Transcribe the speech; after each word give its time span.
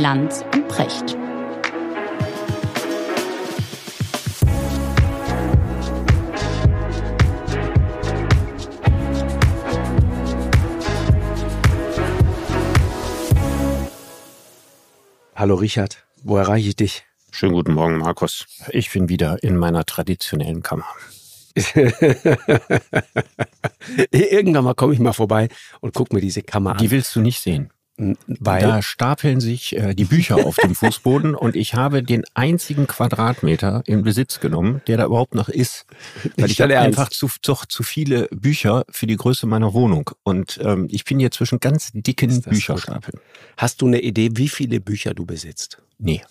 Lanz 0.00 0.42
und 0.54 0.66
Precht. 0.66 1.14
Hallo 15.34 15.56
Richard, 15.56 16.06
wo 16.22 16.38
erreiche 16.38 16.70
ich 16.70 16.76
dich? 16.76 17.04
Schönen 17.30 17.52
guten 17.52 17.74
Morgen, 17.74 17.98
Markus. 17.98 18.46
Ich 18.70 18.90
bin 18.90 19.10
wieder 19.10 19.42
in 19.42 19.58
meiner 19.58 19.84
traditionellen 19.84 20.62
Kammer. 20.62 20.86
Irgendwann 24.10 24.64
mal 24.64 24.74
komme 24.74 24.94
ich 24.94 24.98
mal 24.98 25.12
vorbei 25.12 25.50
und 25.80 25.92
guck 25.92 26.14
mir 26.14 26.22
diese 26.22 26.40
Kammer 26.42 26.70
an. 26.70 26.78
Die 26.78 26.90
willst 26.90 27.14
du 27.14 27.20
nicht 27.20 27.40
sehen. 27.40 27.70
Weil? 28.26 28.62
Da 28.62 28.80
stapeln 28.80 29.40
sich 29.40 29.76
äh, 29.76 29.94
die 29.94 30.04
Bücher 30.04 30.46
auf 30.46 30.56
dem 30.56 30.74
Fußboden 30.74 31.34
und 31.34 31.54
ich 31.54 31.74
habe 31.74 32.02
den 32.02 32.24
einzigen 32.32 32.86
Quadratmeter 32.86 33.82
in 33.86 34.02
Besitz 34.02 34.40
genommen, 34.40 34.80
der 34.86 34.96
da 34.96 35.04
überhaupt 35.04 35.34
noch 35.34 35.50
ist. 35.50 35.84
Weil 36.38 36.50
ich 36.50 36.60
habe 36.62 36.78
einfach 36.78 37.10
zu, 37.10 37.28
zu, 37.42 37.54
zu 37.68 37.82
viele 37.82 38.28
Bücher 38.28 38.84
für 38.88 39.06
die 39.06 39.16
Größe 39.16 39.46
meiner 39.46 39.74
Wohnung. 39.74 40.10
Und 40.22 40.58
ähm, 40.62 40.88
ich 40.90 41.04
bin 41.04 41.18
hier 41.18 41.30
zwischen 41.30 41.60
ganz 41.60 41.90
dicken 41.92 42.40
Bücherstapeln. 42.40 43.20
Hast 43.58 43.82
du 43.82 43.86
eine 43.86 44.00
Idee, 44.00 44.30
wie 44.32 44.48
viele 44.48 44.80
Bücher 44.80 45.12
du 45.12 45.26
besitzt? 45.26 45.82
Nee. 45.98 46.22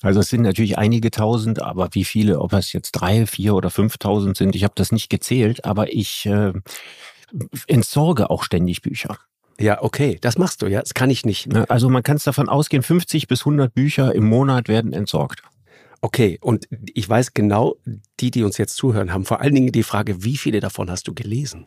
Also 0.00 0.18
es 0.18 0.28
sind 0.28 0.42
natürlich 0.42 0.76
einige 0.76 1.12
tausend, 1.12 1.62
aber 1.62 1.90
wie 1.92 2.04
viele, 2.04 2.40
ob 2.40 2.52
es 2.54 2.72
jetzt 2.72 2.92
drei, 2.92 3.26
vier 3.26 3.54
oder 3.54 3.70
fünftausend 3.70 4.36
sind, 4.36 4.56
ich 4.56 4.64
habe 4.64 4.74
das 4.74 4.90
nicht 4.90 5.08
gezählt, 5.08 5.64
aber 5.64 5.92
ich 5.92 6.26
äh, 6.26 6.52
entsorge 7.68 8.28
auch 8.28 8.42
ständig 8.42 8.82
Bücher. 8.82 9.18
Ja, 9.62 9.82
okay, 9.82 10.18
das 10.20 10.38
machst 10.38 10.62
du, 10.62 10.66
ja, 10.66 10.80
das 10.80 10.94
kann 10.94 11.08
ich 11.08 11.24
nicht. 11.24 11.46
Ne, 11.46 11.68
also 11.70 11.88
man 11.88 12.02
kann 12.02 12.16
es 12.16 12.24
davon 12.24 12.48
ausgehen, 12.48 12.82
50 12.82 13.28
bis 13.28 13.42
100 13.42 13.72
Bücher 13.72 14.14
im 14.14 14.24
Monat 14.24 14.68
werden 14.68 14.92
entsorgt. 14.92 15.42
Okay, 16.00 16.38
und 16.40 16.66
ich 16.94 17.08
weiß 17.08 17.32
genau, 17.32 17.76
die, 18.18 18.32
die 18.32 18.42
uns 18.42 18.58
jetzt 18.58 18.74
zuhören, 18.74 19.12
haben 19.12 19.24
vor 19.24 19.40
allen 19.40 19.54
Dingen 19.54 19.70
die 19.70 19.84
Frage, 19.84 20.24
wie 20.24 20.36
viele 20.36 20.58
davon 20.58 20.90
hast 20.90 21.06
du 21.06 21.14
gelesen? 21.14 21.66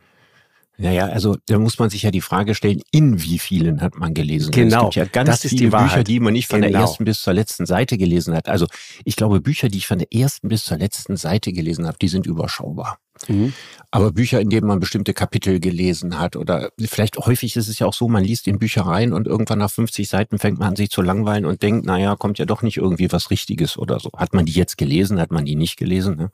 Naja, 0.78 1.06
also 1.06 1.38
da 1.46 1.58
muss 1.58 1.80
man 1.80 1.90
sich 1.90 2.04
ja 2.04 2.12
die 2.12 2.20
Frage 2.20 2.54
stellen, 2.54 2.82
in 2.92 3.22
wie 3.24 3.40
vielen 3.40 3.80
hat 3.82 3.96
man 3.96 4.14
gelesen? 4.14 4.52
Genau. 4.52 4.90
Ja 4.94 5.06
ganz 5.06 5.42
das 5.42 5.50
viele 5.50 5.70
Bücher, 5.70 6.04
die 6.04 6.20
man 6.20 6.34
nicht 6.34 6.48
von 6.48 6.62
genau. 6.62 6.72
der 6.72 6.82
ersten 6.82 7.06
bis 7.06 7.22
zur 7.22 7.34
letzten 7.34 7.66
Seite 7.66 7.98
gelesen 7.98 8.36
hat. 8.36 8.50
Also 8.50 8.68
ich 9.06 9.16
glaube, 9.16 9.40
Bücher, 9.40 9.70
die 9.70 9.78
ich 9.78 9.88
von 9.88 10.00
der 10.00 10.14
ersten 10.14 10.50
bis 10.50 10.66
zur 10.66 10.78
letzten 10.78 11.16
Seite 11.16 11.54
gelesen 11.54 11.88
habe, 11.88 11.98
die 12.02 12.10
sind 12.10 12.26
überschaubar. 12.26 13.00
Mhm. 13.28 13.54
Aber 13.92 14.12
Bücher, 14.12 14.42
in 14.42 14.50
denen 14.50 14.68
man 14.68 14.80
bestimmte 14.80 15.14
Kapitel 15.14 15.60
gelesen 15.60 16.20
hat 16.20 16.36
oder 16.36 16.72
vielleicht 16.80 17.18
häufig 17.18 17.56
ist 17.56 17.70
es 17.70 17.80
ja 17.80 17.88
auch 17.88 17.94
so, 17.94 18.08
man 18.10 18.24
liest 18.24 18.48
in 18.48 18.60
Bücher 18.60 18.82
rein 18.82 19.14
und 19.14 19.26
irgendwann 19.26 19.60
nach 19.60 19.72
50 19.72 20.10
Seiten 20.10 20.38
fängt 20.38 20.60
man 20.60 20.70
an 20.70 20.76
sich 20.76 20.90
zu 20.90 21.02
langweilen 21.02 21.46
und 21.46 21.62
denkt, 21.64 21.86
naja, 21.86 22.16
kommt 22.16 22.38
ja 22.38 22.46
doch 22.46 22.62
nicht 22.62 22.78
irgendwie 22.78 23.12
was 23.12 23.32
Richtiges 23.32 23.78
oder 23.78 24.00
so. 24.00 24.10
Hat 24.18 24.34
man 24.34 24.46
die 24.46 24.52
jetzt 24.52 24.78
gelesen, 24.78 25.20
hat 25.20 25.32
man 25.32 25.46
die 25.46 25.56
nicht 25.56 25.78
gelesen? 25.78 26.18
Ne? 26.18 26.32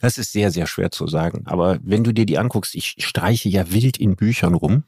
Das 0.00 0.18
ist 0.18 0.32
sehr, 0.32 0.50
sehr 0.50 0.66
schwer 0.66 0.90
zu 0.90 1.06
sagen. 1.06 1.42
Aber 1.46 1.78
wenn 1.82 2.02
du 2.02 2.12
dir 2.12 2.26
die 2.26 2.38
anguckst, 2.38 2.74
ich 2.74 2.96
streiche 2.98 3.48
ja 3.48 3.70
wild 3.70 3.96
in 3.96 4.16
Büchern 4.16 4.54
rum, 4.54 4.84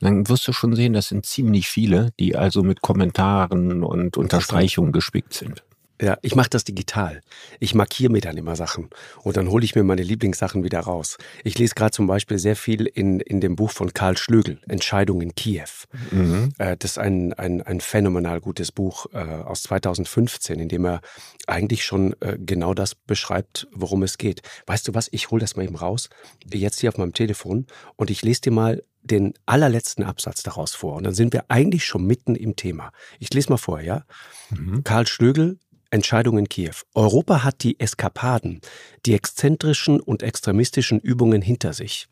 dann 0.00 0.28
wirst 0.28 0.48
du 0.48 0.52
schon 0.52 0.74
sehen, 0.74 0.92
das 0.92 1.08
sind 1.08 1.26
ziemlich 1.26 1.68
viele, 1.68 2.10
die 2.18 2.36
also 2.36 2.62
mit 2.62 2.80
Kommentaren 2.80 3.82
und 3.82 4.16
Unterstreichungen 4.16 4.92
gespickt 4.92 5.34
sind. 5.34 5.62
Ja, 6.00 6.18
ich 6.22 6.34
mache 6.34 6.50
das 6.50 6.64
digital. 6.64 7.20
Ich 7.58 7.74
markiere 7.74 8.10
mir 8.10 8.20
dann 8.20 8.36
immer 8.36 8.56
Sachen 8.56 8.88
und 9.22 9.36
dann 9.36 9.48
hole 9.48 9.64
ich 9.64 9.74
mir 9.74 9.84
meine 9.84 10.02
Lieblingssachen 10.02 10.64
wieder 10.64 10.80
raus. 10.80 11.18
Ich 11.44 11.58
lese 11.58 11.74
gerade 11.74 11.90
zum 11.90 12.06
Beispiel 12.06 12.38
sehr 12.38 12.56
viel 12.56 12.86
in, 12.86 13.20
in 13.20 13.40
dem 13.40 13.56
Buch 13.56 13.70
von 13.70 13.92
Karl 13.92 14.16
Schlögel, 14.16 14.58
Entscheidung 14.66 15.20
in 15.20 15.34
Kiew. 15.34 15.68
Mhm. 16.10 16.52
Äh, 16.58 16.76
das 16.78 16.92
ist 16.92 16.98
ein, 16.98 17.34
ein, 17.34 17.62
ein 17.62 17.80
phänomenal 17.80 18.40
gutes 18.40 18.72
Buch 18.72 19.06
äh, 19.12 19.18
aus 19.18 19.62
2015, 19.64 20.58
in 20.58 20.68
dem 20.68 20.86
er 20.86 21.00
eigentlich 21.46 21.84
schon 21.84 22.14
äh, 22.20 22.38
genau 22.38 22.72
das 22.72 22.94
beschreibt, 22.94 23.68
worum 23.72 24.02
es 24.02 24.16
geht. 24.16 24.42
Weißt 24.66 24.88
du 24.88 24.94
was, 24.94 25.08
ich 25.12 25.30
hole 25.30 25.40
das 25.40 25.56
mal 25.56 25.64
eben 25.64 25.76
raus, 25.76 26.08
jetzt 26.52 26.80
hier 26.80 26.88
auf 26.88 26.98
meinem 26.98 27.12
Telefon 27.12 27.66
und 27.96 28.10
ich 28.10 28.22
lese 28.22 28.42
dir 28.42 28.52
mal 28.52 28.82
den 29.02 29.34
allerletzten 29.46 30.04
Absatz 30.04 30.42
daraus 30.42 30.74
vor. 30.74 30.96
Und 30.96 31.04
dann 31.04 31.14
sind 31.14 31.32
wir 31.32 31.44
eigentlich 31.48 31.84
schon 31.84 32.06
mitten 32.06 32.34
im 32.34 32.56
Thema. 32.56 32.92
Ich 33.18 33.32
lese 33.32 33.50
mal 33.50 33.56
vor, 33.56 33.80
ja? 33.80 34.04
Mhm. 34.50 34.84
Karl 34.84 35.06
Schlögel, 35.06 35.58
Entscheidung 35.90 36.38
in 36.38 36.48
Kiew. 36.48 36.74
Europa 36.94 37.42
hat 37.42 37.62
die 37.62 37.78
Eskapaden, 37.80 38.60
die 39.06 39.14
exzentrischen 39.14 40.00
und 40.00 40.22
extremistischen 40.22 41.00
Übungen 41.00 41.42
hinter 41.42 41.72
sich 41.72 42.08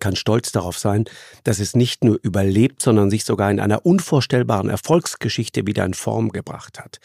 kann 0.00 0.16
stolz 0.16 0.52
darauf 0.52 0.78
sein, 0.78 1.04
dass 1.44 1.58
es 1.58 1.74
nicht 1.74 2.04
nur 2.04 2.18
überlebt, 2.22 2.82
sondern 2.82 3.10
sich 3.10 3.24
sogar 3.24 3.50
in 3.50 3.60
einer 3.60 3.84
unvorstellbaren 3.84 4.68
Erfolgsgeschichte 4.68 5.66
wieder 5.66 5.84
in 5.84 5.94
Form 5.94 6.30
gebracht 6.30 6.78
hat. 6.78 7.00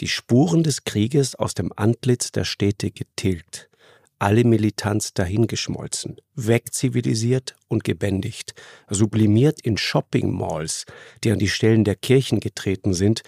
Die 0.00 0.08
Spuren 0.08 0.62
des 0.62 0.84
Krieges 0.84 1.34
aus 1.36 1.54
dem 1.54 1.72
Antlitz 1.76 2.32
der 2.32 2.44
Städte 2.44 2.90
getilgt, 2.90 3.68
alle 4.18 4.44
Militanz 4.44 5.14
dahingeschmolzen, 5.14 6.16
wegzivilisiert 6.34 7.54
und 7.68 7.84
gebändigt, 7.84 8.54
sublimiert 8.88 9.60
in 9.60 9.76
Shopping-Malls, 9.76 10.86
die 11.22 11.30
an 11.30 11.38
die 11.38 11.48
Stellen 11.48 11.84
der 11.84 11.96
Kirchen 11.96 12.40
getreten 12.40 12.94
sind 12.94 13.22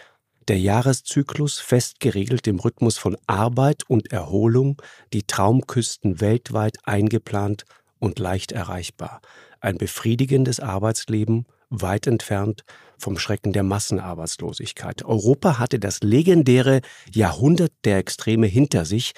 der 0.49 0.59
Jahreszyklus 0.59 1.59
fest 1.59 2.01
geregelt 2.01 2.47
im 2.47 2.61
Rhythmus 2.61 2.99
von 2.99 3.17
Arbeit 3.27 3.83
und 3.89 4.13
Erholung, 4.13 4.81
die 5.13 5.25
Traumküsten 5.25 6.21
weltweit 6.21 6.77
eingeplant 6.85 7.65
und 7.99 8.19
leicht 8.19 8.53
erreichbar. 8.53 9.21
Ein 9.61 9.79
befriedigendes 9.79 10.61
Arbeitsleben, 10.61 11.47
weit 11.71 12.07
entfernt 12.07 12.65
vom 12.99 13.19
Schrecken 13.19 13.53
der 13.53 13.65
Massenarbeitslosigkeit. 13.65 15.05
Europa 15.05 15.59
hatte 15.59 15.79
das 15.79 16.01
legendäre 16.01 16.81
Jahrhundert 17.13 17.73
der 17.85 17.99
Extreme 17.99 18.47
hinter 18.47 18.85
sich 18.85 19.13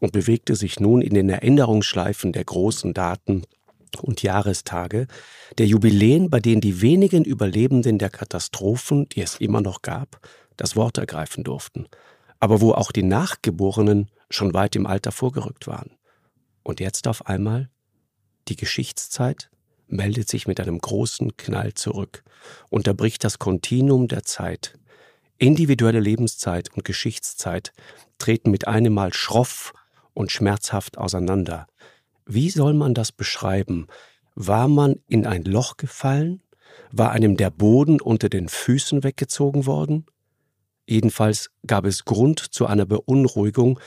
und 0.00 0.12
bewegte 0.12 0.56
sich 0.56 0.80
nun 0.80 1.02
in 1.02 1.14
den 1.14 1.28
Erinnerungsschleifen 1.28 2.32
der 2.32 2.44
großen 2.44 2.94
Daten 2.94 3.44
und 4.00 4.22
Jahrestage, 4.22 5.06
der 5.58 5.66
Jubiläen, 5.66 6.30
bei 6.30 6.40
denen 6.40 6.60
die 6.60 6.80
wenigen 6.80 7.24
Überlebenden 7.24 7.98
der 7.98 8.10
Katastrophen, 8.10 9.08
die 9.08 9.20
es 9.20 9.36
immer 9.36 9.60
noch 9.60 9.82
gab, 9.82 10.20
das 10.60 10.76
Wort 10.76 10.98
ergreifen 10.98 11.42
durften, 11.42 11.88
aber 12.38 12.60
wo 12.60 12.72
auch 12.72 12.92
die 12.92 13.02
Nachgeborenen 13.02 14.10
schon 14.28 14.54
weit 14.54 14.76
im 14.76 14.86
Alter 14.86 15.10
vorgerückt 15.10 15.66
waren. 15.66 15.90
Und 16.62 16.80
jetzt 16.80 17.08
auf 17.08 17.26
einmal 17.26 17.70
die 18.48 18.56
Geschichtszeit 18.56 19.50
meldet 19.86 20.28
sich 20.28 20.46
mit 20.46 20.60
einem 20.60 20.78
großen 20.78 21.36
Knall 21.36 21.74
zurück, 21.74 22.22
unterbricht 22.68 23.24
das 23.24 23.38
Kontinuum 23.38 24.08
der 24.08 24.22
Zeit. 24.24 24.78
Individuelle 25.38 26.00
Lebenszeit 26.00 26.70
und 26.74 26.84
Geschichtszeit 26.84 27.72
treten 28.18 28.50
mit 28.50 28.68
einem 28.68 28.92
Mal 28.92 29.14
schroff 29.14 29.72
und 30.12 30.30
schmerzhaft 30.30 30.98
auseinander. 30.98 31.66
Wie 32.26 32.50
soll 32.50 32.74
man 32.74 32.94
das 32.94 33.12
beschreiben? 33.12 33.86
War 34.34 34.68
man 34.68 34.96
in 35.08 35.26
ein 35.26 35.44
Loch 35.44 35.76
gefallen? 35.76 36.42
War 36.92 37.12
einem 37.12 37.36
der 37.36 37.50
Boden 37.50 38.00
unter 38.00 38.28
den 38.28 38.48
Füßen 38.48 39.02
weggezogen 39.02 39.66
worden? 39.66 40.06
Jedenfalls 40.90 41.50
gab 41.64 41.84
es 41.84 42.04
Grund 42.04 42.40
zu 42.40 42.66
einer 42.66 42.84
Beunruhigung, 42.84 43.78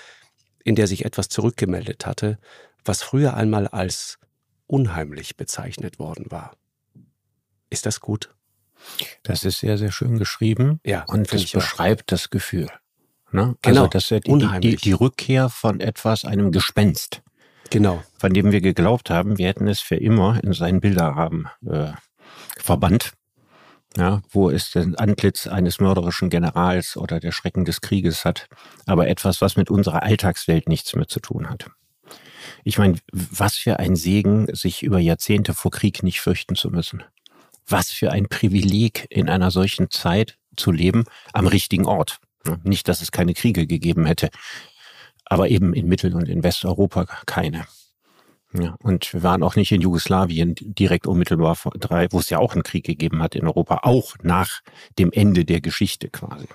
in 0.64 0.76
der 0.76 0.88
sich 0.88 1.04
etwas 1.04 1.28
zurückgemeldet 1.28 2.06
hatte, 2.06 2.40
was 2.86 3.04
früher 3.04 3.34
einmal 3.34 3.68
als 3.68 4.20
unheimlich 4.68 5.36
bezeichnet 5.36 6.00
worden 6.00 6.32
war. 6.32 6.56
Ist 7.70 7.86
das 7.86 8.00
gut? 8.00 8.34
Das 9.24 9.44
ist 9.44 9.60
sehr, 9.60 9.78
sehr 9.78 9.92
schön 9.92 10.18
geschrieben. 10.18 10.80
Ja, 10.86 11.04
und 11.04 11.32
es 11.34 11.52
beschreibt 11.52 12.04
auch. 12.04 12.16
das 12.16 12.30
Gefühl. 12.30 12.70
Ne? 13.34 13.58
Genau, 13.62 13.82
also 13.82 13.88
das 13.88 14.10
ist 14.10 14.26
die, 14.26 14.60
die, 14.62 14.76
die 14.78 14.92
Rückkehr 14.94 15.50
von 15.50 15.82
etwas, 15.82 16.24
einem 16.24 16.54
Gespenst. 16.54 17.22
Genau. 17.70 18.02
Von 18.18 18.34
dem 18.34 18.54
wir 18.54 18.62
geglaubt 18.62 19.10
haben, 19.10 19.38
wir 19.38 19.48
hätten 19.48 19.68
es 19.68 19.82
für 19.82 19.96
immer 19.96 20.42
in 20.42 20.54
seinen 20.54 20.80
Bilderrahmen 20.80 21.50
äh, 21.70 21.92
verbannt 22.58 23.12
ja, 23.98 24.22
wo 24.30 24.50
es 24.50 24.72
den 24.72 24.96
Antlitz 24.96 25.48
eines 25.48 25.80
mörderischen 25.80 26.30
Generals 26.30 26.98
oder 26.98 27.20
der 27.20 27.32
Schrecken 27.32 27.66
des 27.66 27.82
Krieges 27.82 28.26
hat, 28.26 28.48
aber 28.86 29.08
etwas, 29.08 29.42
was 29.42 29.56
mit 29.56 29.70
unserer 29.70 30.04
Alltagswelt 30.04 30.68
nichts 30.68 30.96
mehr 30.96 31.08
zu 31.08 31.20
tun 31.20 31.50
hat. 31.50 31.70
Ich 32.64 32.78
meine, 32.78 32.98
was 33.12 33.56
für 33.56 33.80
ein 33.80 33.96
Segen, 33.96 34.48
sich 34.54 34.84
über 34.84 35.00
Jahrzehnte 35.00 35.54
vor 35.54 35.72
Krieg 35.72 36.04
nicht 36.04 36.22
fürchten 36.22 36.56
zu 36.56 36.70
müssen. 36.70 37.04
Was 37.68 37.92
für 37.92 38.12
ein 38.12 38.28
Privileg, 38.28 39.08
in 39.10 39.30
einer 39.30 39.52
solchen 39.52 39.90
Zeit 39.90 40.38
zu 40.56 40.72
leben, 40.72 41.06
am 41.32 41.48
richtigen 41.48 41.86
Ort. 41.86 42.20
Nicht, 42.64 42.88
dass 42.88 43.02
es 43.02 43.12
keine 43.12 43.34
Kriege 43.34 43.68
gegeben 43.68 44.06
hätte, 44.06 44.30
aber 45.26 45.50
eben 45.50 45.74
in 45.74 45.88
Mittel- 45.88 46.14
und 46.14 46.28
in 46.28 46.44
Westeuropa 46.44 47.06
keine. 47.26 47.66
Ja, 48.60 48.76
und 48.84 49.14
wir 49.14 49.24
waren 49.24 49.42
auch 49.42 49.56
nicht 49.56 49.72
in 49.72 49.82
Jugoslawien 49.82 50.54
direkt 50.60 51.08
unmittelbar 51.08 51.56
vor 51.56 51.72
drei, 51.72 52.08
wo 52.12 52.20
es 52.20 52.30
ja 52.30 52.38
auch 52.38 52.54
einen 52.54 52.64
Krieg 52.64 52.86
gegeben 52.86 53.22
hat 53.24 53.36
in 53.36 53.48
Europa, 53.48 53.80
auch 53.84 54.16
nach 54.22 54.62
dem 55.00 55.12
Ende 55.12 55.44
der 55.44 55.60
Geschichte 55.60 56.10
quasi. 56.10 56.46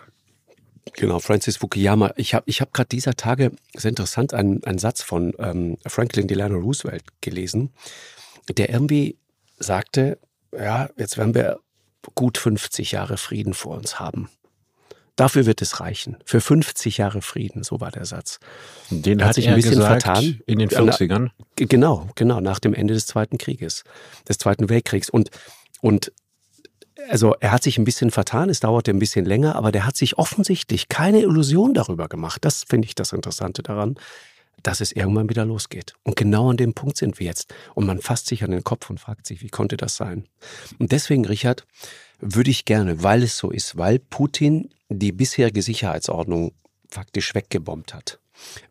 Genau, 0.94 1.18
Francis 1.18 1.56
Fukuyama. 1.58 2.12
Ich 2.16 2.34
habe 2.34 2.44
ich 2.46 2.60
hab 2.60 2.72
gerade 2.72 2.88
dieser 2.88 3.14
Tage, 3.14 3.52
sehr 3.74 3.90
interessant, 3.90 4.32
einen, 4.32 4.62
einen 4.64 4.78
Satz 4.78 5.02
von 5.02 5.34
ähm, 5.38 5.78
Franklin 5.86 6.28
Delano 6.28 6.58
Roosevelt 6.58 7.04
gelesen, 7.20 7.70
der 8.48 8.70
irgendwie 8.70 9.18
sagte, 9.58 10.18
ja, 10.52 10.88
jetzt 10.96 11.18
werden 11.18 11.34
wir 11.34 11.58
gut 12.14 12.38
50 12.38 12.92
Jahre 12.92 13.16
Frieden 13.16 13.54
vor 13.54 13.76
uns 13.76 14.00
haben. 14.00 14.28
Dafür 15.18 15.46
wird 15.46 15.60
es 15.62 15.80
reichen. 15.80 16.16
Für 16.24 16.40
50 16.40 16.98
Jahre 16.98 17.22
Frieden, 17.22 17.64
so 17.64 17.80
war 17.80 17.90
der 17.90 18.04
Satz. 18.04 18.38
Den 18.88 19.24
hat, 19.24 19.34
sich 19.34 19.48
ein 19.48 19.56
bisschen 19.56 19.82
vertan 19.82 20.38
in 20.46 20.60
den 20.60 20.68
40ern. 20.68 21.30
Genau, 21.56 22.08
genau, 22.14 22.38
nach 22.38 22.60
dem 22.60 22.72
Ende 22.72 22.94
des 22.94 23.06
Zweiten 23.06 23.36
Krieges, 23.36 23.82
des 24.28 24.38
Zweiten 24.38 24.68
Weltkriegs. 24.68 25.10
Und, 25.10 25.30
und 25.80 26.12
also 27.08 27.34
er 27.40 27.50
hat 27.50 27.64
sich 27.64 27.78
ein 27.78 27.84
bisschen 27.84 28.12
vertan, 28.12 28.48
es 28.48 28.60
dauerte 28.60 28.92
ein 28.92 29.00
bisschen 29.00 29.24
länger, 29.24 29.56
aber 29.56 29.72
der 29.72 29.86
hat 29.86 29.96
sich 29.96 30.18
offensichtlich 30.18 30.88
keine 30.88 31.20
Illusion 31.22 31.74
darüber 31.74 32.06
gemacht. 32.08 32.44
Das 32.44 32.62
finde 32.62 32.86
ich 32.86 32.94
das 32.94 33.12
Interessante 33.12 33.64
daran, 33.64 33.96
dass 34.62 34.80
es 34.80 34.92
irgendwann 34.92 35.28
wieder 35.28 35.44
losgeht. 35.44 35.94
Und 36.04 36.16
genau 36.16 36.50
an 36.50 36.56
dem 36.56 36.74
Punkt 36.74 36.96
sind 36.96 37.18
wir 37.18 37.26
jetzt. 37.26 37.54
Und 37.74 37.86
man 37.86 38.00
fasst 38.00 38.26
sich 38.26 38.44
an 38.44 38.50
den 38.50 38.64
Kopf 38.64 38.90
und 38.90 39.00
fragt 39.00 39.26
sich, 39.26 39.42
wie 39.42 39.48
konnte 39.48 39.76
das 39.76 39.96
sein? 39.96 40.24
Und 40.78 40.92
deswegen, 40.92 41.24
Richard, 41.24 41.66
würde 42.20 42.50
ich 42.50 42.64
gerne, 42.64 43.02
weil 43.02 43.22
es 43.22 43.38
so 43.38 43.50
ist, 43.50 43.76
weil 43.76 43.98
Putin 43.98 44.70
die 44.88 45.12
bisherige 45.12 45.62
Sicherheitsordnung 45.62 46.52
faktisch 46.88 47.34
weggebombt 47.34 47.94
hat, 47.94 48.18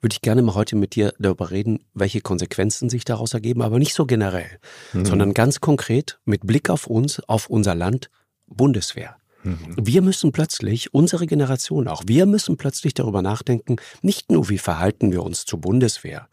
würde 0.01 0.13
ich 0.13 0.21
gerne 0.21 0.41
mal 0.41 0.55
heute 0.55 0.75
mit 0.75 0.95
dir 0.95 1.13
darüber 1.19 1.51
reden, 1.51 1.85
welche 1.93 2.21
Konsequenzen 2.21 2.89
sich 2.89 3.05
daraus 3.05 3.33
ergeben, 3.33 3.61
aber 3.61 3.79
nicht 3.79 3.93
so 3.93 4.05
generell, 4.05 4.59
mhm. 4.93 5.05
sondern 5.05 5.33
ganz 5.33 5.61
konkret 5.61 6.19
mit 6.25 6.45
Blick 6.45 6.69
auf 6.69 6.87
uns, 6.87 7.19
auf 7.21 7.49
unser 7.49 7.75
Land, 7.75 8.09
Bundeswehr. 8.47 9.17
Mhm. 9.47 9.75
Wir 9.77 10.01
müssen 10.01 10.31
plötzlich, 10.31 10.93
unsere 10.93 11.25
Generation 11.25 11.87
auch, 11.87 12.03
wir 12.05 12.25
müssen 12.25 12.57
plötzlich 12.57 12.93
darüber 12.93 13.21
nachdenken, 13.21 13.77
nicht 14.01 14.31
nur, 14.31 14.49
wie 14.49 14.57
verhalten 14.57 15.11
wir 15.11 15.23
uns 15.23 15.45
zur 15.45 15.61
Bundeswehr, 15.61 16.27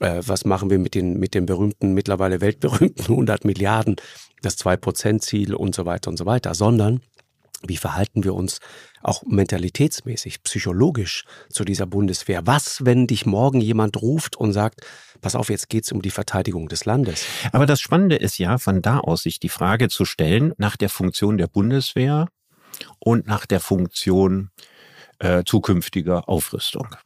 äh, 0.00 0.22
was 0.24 0.44
machen 0.44 0.70
wir 0.70 0.78
mit 0.78 0.94
den, 0.94 1.18
mit 1.18 1.34
den 1.34 1.44
berühmten, 1.44 1.92
mittlerweile 1.92 2.40
weltberühmten 2.40 3.04
100 3.08 3.44
Milliarden, 3.44 3.96
das 4.40 4.58
2-Prozent-Ziel 4.58 5.54
und 5.54 5.74
so 5.74 5.84
weiter 5.84 6.10
und 6.10 6.16
so 6.16 6.26
weiter, 6.26 6.54
sondern 6.54 7.00
wie 7.66 7.76
verhalten 7.76 8.24
wir 8.24 8.34
uns 8.34 8.58
auch 9.02 9.22
mentalitätsmäßig, 9.26 10.42
psychologisch 10.42 11.24
zu 11.50 11.64
dieser 11.64 11.86
Bundeswehr? 11.86 12.46
Was, 12.46 12.84
wenn 12.84 13.06
dich 13.06 13.24
morgen 13.26 13.60
jemand 13.60 14.00
ruft 14.00 14.36
und 14.36 14.52
sagt, 14.52 14.80
pass 15.22 15.34
auf, 15.34 15.48
jetzt 15.48 15.70
geht's 15.70 15.92
um 15.92 16.02
die 16.02 16.10
Verteidigung 16.10 16.68
des 16.68 16.84
Landes? 16.84 17.24
Aber 17.52 17.64
das 17.64 17.80
Spannende 17.80 18.16
ist 18.16 18.38
ja, 18.38 18.58
von 18.58 18.82
da 18.82 18.98
aus 18.98 19.22
sich 19.22 19.40
die 19.40 19.48
Frage 19.48 19.88
zu 19.88 20.04
stellen 20.04 20.52
nach 20.58 20.76
der 20.76 20.90
Funktion 20.90 21.38
der 21.38 21.46
Bundeswehr 21.46 22.28
und 23.04 23.26
nach 23.26 23.46
der 23.46 23.60
Funktion 23.60 24.50
äh, 25.18 25.44
zukünftiger 25.44 26.28
Aufrüstung. 26.28 26.96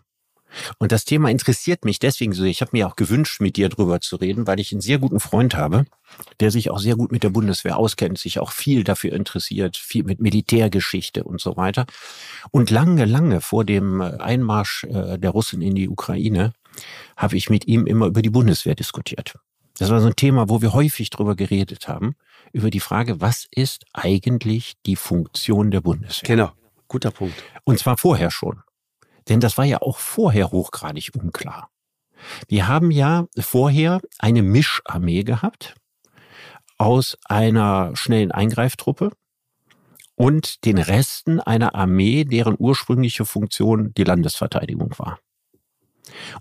Und 0.78 0.92
das 0.92 1.04
Thema 1.04 1.30
interessiert 1.30 1.84
mich 1.84 1.98
deswegen 1.98 2.32
so. 2.32 2.44
Ich 2.44 2.62
habe 2.62 2.70
mir 2.72 2.86
auch 2.86 2.96
gewünscht, 2.96 3.40
mit 3.40 3.56
dir 3.56 3.68
drüber 3.68 4.00
zu 4.00 4.16
reden, 4.16 4.46
weil 4.46 4.60
ich 4.60 4.72
einen 4.72 4.80
sehr 4.80 4.98
guten 4.98 5.20
Freund 5.20 5.54
habe, 5.54 5.84
der 6.40 6.50
sich 6.50 6.70
auch 6.70 6.78
sehr 6.78 6.96
gut 6.96 7.12
mit 7.12 7.22
der 7.22 7.28
Bundeswehr 7.28 7.76
auskennt, 7.76 8.18
sich 8.18 8.38
auch 8.38 8.52
viel 8.52 8.82
dafür 8.82 9.12
interessiert, 9.12 9.76
viel 9.76 10.04
mit 10.04 10.20
Militärgeschichte 10.20 11.24
und 11.24 11.40
so 11.40 11.56
weiter. 11.56 11.84
Und 12.50 12.70
lange, 12.70 13.04
lange 13.04 13.40
vor 13.40 13.64
dem 13.64 14.00
Einmarsch 14.00 14.84
äh, 14.84 15.18
der 15.18 15.30
Russen 15.30 15.60
in 15.60 15.74
die 15.74 15.88
Ukraine 15.88 16.54
habe 17.16 17.36
ich 17.36 17.50
mit 17.50 17.66
ihm 17.66 17.86
immer 17.86 18.06
über 18.06 18.22
die 18.22 18.30
Bundeswehr 18.30 18.74
diskutiert. 18.74 19.34
Das 19.78 19.90
war 19.90 20.00
so 20.00 20.08
ein 20.08 20.16
Thema, 20.16 20.48
wo 20.48 20.60
wir 20.60 20.72
häufig 20.72 21.10
drüber 21.10 21.36
geredet 21.36 21.88
haben, 21.88 22.14
über 22.52 22.70
die 22.70 22.80
Frage, 22.80 23.20
was 23.20 23.46
ist 23.50 23.84
eigentlich 23.92 24.74
die 24.86 24.96
Funktion 24.96 25.70
der 25.70 25.80
Bundeswehr? 25.80 26.26
Genau, 26.26 26.52
guter 26.88 27.12
Punkt. 27.12 27.36
Und 27.64 27.78
zwar 27.78 27.96
vorher 27.96 28.30
schon. 28.30 28.62
Denn 29.28 29.40
das 29.40 29.56
war 29.56 29.64
ja 29.64 29.80
auch 29.80 29.98
vorher 29.98 30.50
hochgradig 30.50 31.10
unklar. 31.14 31.70
Wir 32.48 32.66
haben 32.66 32.90
ja 32.90 33.26
vorher 33.38 34.00
eine 34.18 34.42
Mischarmee 34.42 35.22
gehabt 35.22 35.76
aus 36.78 37.16
einer 37.24 37.94
schnellen 37.94 38.32
Eingreiftruppe 38.32 39.12
und 40.16 40.64
den 40.64 40.78
Resten 40.78 41.38
einer 41.38 41.76
Armee, 41.76 42.24
deren 42.24 42.56
ursprüngliche 42.58 43.24
Funktion 43.24 43.92
die 43.94 44.04
Landesverteidigung 44.04 44.98
war. 44.98 45.20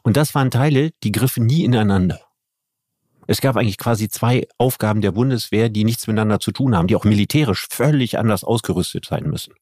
Und 0.01 0.17
das 0.17 0.33
waren 0.33 0.49
Teile, 0.49 0.91
die 1.03 1.11
griffen 1.11 1.45
nie 1.45 1.63
ineinander. 1.63 2.26
Es 3.27 3.41
gab 3.41 3.57
eigentlich 3.57 3.77
quasi 3.77 4.07
zwei 4.07 4.47
Aufgaben 4.57 5.01
der 5.01 5.11
Bundeswehr, 5.11 5.69
die 5.69 5.83
nichts 5.83 6.07
miteinander 6.07 6.39
zu 6.39 6.51
tun 6.51 6.75
haben, 6.75 6.87
die 6.87 6.95
auch 6.95 7.03
militärisch 7.03 7.67
völlig 7.69 8.17
anders 8.17 8.43
ausgerüstet 8.43 9.05
sein 9.05 9.29
müssen. 9.29 9.53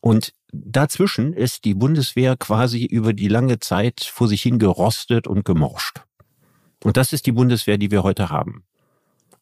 Und 0.00 0.32
dazwischen 0.52 1.32
ist 1.32 1.64
die 1.64 1.74
Bundeswehr 1.74 2.36
quasi 2.36 2.84
über 2.84 3.12
die 3.12 3.28
lange 3.28 3.58
Zeit 3.58 4.04
vor 4.04 4.28
sich 4.28 4.42
hin 4.42 4.58
gerostet 4.58 5.26
und 5.26 5.44
gemorscht. 5.44 6.02
Und 6.84 6.96
das 6.96 7.12
ist 7.12 7.26
die 7.26 7.32
Bundeswehr, 7.32 7.78
die 7.78 7.90
wir 7.90 8.02
heute 8.02 8.30
haben. 8.30 8.64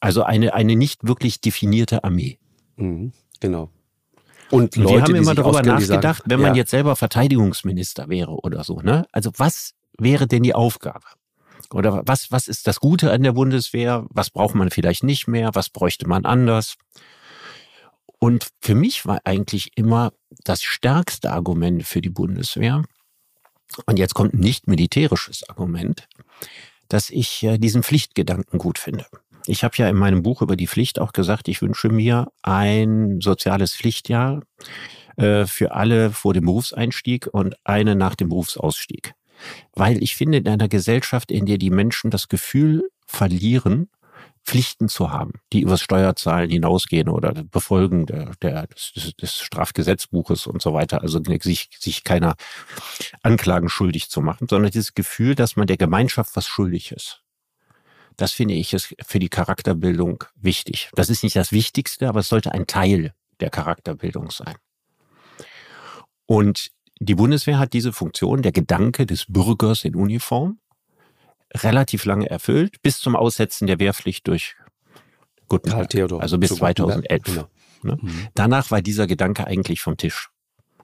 Also 0.00 0.22
eine, 0.22 0.54
eine 0.54 0.76
nicht 0.76 1.06
wirklich 1.06 1.40
definierte 1.40 2.04
Armee. 2.04 2.38
Mhm, 2.76 3.12
genau. 3.40 3.70
Und, 4.50 4.76
Leute, 4.76 4.94
wir 4.94 5.02
haben 5.02 5.14
immer 5.14 5.34
darüber 5.34 5.62
nachgedacht, 5.62 6.18
sagen, 6.18 6.30
wenn 6.30 6.40
man 6.40 6.54
ja. 6.54 6.58
jetzt 6.58 6.70
selber 6.70 6.96
Verteidigungsminister 6.96 8.08
wäre 8.08 8.32
oder 8.32 8.62
so, 8.62 8.80
ne? 8.80 9.06
Also 9.12 9.30
was 9.36 9.74
wäre 9.98 10.26
denn 10.26 10.42
die 10.42 10.54
Aufgabe? 10.54 11.04
Oder 11.72 12.02
was, 12.06 12.30
was 12.30 12.48
ist 12.48 12.66
das 12.66 12.80
Gute 12.80 13.10
an 13.12 13.22
der 13.22 13.32
Bundeswehr? 13.32 14.06
Was 14.10 14.30
braucht 14.30 14.54
man 14.54 14.70
vielleicht 14.70 15.04
nicht 15.04 15.26
mehr? 15.28 15.50
Was 15.54 15.70
bräuchte 15.70 16.08
man 16.08 16.24
anders? 16.24 16.76
Und 18.18 18.48
für 18.60 18.74
mich 18.74 19.06
war 19.06 19.20
eigentlich 19.24 19.72
immer 19.76 20.12
das 20.44 20.62
stärkste 20.62 21.32
Argument 21.32 21.84
für 21.84 22.00
die 22.00 22.10
Bundeswehr, 22.10 22.82
und 23.86 23.98
jetzt 23.98 24.14
kommt 24.14 24.34
ein 24.34 24.40
nicht 24.40 24.66
militärisches 24.66 25.48
Argument, 25.48 26.08
dass 26.88 27.10
ich 27.10 27.42
äh, 27.42 27.58
diesen 27.58 27.82
Pflichtgedanken 27.82 28.58
gut 28.58 28.78
finde. 28.78 29.06
Ich 29.46 29.64
habe 29.64 29.76
ja 29.76 29.88
in 29.88 29.96
meinem 29.96 30.22
Buch 30.22 30.42
über 30.42 30.56
die 30.56 30.66
Pflicht 30.66 30.98
auch 30.98 31.12
gesagt, 31.12 31.48
ich 31.48 31.60
wünsche 31.60 31.88
mir 31.88 32.28
ein 32.42 33.20
soziales 33.20 33.74
Pflichtjahr 33.74 34.42
äh, 35.16 35.44
für 35.46 35.72
alle 35.72 36.10
vor 36.10 36.32
dem 36.32 36.46
Berufseinstieg 36.46 37.28
und 37.30 37.54
eine 37.64 37.94
nach 37.94 38.14
dem 38.14 38.30
Berufsausstieg. 38.30 39.14
Weil 39.72 40.02
ich 40.02 40.16
finde, 40.16 40.38
in 40.38 40.48
einer 40.48 40.68
Gesellschaft, 40.68 41.30
in 41.30 41.46
der 41.46 41.58
die 41.58 41.70
Menschen 41.70 42.10
das 42.10 42.28
Gefühl 42.28 42.88
verlieren, 43.06 43.88
Pflichten 44.44 44.88
zu 44.88 45.10
haben, 45.10 45.32
die 45.52 45.62
übers 45.62 45.80
Steuerzahlen 45.80 46.50
hinausgehen 46.50 47.08
oder 47.08 47.32
Befolgen 47.32 48.04
der, 48.06 48.32
der, 48.42 48.66
des, 48.66 49.14
des 49.20 49.38
Strafgesetzbuches 49.38 50.46
und 50.46 50.60
so 50.60 50.74
weiter, 50.74 51.00
also 51.00 51.20
sich, 51.40 51.70
sich 51.78 52.04
keiner 52.04 52.34
Anklagen 53.22 53.70
schuldig 53.70 54.10
zu 54.10 54.20
machen, 54.20 54.46
sondern 54.48 54.70
dieses 54.70 54.92
Gefühl, 54.92 55.34
dass 55.34 55.56
man 55.56 55.66
der 55.66 55.78
Gemeinschaft 55.78 56.36
was 56.36 56.46
schuldig 56.46 56.92
ist. 56.92 57.22
Das 58.16 58.32
finde 58.32 58.54
ich 58.54 58.74
ist 58.74 58.94
für 59.04 59.18
die 59.18 59.30
Charakterbildung 59.30 60.24
wichtig. 60.36 60.90
Das 60.94 61.08
ist 61.08 61.24
nicht 61.24 61.36
das 61.36 61.50
Wichtigste, 61.50 62.08
aber 62.08 62.20
es 62.20 62.28
sollte 62.28 62.52
ein 62.52 62.66
Teil 62.66 63.14
der 63.40 63.50
Charakterbildung 63.50 64.30
sein. 64.30 64.54
Und 66.26 66.70
die 67.00 67.14
Bundeswehr 67.14 67.58
hat 67.58 67.72
diese 67.72 67.92
Funktion, 67.92 68.42
der 68.42 68.52
Gedanke 68.52 69.06
des 69.06 69.26
Bürgers 69.28 69.84
in 69.84 69.94
Uniform, 69.94 70.58
relativ 71.54 72.04
lange 72.04 72.28
erfüllt, 72.28 72.82
bis 72.82 72.98
zum 72.98 73.16
Aussetzen 73.16 73.66
der 73.66 73.78
Wehrpflicht 73.78 74.26
durch 74.26 74.56
Gutenberg. 75.48 75.90
Theodor. 75.90 76.22
Also 76.22 76.38
bis 76.38 76.54
2011. 76.54 77.22
Genau. 77.22 77.48
Ne? 77.82 77.98
Mhm. 78.00 78.28
Danach 78.34 78.70
war 78.70 78.82
dieser 78.82 79.06
Gedanke 79.06 79.46
eigentlich 79.46 79.80
vom 79.80 79.96
Tisch. 79.96 80.30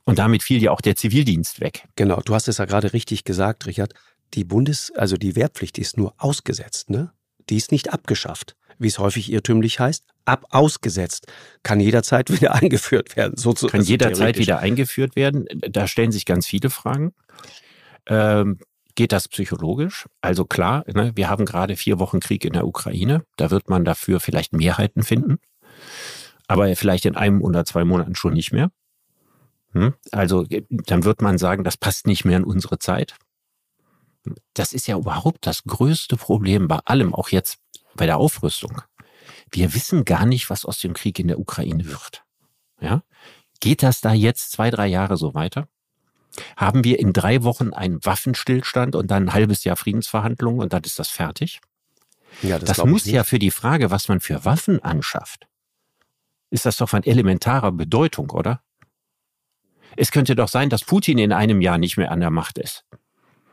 Und 0.05 0.19
damit 0.19 0.43
fiel 0.43 0.63
ja 0.63 0.71
auch 0.71 0.81
der 0.81 0.97
Zivildienst 0.97 1.61
weg. 1.61 1.87
Genau, 1.97 2.21
du 2.21 2.35
hast 2.35 2.49
es 2.49 2.59
ja 2.59 2.65
gerade 2.65 2.93
richtig 2.93 3.25
gesagt, 3.25 3.67
Richard. 3.67 3.95
Die 4.35 4.45
Bundes-, 4.45 4.93
also 4.95 5.17
die 5.17 5.35
Wehrpflicht 5.35 5.79
ist 5.79 5.97
nur 5.97 6.15
ausgesetzt, 6.19 6.91
ne? 6.91 7.13
Die 7.49 7.57
ist 7.57 7.73
nicht 7.73 7.93
abgeschafft, 7.93 8.57
wie 8.81 8.89
es 8.89 8.99
häufig 8.99 9.31
irrtümlich 9.31 9.79
heißt. 9.81 10.05
Ab 10.25 10.47
ausgesetzt 10.51 11.27
kann 11.63 11.81
jederzeit 11.81 12.31
wieder 12.41 12.55
eingeführt 12.55 13.17
werden. 13.17 13.37
So 13.37 13.53
zu, 13.53 13.67
kann 13.67 13.83
jederzeit 13.83 14.39
wieder 14.39 14.59
eingeführt 14.59 15.17
werden. 15.17 15.47
Da 15.51 15.87
stellen 15.87 16.13
sich 16.13 16.27
ganz 16.27 16.47
viele 16.47 16.71
Fragen. 16.71 17.13
Ähm, 18.07 18.59
geht 18.95 19.13
das 19.13 19.29
psychologisch? 19.29 20.07
Also 20.21 20.45
klar, 20.45 20.85
ne, 20.93 21.13
wir 21.15 21.29
haben 21.29 21.45
gerade 21.45 21.77
vier 21.77 21.99
Wochen 21.99 22.21
Krieg 22.21 22.45
in 22.45 22.53
der 22.53 22.67
Ukraine. 22.67 23.25
Da 23.37 23.51
wird 23.51 23.69
man 23.69 23.85
dafür 23.85 24.21
vielleicht 24.21 24.53
Mehrheiten 24.53 25.03
finden. 25.03 25.39
Aber 26.47 26.75
vielleicht 26.75 27.07
in 27.07 27.17
einem 27.17 27.43
oder 27.43 27.65
zwei 27.65 27.85
Monaten 27.85 28.17
schon 28.17 28.35
nicht 28.35 28.53
mehr. 28.53 28.71
Hm? 29.73 29.95
Also 30.11 30.45
dann 30.69 31.05
wird 31.05 31.23
man 31.23 31.39
sagen, 31.39 31.63
das 31.63 31.77
passt 31.77 32.07
nicht 32.07 32.25
mehr 32.25 32.39
in 32.39 32.45
unsere 32.45 32.79
Zeit. 32.79 33.15
Das 34.55 34.73
ist 34.73 34.87
ja 34.87 34.97
überhaupt 34.97 35.47
das 35.47 35.65
größte 35.65 36.17
Problem 36.17 36.69
bei 36.69 36.79
allem, 36.85 37.15
auch 37.15 37.31
jetzt 37.31 37.59
bei 37.95 38.07
der 38.07 38.19
Aufrüstung. 38.19 38.83
Wir 39.51 39.75
wissen 39.75 40.05
gar 40.05 40.27
nicht, 40.27 40.51
was 40.51 40.65
aus 40.65 40.79
dem 40.79 40.95
Krieg 40.95 41.19
in 41.19 41.29
der 41.29 41.39
Ukraine 41.39 41.87
wird. 41.87 42.25
Ja? 42.81 43.03
Geht 43.61 43.83
das 43.83 44.01
da 44.01 44.13
jetzt 44.13 44.53
zwei, 44.53 44.71
drei 44.71 44.87
Jahre 44.87 45.17
so 45.17 45.35
weiter? 45.35 45.69
Haben 46.57 46.85
wir 46.85 46.99
in 46.99 47.13
drei 47.13 47.43
Wochen 47.43 47.73
einen 47.73 48.05
Waffenstillstand 48.05 48.95
und 48.95 49.11
dann 49.11 49.25
ein 49.25 49.33
halbes 49.33 49.65
Jahr 49.65 49.77
Friedensverhandlungen 49.77 50.61
und 50.61 50.73
dann 50.73 50.83
ist 50.85 50.99
das 50.99 51.09
fertig? 51.09 51.61
Ja, 52.43 52.59
das, 52.59 52.77
das 52.77 52.87
muss 52.87 53.07
ja 53.07 53.25
für 53.25 53.39
die 53.39 53.51
Frage, 53.51 53.91
was 53.91 54.09
man 54.09 54.21
für 54.21 54.45
Waffen 54.45 54.81
anschafft, 54.81 55.49
ist 56.51 56.67
das 56.67 56.77
doch 56.77 56.89
von 56.89 57.03
elementarer 57.03 57.73
Bedeutung, 57.73 58.31
oder? 58.31 58.63
Es 59.97 60.13
könnte 60.13 60.37
doch 60.37 60.49
sein, 60.49 60.71
dass 60.71 60.85
Putin 60.85 61.19
in 61.19 61.33
einem 61.33 61.61
Jahr 61.61 61.79
nicht 61.79 61.97
mehr 61.97 62.13
an 62.13 62.21
der 62.21 62.31
Macht 62.31 62.59
ist. 62.59 62.85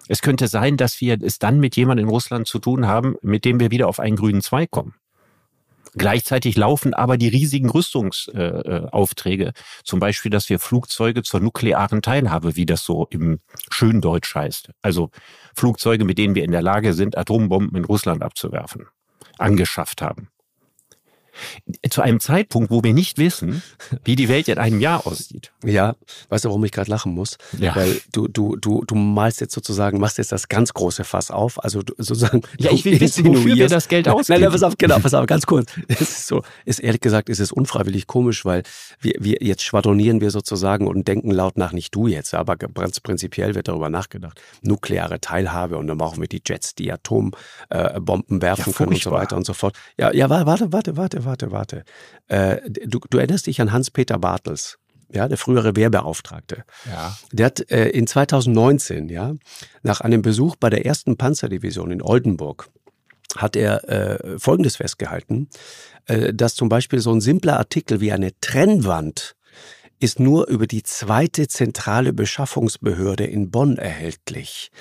Es 0.07 0.21
könnte 0.21 0.47
sein, 0.47 0.77
dass 0.77 1.01
wir 1.01 1.17
es 1.21 1.39
dann 1.39 1.59
mit 1.59 1.75
jemandem 1.75 2.07
in 2.07 2.11
Russland 2.11 2.47
zu 2.47 2.59
tun 2.59 2.87
haben, 2.87 3.15
mit 3.21 3.45
dem 3.45 3.59
wir 3.59 3.71
wieder 3.71 3.87
auf 3.87 3.99
einen 3.99 4.15
grünen 4.15 4.41
Zweig 4.41 4.71
kommen. 4.71 4.95
Gleichzeitig 5.93 6.55
laufen 6.57 6.93
aber 6.93 7.17
die 7.17 7.27
riesigen 7.27 7.69
Rüstungsaufträge, 7.69 9.45
äh, 9.47 9.53
zum 9.83 9.99
Beispiel, 9.99 10.29
dass 10.29 10.49
wir 10.49 10.59
Flugzeuge 10.59 11.23
zur 11.23 11.39
nuklearen 11.39 12.01
Teilhabe, 12.01 12.55
wie 12.55 12.67
das 12.67 12.83
so 12.83 13.07
im 13.09 13.39
Schöndeutsch 13.71 14.35
heißt, 14.35 14.69
also 14.81 15.09
Flugzeuge, 15.55 16.05
mit 16.05 16.19
denen 16.19 16.35
wir 16.35 16.43
in 16.43 16.51
der 16.51 16.61
Lage 16.61 16.93
sind, 16.93 17.17
Atombomben 17.17 17.75
in 17.77 17.85
Russland 17.85 18.21
abzuwerfen, 18.21 18.85
angeschafft 19.39 20.01
haben 20.01 20.29
zu 21.89 22.01
einem 22.01 22.19
Zeitpunkt, 22.19 22.71
wo 22.71 22.83
wir 22.83 22.93
nicht 22.93 23.17
wissen, 23.17 23.61
wie 24.03 24.15
die 24.15 24.29
Welt 24.29 24.47
in 24.47 24.57
einem 24.57 24.79
Jahr 24.79 25.05
aussieht. 25.05 25.51
Ja, 25.63 25.95
weißt 26.29 26.45
du, 26.45 26.49
warum 26.49 26.63
ich 26.65 26.71
gerade 26.71 26.89
lachen 26.89 27.13
muss? 27.13 27.37
Ja. 27.57 27.75
Weil 27.75 27.99
du, 28.11 28.27
du, 28.27 28.55
du, 28.55 28.83
du 28.85 28.95
malst 28.95 29.41
jetzt 29.41 29.53
sozusagen, 29.53 29.99
machst 29.99 30.17
jetzt 30.17 30.31
das 30.31 30.47
ganz 30.47 30.73
große 30.73 31.03
Fass 31.03 31.31
auf. 31.31 31.63
Also 31.63 31.81
du, 31.81 31.93
sozusagen. 31.97 32.41
Ja, 32.59 32.71
ich 32.71 32.85
will 32.85 32.99
wissen, 32.99 33.25
wofür 33.25 33.55
wir 33.55 33.69
das 33.69 33.87
Geld 33.87 34.07
ausgeben. 34.07 34.39
Nein, 34.39 34.41
nein, 34.41 34.51
pass 34.51 34.63
auf, 34.63 34.77
genau, 34.77 34.99
pass 34.99 35.13
auf, 35.13 35.25
ganz 35.25 35.45
kurz. 35.45 35.71
Es 35.87 36.01
ist 36.01 36.27
so, 36.27 36.43
ist 36.65 36.79
ehrlich 36.79 37.01
gesagt, 37.01 37.29
ist 37.29 37.39
es 37.39 37.51
unfreiwillig 37.51 38.07
komisch, 38.07 38.45
weil 38.45 38.63
wir, 38.99 39.15
wir 39.19 39.37
jetzt 39.41 39.63
schwadronieren 39.63 40.21
wir 40.21 40.31
sozusagen 40.31 40.87
und 40.87 41.07
denken 41.07 41.31
laut 41.31 41.57
nach, 41.57 41.71
nicht 41.71 41.93
du 41.95 42.07
jetzt, 42.07 42.33
aber 42.33 42.55
ganz 42.57 42.99
prinzipiell 42.99 43.55
wird 43.55 43.67
darüber 43.67 43.89
nachgedacht. 43.89 44.41
Nukleare 44.61 45.19
Teilhabe 45.19 45.77
und 45.77 45.87
dann 45.87 45.97
brauchen 45.97 46.21
wir 46.21 46.27
die 46.27 46.41
Jets, 46.45 46.75
die 46.75 46.91
Atombomben 46.91 47.37
äh, 47.69 48.41
werfen 48.41 48.71
ja, 48.71 48.77
können 48.77 48.93
und 48.93 49.01
so 49.01 49.11
weiter 49.11 49.35
und 49.37 49.45
so 49.45 49.53
fort. 49.53 49.75
Ja, 49.97 50.13
ja, 50.13 50.29
warte, 50.29 50.45
warte, 50.45 50.71
warte, 50.71 50.95
warte, 50.97 51.25
warte. 51.51 51.83
Äh, 52.27 52.57
du, 52.69 52.99
du 53.09 53.17
erinnerst 53.17 53.47
dich 53.47 53.61
an 53.61 53.71
Hans-Peter 53.71 54.17
Bartels 54.17 54.77
ja, 55.09 55.27
der 55.27 55.37
frühere 55.37 55.75
Wehrbeauftragte. 55.75 56.63
Ja. 56.85 57.17
Der 57.31 57.45
hat 57.45 57.71
äh, 57.71 57.89
in 57.89 58.07
2019, 58.07 59.09
ja, 59.09 59.35
nach 59.81 60.01
einem 60.01 60.21
Besuch 60.21 60.55
bei 60.57 60.69
der 60.69 60.85
ersten 60.85 61.17
Panzerdivision 61.17 61.91
in 61.91 62.01
Oldenburg, 62.01 62.69
hat 63.35 63.55
er 63.55 63.87
äh, 63.89 64.39
Folgendes 64.39 64.77
festgehalten, 64.77 65.49
äh, 66.07 66.33
dass 66.33 66.55
zum 66.55 66.69
Beispiel 66.69 66.99
so 66.99 67.11
ein 67.11 67.21
simpler 67.21 67.57
Artikel 67.57 68.01
wie 68.01 68.11
eine 68.11 68.31
Trennwand 68.41 69.36
ist 69.99 70.19
nur 70.19 70.47
über 70.47 70.67
die 70.67 70.83
zweite 70.83 71.47
zentrale 71.47 72.13
Beschaffungsbehörde 72.13 73.25
in 73.25 73.49
Bonn 73.49 73.77
erhältlich. 73.77 74.71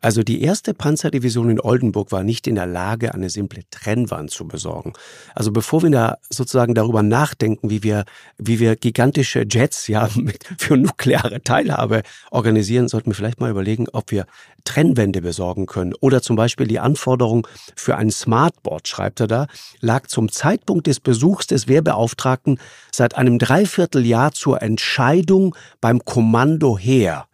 Also 0.00 0.22
die 0.22 0.42
erste 0.42 0.74
Panzerdivision 0.74 1.48
in 1.48 1.60
Oldenburg 1.60 2.12
war 2.12 2.22
nicht 2.22 2.46
in 2.46 2.56
der 2.56 2.66
Lage, 2.66 3.14
eine 3.14 3.30
simple 3.30 3.62
Trennwand 3.70 4.30
zu 4.30 4.46
besorgen. 4.46 4.92
Also 5.34 5.50
bevor 5.50 5.82
wir 5.82 5.90
da 5.90 6.18
sozusagen 6.28 6.74
darüber 6.74 7.02
nachdenken, 7.02 7.70
wie 7.70 7.82
wir, 7.82 8.04
wie 8.36 8.60
wir 8.60 8.76
gigantische 8.76 9.46
Jets 9.48 9.88
ja 9.88 10.08
mit, 10.16 10.44
für 10.58 10.76
nukleare 10.76 11.42
Teilhabe 11.42 12.02
organisieren, 12.30 12.88
sollten 12.88 13.10
wir 13.10 13.14
vielleicht 13.14 13.40
mal 13.40 13.50
überlegen, 13.50 13.86
ob 13.92 14.10
wir 14.10 14.26
Trennwände 14.64 15.22
besorgen 15.22 15.64
können. 15.64 15.94
Oder 16.00 16.20
zum 16.20 16.36
Beispiel 16.36 16.66
die 16.66 16.80
Anforderung 16.80 17.46
für 17.74 17.96
ein 17.96 18.10
Smartboard, 18.10 18.86
schreibt 18.86 19.20
er 19.20 19.26
da, 19.26 19.46
lag 19.80 20.08
zum 20.08 20.30
Zeitpunkt 20.30 20.86
des 20.86 21.00
Besuchs 21.00 21.46
des 21.46 21.68
Wehrbeauftragten 21.68 22.58
seit 22.92 23.16
einem 23.16 23.38
Dreivierteljahr 23.38 24.32
zur 24.32 24.60
Entscheidung 24.66 25.56
beim 25.80 26.04
Kommando 26.04 26.76
her. 26.76 27.28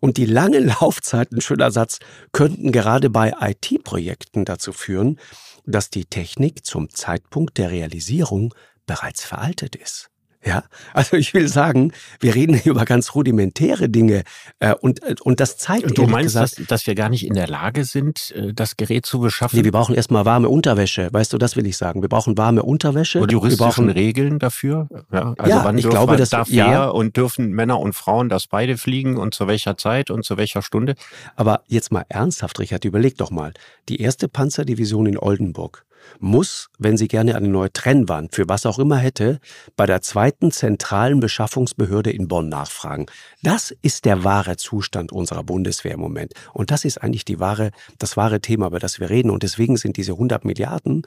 Und 0.00 0.16
die 0.16 0.26
langen 0.26 0.66
Laufzeiten, 0.80 1.40
schöner 1.40 1.70
Satz, 1.70 1.98
könnten 2.32 2.72
gerade 2.72 3.10
bei 3.10 3.34
IT-Projekten 3.40 4.44
dazu 4.44 4.72
führen, 4.72 5.18
dass 5.66 5.90
die 5.90 6.06
Technik 6.06 6.64
zum 6.64 6.90
Zeitpunkt 6.90 7.58
der 7.58 7.70
Realisierung 7.70 8.54
bereits 8.86 9.24
veraltet 9.24 9.76
ist. 9.76 10.10
Ja, 10.42 10.64
also 10.94 11.18
ich 11.18 11.34
will 11.34 11.48
sagen, 11.48 11.92
wir 12.18 12.34
reden 12.34 12.54
hier 12.54 12.72
über 12.72 12.86
ganz 12.86 13.14
rudimentäre 13.14 13.90
Dinge 13.90 14.22
äh, 14.58 14.74
und, 14.74 15.02
äh, 15.02 15.14
und 15.22 15.38
das 15.38 15.58
zeigt. 15.58 15.98
Du 15.98 16.06
meinst, 16.06 16.34
gesagt, 16.34 16.58
dass, 16.58 16.66
dass 16.66 16.86
wir 16.86 16.94
gar 16.94 17.10
nicht 17.10 17.26
in 17.26 17.34
der 17.34 17.46
Lage 17.46 17.84
sind, 17.84 18.30
äh, 18.34 18.54
das 18.54 18.78
Gerät 18.78 19.04
zu 19.04 19.20
beschaffen? 19.20 19.58
Nee, 19.58 19.64
wir 19.64 19.72
brauchen 19.72 19.94
erstmal 19.94 20.24
warme 20.24 20.48
Unterwäsche. 20.48 21.10
Weißt 21.12 21.34
du, 21.34 21.38
das 21.38 21.56
will 21.56 21.66
ich 21.66 21.76
sagen. 21.76 22.00
Wir 22.00 22.08
brauchen 22.08 22.38
warme 22.38 22.62
Unterwäsche. 22.62 23.20
Und 23.20 23.30
juristischen 23.30 23.60
wir 23.60 23.66
brauchen 23.66 23.90
Regeln 23.90 24.38
dafür? 24.38 24.88
Ja, 25.12 25.34
also 25.36 25.56
ja, 25.58 25.64
wann 25.64 25.76
ich 25.76 25.86
glaube, 25.86 26.16
das 26.16 26.30
darf 26.30 26.48
ja. 26.48 26.88
und 26.88 27.18
dürfen 27.18 27.50
Männer 27.50 27.78
und 27.78 27.92
Frauen 27.92 28.30
das 28.30 28.46
beide 28.46 28.78
fliegen 28.78 29.18
und 29.18 29.34
zu 29.34 29.46
welcher 29.46 29.76
Zeit 29.76 30.10
und 30.10 30.24
zu 30.24 30.38
welcher 30.38 30.62
Stunde? 30.62 30.94
Aber 31.36 31.64
jetzt 31.66 31.92
mal 31.92 32.06
ernsthaft, 32.08 32.58
Richard, 32.58 32.86
überleg 32.86 33.18
doch 33.18 33.30
mal. 33.30 33.52
Die 33.90 34.00
erste 34.00 34.26
Panzerdivision 34.26 35.04
in 35.04 35.18
Oldenburg 35.18 35.84
muss, 36.18 36.68
wenn 36.78 36.96
sie 36.96 37.08
gerne 37.08 37.36
eine 37.36 37.48
neue 37.48 37.72
Trennwand 37.72 38.34
für 38.34 38.48
was 38.48 38.66
auch 38.66 38.78
immer 38.78 38.96
hätte, 38.96 39.40
bei 39.76 39.86
der 39.86 40.02
zweiten 40.02 40.50
zentralen 40.50 41.20
Beschaffungsbehörde 41.20 42.10
in 42.10 42.28
Bonn 42.28 42.48
nachfragen. 42.48 43.06
Das 43.42 43.74
ist 43.82 44.04
der 44.04 44.24
wahre 44.24 44.56
Zustand 44.56 45.12
unserer 45.12 45.44
Bundeswehr 45.44 45.94
im 45.94 46.00
Moment. 46.00 46.34
Und 46.52 46.70
das 46.70 46.84
ist 46.84 46.98
eigentlich 46.98 47.24
die 47.24 47.40
wahre, 47.40 47.70
das 47.98 48.16
wahre 48.16 48.40
Thema, 48.40 48.66
über 48.66 48.78
das 48.78 49.00
wir 49.00 49.10
reden. 49.10 49.30
Und 49.30 49.42
deswegen 49.42 49.76
sind 49.76 49.96
diese 49.96 50.12
100 50.12 50.44
Milliarden 50.44 51.02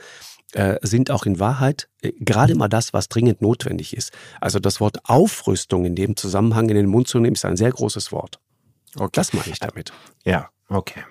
äh, 0.54 0.78
sind 0.82 1.12
auch 1.12 1.26
in 1.26 1.40
Wahrheit 1.40 1.90
äh, 2.02 2.12
gerade 2.20 2.56
mal 2.56 2.68
das, 2.68 2.94
was 2.94 3.10
dringend 3.10 3.42
notwendig 3.42 3.96
ist. 3.96 4.12
Also 4.40 4.60
das 4.60 4.80
Wort 4.80 4.98
Aufrüstung 5.06 5.86
in 5.86 5.96
dem 5.96 6.16
Zusammenhang 6.16 6.70
in 6.70 6.76
den 6.76 6.86
Mund 6.86 7.08
zu 7.08 7.20
nehmen, 7.20 7.34
ist 7.34 7.46
ein 7.46 7.58
sehr 7.58 7.72
großes 7.72 8.12
Wort. 8.12 8.40
Okay. 8.96 9.10
Das 9.14 9.34
meine 9.34 9.48
ich 9.48 9.60
damit. 9.60 9.92
Ja, 10.24 10.50
okay. 10.70 11.04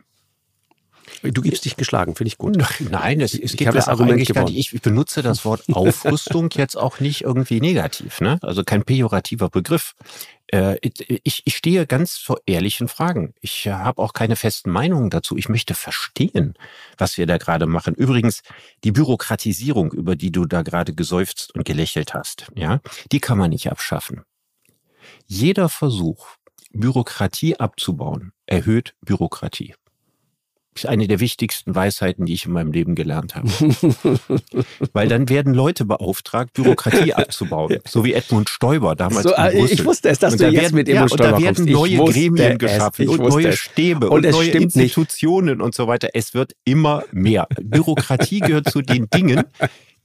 Du 1.23 1.43
gibst 1.43 1.65
dich 1.65 1.77
geschlagen, 1.77 2.15
finde 2.15 2.29
ich 2.29 2.39
gut. 2.39 2.57
Nein, 2.91 3.21
es, 3.21 3.35
es 3.35 3.57
gibt 3.57 3.75
das 3.75 3.89
Argument 3.89 4.27
gar 4.33 4.45
nicht. 4.45 4.73
Ich 4.73 4.83
benutze 4.83 5.23
das 5.23 5.45
Wort 5.45 5.63
Aufrüstung 5.73 6.51
jetzt 6.55 6.77
auch 6.77 7.01
nicht 7.01 7.23
irgendwie 7.23 7.61
negativ, 7.61 8.21
ne? 8.21 8.39
Also 8.43 8.65
kein 8.65 8.85
pejorativer 8.85 9.49
Begriff. 9.49 9.95
Äh, 10.49 10.79
ich, 10.83 11.43
ich 11.45 11.57
stehe 11.57 11.87
ganz 11.87 12.19
vor 12.19 12.39
ehrlichen 12.47 12.89
Fragen. 12.89 13.35
Ich 13.41 13.69
habe 13.69 14.03
auch 14.03 14.13
keine 14.13 14.37
festen 14.37 14.71
Meinungen 14.71 15.11
dazu. 15.11 15.37
Ich 15.37 15.49
möchte 15.49 15.75
verstehen, 15.75 16.55
was 16.99 17.19
wir 17.19 17.27
da 17.27 17.39
gerade 17.39 17.67
machen. 17.67 17.95
Übrigens, 17.95 18.43
die 18.85 18.93
Bürokratisierung, 18.93 19.93
über 19.93 20.17
die 20.17 20.33
du 20.33 20.45
da 20.45 20.63
gerade 20.63 20.95
geseufzt 20.95 21.55
und 21.55 21.65
gelächelt 21.65 22.15
hast, 22.15 22.47
ja, 22.55 22.81
die 23.11 23.21
kann 23.21 23.39
man 23.39 23.51
nicht 23.51 23.71
abschaffen. 23.71 24.23
Jeder 25.27 25.69
Versuch, 25.69 26.27
Bürokratie 26.73 27.57
abzubauen, 27.57 28.33
erhöht 28.47 28.95
Bürokratie 29.03 29.75
ist 30.75 30.87
eine 30.87 31.07
der 31.07 31.21
wichtigsten 31.21 31.75
Weisheiten, 31.75 32.27
die 32.27 32.35
ich 32.35 32.47
in 32.47 32.53
meinem 32.53 32.73
Leben 32.73 32.95
gelernt 32.95 33.35
habe. 33.35 33.49
Weil 34.93 35.09
dann 35.09 35.29
werden 35.29 35.53
Leute 35.55 35.85
beauftragt, 35.85 36.55
Bürokratie 36.55 37.13
abzubauen. 37.15 37.79
So 37.87 38.05
wie 38.05 38.15
Edmund 38.15 38.49
Stoiber 38.49 38.97
damals. 38.97 39.25
So, 39.25 39.35
in 39.35 39.67
Ich 39.67 39.85
wusste 39.85 40.09
es, 40.09 40.19
dass 40.19 40.33
und 40.33 40.41
du 40.41 40.49
jetzt 40.49 40.63
werden, 40.63 40.75
mit 40.77 40.89
Edmund 40.89 41.11
ja, 41.11 41.17
Stoiber 41.17 41.37
Und 41.37 41.43
da 41.43 41.47
werden 41.47 41.73
neue 41.73 41.97
Gremien 41.97 42.59
geschaffen 42.59 43.09
und 43.09 43.21
neue 43.21 43.49
es. 43.49 43.59
Stäbe 43.59 44.09
und, 44.09 44.25
und 44.25 44.33
neue 44.33 44.51
Institutionen 44.51 45.59
nicht. 45.59 45.65
und 45.65 45.75
so 45.75 45.87
weiter. 45.87 46.11
Es 46.15 46.35
wird 46.35 46.55
immer 46.65 47.05
mehr. 47.13 47.47
Bürokratie 47.61 48.41
gehört 48.41 48.71
zu 48.71 48.81
den 48.81 49.09
Dingen, 49.11 49.45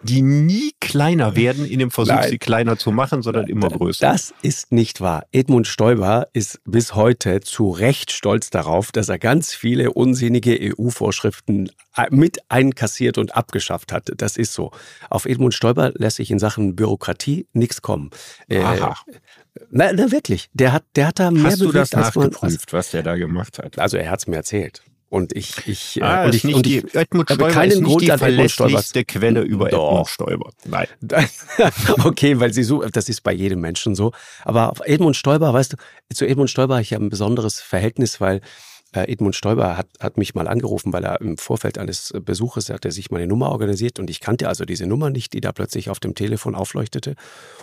die 0.03 0.21
nie 0.21 0.73
kleiner 0.79 1.35
werden 1.35 1.65
in 1.65 1.79
dem 1.79 1.89
Versuch, 1.89 2.13
Nein. 2.13 2.29
sie 2.29 2.37
kleiner 2.37 2.77
zu 2.77 2.91
machen, 2.91 3.23
sondern 3.23 3.47
immer 3.47 3.69
größer. 3.69 4.07
Das 4.07 4.33
ist 4.43 4.71
nicht 4.71 5.01
wahr. 5.01 5.25
Edmund 5.31 5.67
Stoiber 5.67 6.27
ist 6.33 6.61
bis 6.65 6.93
heute 6.93 7.41
zu 7.41 7.71
Recht 7.71 8.11
stolz 8.11 8.51
darauf, 8.51 8.91
dass 8.91 9.09
er 9.09 9.17
ganz 9.17 9.55
viele 9.55 9.91
unsinnige 9.91 10.57
EU-Vorschriften 10.77 11.71
äh, 11.95 12.05
mit 12.11 12.37
einkassiert 12.49 13.17
und 13.17 13.35
abgeschafft 13.35 13.91
hat. 13.91 14.11
Das 14.17 14.37
ist 14.37 14.53
so. 14.53 14.71
Auf 15.09 15.25
Edmund 15.25 15.55
Stoiber 15.55 15.91
lässt 15.95 16.17
sich 16.17 16.29
in 16.29 16.37
Sachen 16.37 16.75
Bürokratie 16.75 17.47
nichts 17.53 17.81
kommen. 17.81 18.11
Äh, 18.49 18.59
Aha. 18.59 18.97
na, 19.71 19.91
na, 19.93 20.11
wirklich. 20.11 20.49
Der 20.53 20.73
hat, 20.73 20.83
der 20.95 21.07
hat 21.07 21.19
da 21.19 21.31
mehr 21.31 21.43
Hast 21.43 21.61
du 21.61 21.71
das 21.71 21.91
nachgeprüft, 21.91 22.71
was 22.71 22.91
der 22.91 23.01
da 23.01 23.15
gemacht 23.15 23.57
hat? 23.57 23.79
Also 23.79 23.97
er 23.97 24.11
hat 24.11 24.19
es 24.19 24.27
mir 24.27 24.35
erzählt. 24.35 24.83
Und 25.09 25.33
ich, 25.35 25.67
ich, 25.67 25.97
äh, 25.97 26.03
ah, 26.03 26.25
und 26.25 26.35
ich, 26.35 26.43
nicht 26.43 26.55
und 26.55 26.67
ich, 26.67 26.81
die, 26.81 26.97
Edmund 26.97 27.29
Stoiber 27.29 27.49
keinen 27.49 27.83
Grund 27.83 28.01
die 28.01 28.07
verlässlichste 28.07 29.05
Quelle 29.05 29.41
über 29.41 29.69
Doch. 29.69 29.91
Edmund 29.91 30.07
Stoiber. 30.09 30.49
Nein. 30.65 30.87
okay, 32.03 32.39
weil 32.39 32.53
sie 32.53 32.63
so, 32.63 32.83
das 32.83 33.07
ist 33.07 33.21
bei 33.21 33.31
jedem 33.31 33.61
Menschen 33.61 33.95
so. 33.95 34.11
Aber 34.43 34.69
auf 34.69 34.81
Edmund 34.81 35.15
Stoiber, 35.15 35.53
weißt 35.53 35.73
du, 35.73 35.77
zu 36.13 36.27
Edmund 36.27 36.49
Stoiber 36.49 36.75
habe 36.75 36.81
ich 36.81 36.89
ja 36.89 36.99
ein 36.99 37.09
besonderes 37.09 37.61
Verhältnis, 37.61 38.19
weil 38.19 38.41
äh, 38.93 39.11
Edmund 39.11 39.35
Stoiber 39.35 39.77
hat, 39.77 39.87
hat 39.99 40.17
mich 40.17 40.35
mal 40.35 40.47
angerufen, 40.47 40.91
weil 40.91 41.05
er 41.05 41.21
im 41.21 41.37
Vorfeld 41.37 41.77
eines 41.77 42.13
Besuches 42.21 42.69
hat 42.69 42.83
er 42.83 42.91
sich 42.91 43.11
meine 43.11 43.27
Nummer 43.27 43.51
organisiert 43.51 43.99
und 43.99 44.09
ich 44.09 44.19
kannte 44.19 44.47
also 44.49 44.65
diese 44.65 44.87
Nummer 44.87 45.09
nicht, 45.09 45.33
die 45.33 45.41
da 45.41 45.51
plötzlich 45.51 45.89
auf 45.89 45.99
dem 45.99 46.15
Telefon 46.15 46.55
aufleuchtete. 46.55 47.15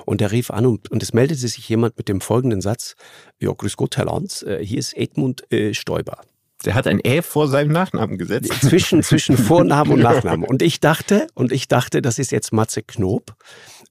Und 0.07 0.21
er 0.21 0.33
rief 0.33 0.51
an 0.51 0.67
und, 0.67 0.91
und 0.91 1.03
es 1.03 1.13
meldete 1.13 1.41
sich 1.41 1.69
jemand 1.69 1.97
mit 1.97 2.09
dem 2.09 2.21
folgenden 2.21 2.61
Satz: 2.61 2.95
Ja, 3.39 3.53
grüß 3.53 3.77
Gott, 3.77 3.97
Herr 3.97 4.07
Lanz, 4.07 4.43
äh, 4.43 4.65
hier 4.65 4.79
ist 4.79 4.97
Edmund 4.97 5.51
äh, 5.53 5.75
Stoiber. 5.75 6.19
Der 6.65 6.75
hat 6.75 6.87
ein 6.87 7.01
Ä 7.01 7.23
vor 7.23 7.49
seinem 7.49 7.73
Nachnamen 7.73 8.19
gesetzt. 8.19 8.53
Zwischen, 8.61 9.03
zwischen 9.03 9.37
Vornamen 9.37 9.93
und 9.93 10.01
Nachnamen. 10.01 10.45
Und 10.45 10.63
ich 10.63 10.81
dachte, 10.81 11.27
und 11.35 11.53
ich 11.53 11.69
dachte, 11.69 12.03
das 12.03 12.19
ist 12.19 12.33
jetzt 12.33 12.53
Matze 12.53 12.83
Knob, 12.83 13.35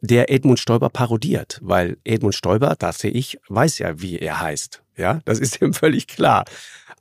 der 0.02 0.32
Edmund 0.32 0.60
Stoiber 0.60 0.90
parodiert, 0.90 1.60
weil 1.62 1.98
Edmund 2.04 2.36
Stoiber, 2.36 2.76
dachte 2.78 3.08
ich, 3.08 3.40
weiß 3.48 3.80
ja, 3.80 4.02
wie 4.02 4.20
er 4.20 4.42
heißt. 4.42 4.82
Ja, 4.98 5.22
das 5.26 5.40
ist 5.40 5.62
ihm 5.62 5.74
völlig 5.74 6.08
klar. 6.08 6.46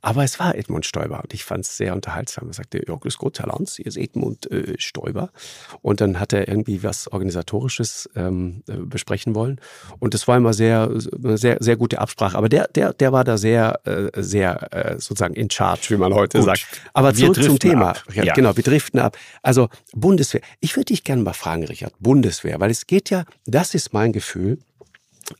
Aber 0.03 0.25
es 0.25 0.37
war 0.37 0.53
Edmund 0.55 0.85
Stoiber 0.85 1.21
und 1.23 1.33
ich 1.33 1.45
fand 1.45 1.63
es 1.63 1.77
sehr 1.77 1.95
unterhaltsam. 1.95 2.49
Er 2.49 2.53
sagte, 2.53 2.79
grüß 2.79 3.17
Gott, 3.17 3.39
Herr 3.39 3.47
Lanz, 3.47 3.77
hier 3.77 3.87
ist 3.87 3.95
Edmund 3.95 4.51
äh, 4.51 4.75
Stoiber. 4.77 5.31
Und 5.81 6.01
dann 6.01 6.19
hat 6.19 6.33
er 6.33 6.49
irgendwie 6.49 6.83
was 6.83 7.07
Organisatorisches 7.07 8.09
ähm, 8.17 8.63
äh, 8.67 8.73
besprechen 8.73 9.33
wollen. 9.33 9.61
Und 9.99 10.13
das 10.13 10.27
war 10.27 10.35
immer 10.35 10.53
sehr, 10.53 10.91
eine 11.23 11.37
sehr, 11.37 11.55
sehr 11.61 11.77
gute 11.77 12.01
Absprache. 12.01 12.37
Aber 12.37 12.49
der, 12.49 12.67
der, 12.67 12.91
der 12.91 13.13
war 13.13 13.23
da 13.23 13.37
sehr, 13.37 13.79
äh, 13.85 14.21
sehr 14.21 14.73
äh, 14.73 14.99
sozusagen 14.99 15.35
in 15.35 15.49
charge, 15.49 15.91
wie 15.91 15.97
man 15.97 16.13
heute 16.13 16.39
Gut. 16.39 16.47
sagt. 16.47 16.67
Aber 16.93 17.13
zurück 17.13 17.41
zum 17.41 17.57
Thema. 17.57 17.93
Ja. 18.13 18.33
Genau, 18.33 18.57
wir 18.57 18.63
driften 18.63 18.99
ab. 18.99 19.17
Also 19.41 19.69
Bundeswehr. 19.93 20.41
Ich 20.59 20.75
würde 20.75 20.85
dich 20.85 21.05
gerne 21.05 21.23
mal 21.23 21.33
fragen, 21.33 21.63
Richard, 21.63 21.93
Bundeswehr, 22.01 22.59
weil 22.59 22.71
es 22.71 22.87
geht 22.87 23.09
ja, 23.09 23.23
das 23.45 23.73
ist 23.73 23.93
mein 23.93 24.11
Gefühl, 24.11 24.59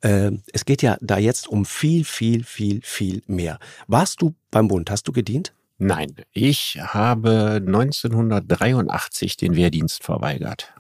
äh, 0.02 0.32
es 0.52 0.66
geht 0.66 0.82
ja 0.82 0.98
da 1.02 1.18
jetzt 1.18 1.48
um 1.48 1.66
viel, 1.66 2.04
viel, 2.06 2.44
viel, 2.44 2.82
viel 2.84 3.24
mehr. 3.28 3.60
Warst 3.88 4.22
du 4.22 4.36
beim 4.52 4.68
Bund? 4.68 4.90
Hast 4.90 5.08
du 5.08 5.12
gedient? 5.12 5.54
Nein, 5.78 6.16
ich 6.32 6.80
habe 6.82 7.62
1983 7.66 9.38
den 9.38 9.56
Wehrdienst 9.56 10.04
verweigert. 10.04 10.74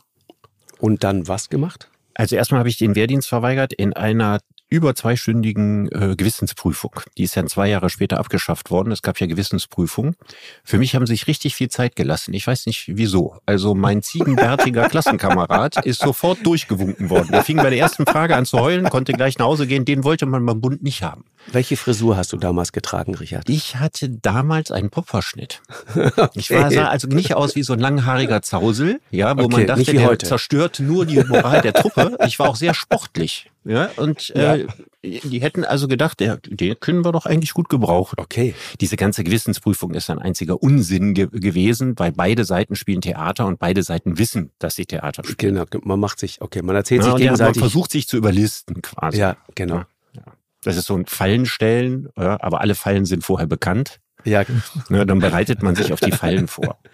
Und 0.79 1.03
dann 1.03 1.27
was 1.27 1.49
gemacht? 1.49 1.89
Also 2.13 2.35
erstmal 2.35 2.59
habe 2.59 2.69
ich 2.69 2.77
den 2.77 2.95
Wehrdienst 2.95 3.27
verweigert 3.27 3.73
in 3.73 3.93
einer 3.93 4.39
über 4.69 4.95
zweistündigen 4.95 5.87
äh, 5.91 6.15
Gewissensprüfung. 6.15 7.01
Die 7.17 7.23
ist 7.23 7.35
ja 7.35 7.45
zwei 7.45 7.69
Jahre 7.69 7.89
später 7.89 8.17
abgeschafft 8.17 8.71
worden. 8.71 8.91
Es 8.91 9.03
gab 9.03 9.19
ja 9.19 9.27
Gewissensprüfung. 9.27 10.15
Für 10.63 10.79
mich 10.79 10.95
haben 10.95 11.05
sich 11.05 11.27
richtig 11.27 11.55
viel 11.55 11.69
Zeit 11.69 11.95
gelassen. 11.95 12.33
Ich 12.33 12.47
weiß 12.47 12.65
nicht 12.65 12.85
wieso. 12.87 13.37
Also 13.45 13.75
mein 13.75 14.01
ziegenbärtiger 14.01 14.89
Klassenkamerad 14.89 15.85
ist 15.85 16.01
sofort 16.01 16.43
durchgewunken 16.43 17.09
worden. 17.11 17.33
Er 17.33 17.43
fing 17.43 17.57
bei 17.57 17.69
der 17.69 17.77
ersten 17.77 18.05
Frage 18.05 18.35
an 18.35 18.45
zu 18.45 18.59
heulen, 18.59 18.89
konnte 18.89 19.13
gleich 19.13 19.37
nach 19.37 19.45
Hause 19.45 19.67
gehen. 19.67 19.85
Den 19.85 20.03
wollte 20.03 20.25
man 20.25 20.43
beim 20.45 20.59
Bund 20.59 20.81
nicht 20.81 21.03
haben. 21.03 21.25
Welche 21.51 21.77
Frisur 21.77 22.17
hast 22.17 22.33
du 22.33 22.37
damals 22.37 22.71
getragen, 22.71 23.15
Richard? 23.15 23.49
Ich 23.49 23.75
hatte 23.75 24.09
damals 24.09 24.71
einen 24.71 24.89
Popverschnitt. 24.89 25.61
okay. 25.95 26.29
Ich 26.43 26.51
war, 26.51 26.71
sah 26.71 26.87
also 26.87 27.07
nicht 27.07 27.35
aus 27.35 27.55
wie 27.55 27.63
so 27.63 27.73
ein 27.73 27.79
langhaariger 27.79 28.41
Zausel, 28.41 28.99
ja, 29.11 29.37
wo 29.37 29.43
okay, 29.43 29.57
man 29.57 29.67
dachte, 29.67 29.93
der 29.93 30.07
heute. 30.07 30.25
zerstört 30.25 30.79
nur 30.79 31.05
die 31.05 31.23
Moral 31.23 31.61
der 31.61 31.73
Truppe. 31.73 32.17
Ich 32.25 32.39
war 32.39 32.49
auch 32.49 32.55
sehr 32.55 32.73
sportlich. 32.73 33.49
Ja, 33.65 33.89
und 33.97 34.29
ja. 34.35 34.55
Äh, 34.55 34.67
die 35.01 35.41
hätten 35.41 35.65
also 35.65 35.87
gedacht, 35.87 36.19
der, 36.19 36.37
den 36.37 36.79
können 36.79 37.03
wir 37.03 37.11
doch 37.11 37.25
eigentlich 37.25 37.53
gut 37.53 37.69
gebrauchen. 37.69 38.15
Okay. 38.17 38.55
Diese 38.79 38.95
ganze 38.95 39.23
Gewissensprüfung 39.23 39.93
ist 39.93 40.09
ein 40.09 40.19
einziger 40.19 40.61
Unsinn 40.61 41.13
ge 41.13 41.27
gewesen, 41.31 41.93
weil 41.97 42.11
beide 42.11 42.45
Seiten 42.45 42.75
spielen 42.75 43.01
Theater 43.01 43.45
und 43.47 43.59
beide 43.59 43.83
Seiten 43.83 44.17
wissen, 44.17 44.51
dass 44.59 44.75
sie 44.75 44.85
Theater 44.85 45.23
spielen. 45.25 45.55
Genau, 45.55 45.65
man 45.83 45.99
macht 45.99 46.19
sich, 46.19 46.41
okay, 46.41 46.61
man 46.61 46.75
erzählt 46.75 47.01
ja, 47.01 47.11
sich 47.11 47.15
gegenseitig. 47.15 47.61
Man 47.61 47.69
versucht 47.69 47.91
sich 47.91 48.07
zu 48.07 48.17
überlisten 48.17 48.81
quasi. 48.81 49.19
Ja, 49.19 49.37
genau. 49.55 49.83
Ja, 50.13 50.23
das 50.63 50.77
ist 50.77 50.85
so 50.85 50.95
ein 50.95 51.05
Fallenstellen, 51.05 52.09
ja, 52.17 52.37
aber 52.41 52.61
alle 52.61 52.75
Fallen 52.75 53.05
sind 53.05 53.23
vorher 53.23 53.47
bekannt. 53.47 53.99
Ja. 54.23 54.45
ja. 54.89 55.05
Dann 55.05 55.19
bereitet 55.19 55.63
man 55.63 55.75
sich 55.75 55.91
auf 55.91 55.99
die 55.99 56.11
Fallen 56.11 56.47
vor. 56.47 56.77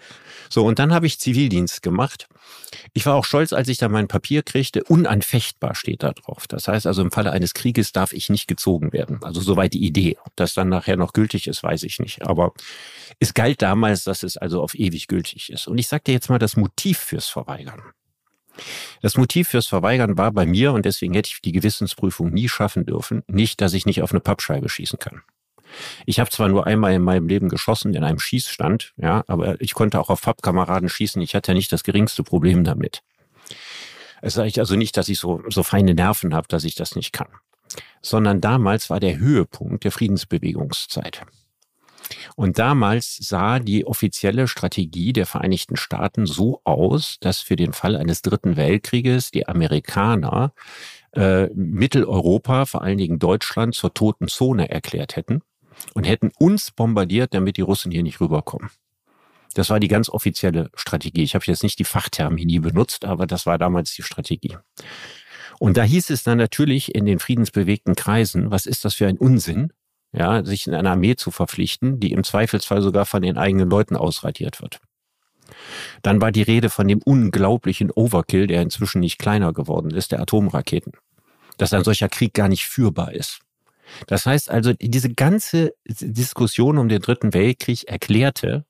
So, 0.52 0.66
und 0.66 0.80
dann 0.80 0.92
habe 0.92 1.06
ich 1.06 1.20
Zivildienst 1.20 1.80
gemacht. 1.80 2.26
Ich 2.92 3.06
war 3.06 3.14
auch 3.14 3.24
stolz, 3.24 3.52
als 3.52 3.68
ich 3.68 3.78
da 3.78 3.88
mein 3.88 4.08
Papier 4.08 4.42
kriegte. 4.42 4.82
Unanfechtbar 4.82 5.76
steht 5.76 6.02
da 6.02 6.12
drauf. 6.12 6.48
Das 6.48 6.66
heißt 6.66 6.86
also, 6.86 7.02
im 7.02 7.12
Falle 7.12 7.30
eines 7.30 7.54
Krieges 7.54 7.92
darf 7.92 8.12
ich 8.12 8.28
nicht 8.28 8.48
gezogen 8.48 8.92
werden. 8.92 9.20
Also 9.22 9.40
soweit 9.40 9.74
die 9.74 9.84
Idee. 9.84 10.18
Ob 10.24 10.34
das 10.34 10.54
dann 10.54 10.68
nachher 10.68 10.96
noch 10.96 11.12
gültig 11.12 11.46
ist, 11.46 11.62
weiß 11.62 11.84
ich 11.84 12.00
nicht. 12.00 12.22
Aber 12.22 12.52
es 13.20 13.32
galt 13.32 13.62
damals, 13.62 14.02
dass 14.02 14.24
es 14.24 14.36
also 14.36 14.60
auf 14.60 14.74
ewig 14.74 15.06
gültig 15.06 15.50
ist. 15.52 15.68
Und 15.68 15.78
ich 15.78 15.88
dir 15.88 16.12
jetzt 16.12 16.28
mal 16.28 16.38
das 16.38 16.56
Motiv 16.56 16.98
fürs 16.98 17.28
Verweigern. 17.28 17.82
Das 19.02 19.16
Motiv 19.16 19.48
fürs 19.48 19.68
Verweigern 19.68 20.18
war 20.18 20.32
bei 20.32 20.46
mir, 20.46 20.72
und 20.72 20.84
deswegen 20.84 21.14
hätte 21.14 21.30
ich 21.32 21.40
die 21.40 21.52
Gewissensprüfung 21.52 22.30
nie 22.30 22.48
schaffen 22.48 22.84
dürfen, 22.84 23.22
nicht, 23.28 23.60
dass 23.60 23.72
ich 23.72 23.86
nicht 23.86 24.02
auf 24.02 24.10
eine 24.10 24.20
Pappscheibe 24.20 24.68
schießen 24.68 24.98
kann. 24.98 25.22
Ich 26.06 26.20
habe 26.20 26.30
zwar 26.30 26.48
nur 26.48 26.66
einmal 26.66 26.92
in 26.92 27.02
meinem 27.02 27.28
Leben 27.28 27.48
geschossen 27.48 27.94
in 27.94 28.04
einem 28.04 28.18
Schießstand, 28.18 28.92
ja, 28.96 29.24
aber 29.26 29.60
ich 29.60 29.74
konnte 29.74 30.00
auch 30.00 30.10
auf 30.10 30.22
Pappkameraden 30.22 30.88
schießen. 30.88 31.20
Ich 31.22 31.34
hatte 31.34 31.52
ja 31.52 31.54
nicht 31.54 31.72
das 31.72 31.84
geringste 31.84 32.22
Problem 32.22 32.64
damit. 32.64 33.02
Es 34.22 34.34
sage 34.34 34.48
ich 34.48 34.58
also 34.58 34.76
nicht, 34.76 34.96
dass 34.96 35.08
ich 35.08 35.18
so, 35.18 35.42
so 35.48 35.62
feine 35.62 35.94
Nerven 35.94 36.34
habe, 36.34 36.48
dass 36.48 36.64
ich 36.64 36.74
das 36.74 36.94
nicht 36.94 37.12
kann. 37.12 37.28
Sondern 38.02 38.40
damals 38.40 38.90
war 38.90 39.00
der 39.00 39.18
Höhepunkt 39.18 39.84
der 39.84 39.92
Friedensbewegungszeit. 39.92 41.22
Und 42.34 42.58
damals 42.58 43.16
sah 43.16 43.60
die 43.60 43.86
offizielle 43.86 44.48
Strategie 44.48 45.12
der 45.12 45.26
Vereinigten 45.26 45.76
Staaten 45.76 46.26
so 46.26 46.60
aus, 46.64 47.18
dass 47.20 47.40
für 47.40 47.56
den 47.56 47.72
Fall 47.72 47.96
eines 47.96 48.22
Dritten 48.22 48.56
Weltkrieges 48.56 49.30
die 49.30 49.46
Amerikaner 49.46 50.52
äh, 51.12 51.46
Mitteleuropa, 51.54 52.66
vor 52.66 52.82
allen 52.82 52.98
Dingen 52.98 53.18
Deutschland, 53.18 53.74
zur 53.74 53.94
toten 53.94 54.28
Zone 54.28 54.70
erklärt 54.70 55.16
hätten 55.16 55.42
und 55.94 56.04
hätten 56.04 56.30
uns 56.38 56.70
bombardiert, 56.70 57.34
damit 57.34 57.56
die 57.56 57.62
Russen 57.62 57.90
hier 57.90 58.02
nicht 58.02 58.20
rüberkommen. 58.20 58.70
Das 59.54 59.70
war 59.70 59.80
die 59.80 59.88
ganz 59.88 60.08
offizielle 60.08 60.70
Strategie. 60.74 61.22
Ich 61.22 61.34
habe 61.34 61.44
jetzt 61.46 61.62
nicht 61.62 61.78
die 61.78 61.84
Fachtermini 61.84 62.60
benutzt, 62.60 63.04
aber 63.04 63.26
das 63.26 63.46
war 63.46 63.58
damals 63.58 63.94
die 63.94 64.02
Strategie. 64.02 64.56
Und 65.58 65.76
da 65.76 65.82
hieß 65.82 66.10
es 66.10 66.22
dann 66.22 66.38
natürlich 66.38 66.94
in 66.94 67.04
den 67.04 67.18
friedensbewegten 67.18 67.96
Kreisen, 67.96 68.50
was 68.50 68.66
ist 68.66 68.84
das 68.84 68.94
für 68.94 69.06
ein 69.06 69.18
Unsinn, 69.18 69.72
ja, 70.12 70.44
sich 70.44 70.66
in 70.66 70.74
eine 70.74 70.90
Armee 70.90 71.16
zu 71.16 71.30
verpflichten, 71.30 72.00
die 72.00 72.12
im 72.12 72.24
Zweifelsfall 72.24 72.82
sogar 72.82 73.06
von 73.06 73.22
den 73.22 73.36
eigenen 73.36 73.68
Leuten 73.68 73.96
ausradiert 73.96 74.62
wird. 74.62 74.80
Dann 76.02 76.20
war 76.20 76.32
die 76.32 76.42
Rede 76.42 76.70
von 76.70 76.86
dem 76.88 77.00
unglaublichen 77.02 77.90
Overkill, 77.90 78.46
der 78.46 78.62
inzwischen 78.62 79.00
nicht 79.00 79.18
kleiner 79.18 79.52
geworden 79.52 79.90
ist, 79.90 80.12
der 80.12 80.20
Atomraketen. 80.20 80.92
Dass 81.58 81.74
ein 81.74 81.84
solcher 81.84 82.08
Krieg 82.08 82.34
gar 82.34 82.48
nicht 82.48 82.66
führbar 82.66 83.12
ist. 83.12 83.40
Das 84.06 84.26
heißt 84.26 84.50
also, 84.50 84.72
diese 84.74 85.10
ganze 85.10 85.74
Diskussion 85.86 86.78
um 86.78 86.88
den 86.88 87.00
Dritten 87.00 87.34
Weltkrieg 87.34 87.88
erklärte, 87.88 88.64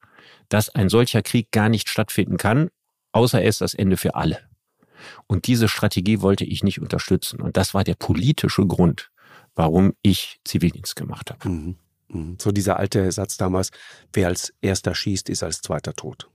dass 0.48 0.68
ein 0.68 0.88
solcher 0.88 1.22
Krieg 1.22 1.50
gar 1.52 1.68
nicht 1.68 1.88
stattfinden 1.88 2.36
kann, 2.36 2.70
außer 3.12 3.40
er 3.40 3.48
ist 3.48 3.60
das 3.60 3.74
Ende 3.74 3.96
für 3.96 4.14
alle. 4.14 4.38
Und 5.26 5.46
diese 5.46 5.68
Strategie 5.68 6.20
wollte 6.20 6.44
ich 6.44 6.62
nicht 6.62 6.80
unterstützen. 6.80 7.40
Und 7.40 7.56
das 7.56 7.72
war 7.74 7.84
der 7.84 7.94
politische 7.94 8.66
Grund, 8.66 9.10
warum 9.54 9.94
ich 10.02 10.40
Zivildienst 10.44 10.96
gemacht 10.96 11.30
habe. 11.30 11.48
Mhm. 11.48 11.76
Mhm. 12.08 12.36
So 12.40 12.52
dieser 12.52 12.78
alte 12.78 13.10
Satz 13.12 13.36
damals, 13.36 13.70
wer 14.12 14.28
als 14.28 14.52
erster 14.60 14.94
schießt, 14.94 15.28
ist 15.28 15.42
als 15.42 15.62
zweiter 15.62 15.94
tot. 15.94 16.28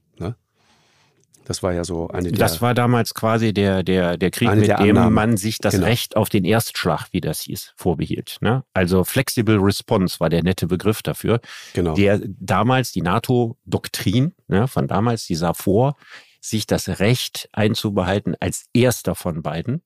Das 1.46 1.62
war 1.62 1.72
ja 1.72 1.84
so 1.84 2.08
eine 2.08 2.32
der, 2.32 2.38
Das 2.38 2.60
war 2.60 2.74
damals 2.74 3.14
quasi 3.14 3.54
der, 3.54 3.84
der, 3.84 4.16
der 4.16 4.32
Krieg, 4.32 4.52
mit 4.52 4.66
dem 4.66 4.76
Annahmen. 4.76 5.14
man 5.14 5.36
sich 5.36 5.58
das 5.58 5.74
genau. 5.74 5.86
Recht 5.86 6.16
auf 6.16 6.28
den 6.28 6.44
Erstschlag, 6.44 7.06
wie 7.12 7.20
das 7.20 7.42
hieß, 7.42 7.72
vorbehielt. 7.76 8.38
Ne? 8.40 8.64
Also 8.74 9.04
Flexible 9.04 9.58
Response 9.58 10.18
war 10.18 10.28
der 10.28 10.42
nette 10.42 10.66
Begriff 10.66 11.02
dafür. 11.02 11.40
Genau. 11.72 11.94
Der 11.94 12.20
damals, 12.24 12.90
die 12.90 13.00
NATO-Doktrin 13.00 14.34
ne, 14.48 14.66
von 14.66 14.88
damals, 14.88 15.26
die 15.26 15.36
sah 15.36 15.54
vor, 15.54 15.96
sich 16.40 16.66
das 16.66 16.98
Recht 16.98 17.48
einzubehalten, 17.52 18.34
als 18.40 18.66
erster 18.72 19.14
von 19.14 19.42
beiden 19.42 19.82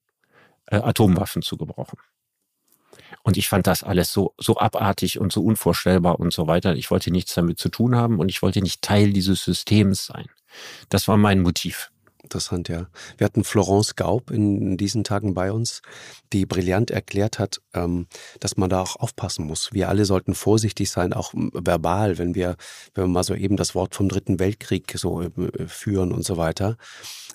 äh, 0.67 0.77
Atomwaffen 0.77 1.43
zu 1.43 1.59
gebrauchen. 1.59 1.99
Und 3.23 3.37
ich 3.37 3.49
fand 3.49 3.67
das 3.67 3.83
alles 3.83 4.13
so, 4.13 4.35
so 4.39 4.57
abartig 4.57 5.19
und 5.19 5.33
so 5.33 5.43
unvorstellbar 5.43 6.19
und 6.21 6.33
so 6.33 6.47
weiter. 6.47 6.75
Ich 6.75 6.91
wollte 6.91 7.11
nichts 7.11 7.35
damit 7.35 7.59
zu 7.59 7.69
tun 7.69 7.97
haben 7.97 8.19
und 8.19 8.29
ich 8.29 8.43
wollte 8.43 8.63
nicht 8.63 8.83
Teil 8.83 9.13
dieses 9.13 9.45
Systems 9.45 10.07
sein. 10.07 10.27
Das 10.89 11.07
war 11.09 11.17
mein 11.17 11.41
Motiv. 11.41 11.91
Interessant, 12.23 12.69
ja. 12.69 12.87
Wir 13.17 13.25
hatten 13.25 13.45
Florence 13.45 13.97
Gaub 13.97 14.31
in 14.31 14.77
diesen 14.77 15.05
Tagen 15.05 15.33
bei 15.33 15.51
uns, 15.53 15.81
die 16.33 16.45
brillant 16.45 16.91
erklärt 16.91 17.39
hat, 17.39 17.61
ähm, 17.73 18.07
dass 18.41 18.57
man 18.57 18.69
da 18.69 18.83
auch 18.83 18.97
aufpassen 18.97 19.47
muss. 19.47 19.73
Wir 19.73 19.89
alle 19.89 20.05
sollten 20.05 20.35
vorsichtig 20.35 20.91
sein, 20.91 21.13
auch 21.13 21.33
verbal, 21.35 22.19
wenn 22.19 22.35
wir, 22.35 22.57
wenn 22.95 23.05
wir 23.05 23.09
mal 23.09 23.25
so 23.25 23.35
eben 23.35 23.57
das 23.57 23.75
Wort 23.75 23.95
vom 23.95 24.09
Dritten 24.09 24.39
Weltkrieg 24.39 24.93
so 24.97 25.23
äh, 25.23 25.31
führen 25.67 26.13
und 26.13 26.25
so 26.25 26.37
weiter. 26.37 26.77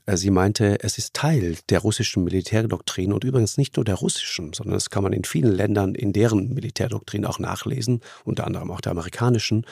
Äh, 0.06 0.18
sie 0.18 0.30
meinte, 0.30 0.84
es 0.84 0.98
ist 0.98 1.14
Teil 1.14 1.58
der 1.70 1.80
russischen 1.80 2.24
Militärdoktrin 2.24 3.14
und 3.14 3.24
übrigens 3.24 3.58
nicht 3.58 3.76
nur 3.76 3.86
der 3.86 3.96
russischen, 3.96 4.54
sondern 4.54 4.76
das 4.76 4.90
kann 4.90 5.04
man 5.04 5.14
in 5.14 5.24
vielen 5.24 5.52
Ländern 5.52 5.96
in 5.96 6.14
deren 6.14 6.54
Militärdoktrin 6.54 7.26
auch 7.26 7.40
nachlesen, 7.40 8.02
unter 8.24 8.46
anderem 8.46 8.72
auch 8.72 8.82
der 8.82 8.92
amerikanischen, 8.92 9.66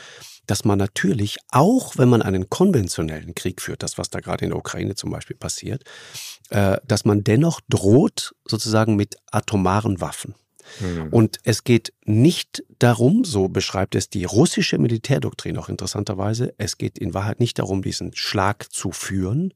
dass 0.46 0.66
man 0.66 0.78
natürlich, 0.78 1.38
auch 1.50 1.98
wenn 1.98 2.10
man 2.10 2.22
einen 2.22 2.50
konventionellen 2.50 3.34
Krieg 3.34 3.62
führt, 3.62 3.84
das 3.84 3.98
was 3.98 4.10
da 4.10 4.20
gerade 4.20 4.46
in 4.46 4.52
der 4.52 4.60
Ukraine 4.60 4.96
zum 4.96 5.12
Beispiel 5.12 5.38
passiert, 5.38 5.84
äh, 6.50 6.78
dass 6.86 7.06
man 7.06 7.24
dennoch 7.24 7.62
droht 7.70 8.36
sozusagen 8.46 8.96
mit 8.96 9.16
atomaren 9.32 10.02
Waffen. 10.02 10.36
Mhm. 10.80 11.10
Und 11.10 11.40
es 11.44 11.64
geht 11.64 11.94
nicht 12.06 12.64
darum, 12.80 13.24
so 13.24 13.48
beschreibt 13.48 13.96
es 13.96 14.10
die 14.10 14.26
russische 14.26 14.78
Militärdoktrin 14.78 15.58
auch 15.58 15.70
interessanterweise, 15.70 16.54
es 16.58 16.78
geht 16.78 16.98
in 16.98 17.14
Wahrheit 17.14 17.40
nicht 17.40 17.60
darum, 17.60 17.82
diesen 17.82 18.16
Schlag 18.16 18.72
zu 18.72 18.92
führen, 18.92 19.54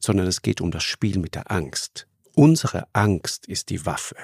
sondern 0.00 0.26
es 0.26 0.42
geht 0.42 0.60
um 0.60 0.70
das 0.70 0.84
Spiel 0.84 1.18
mit 1.18 1.34
der 1.34 1.50
Angst. 1.50 2.06
Unsere 2.38 2.86
Angst 2.92 3.46
ist 3.46 3.68
die 3.68 3.84
Waffe. 3.84 4.14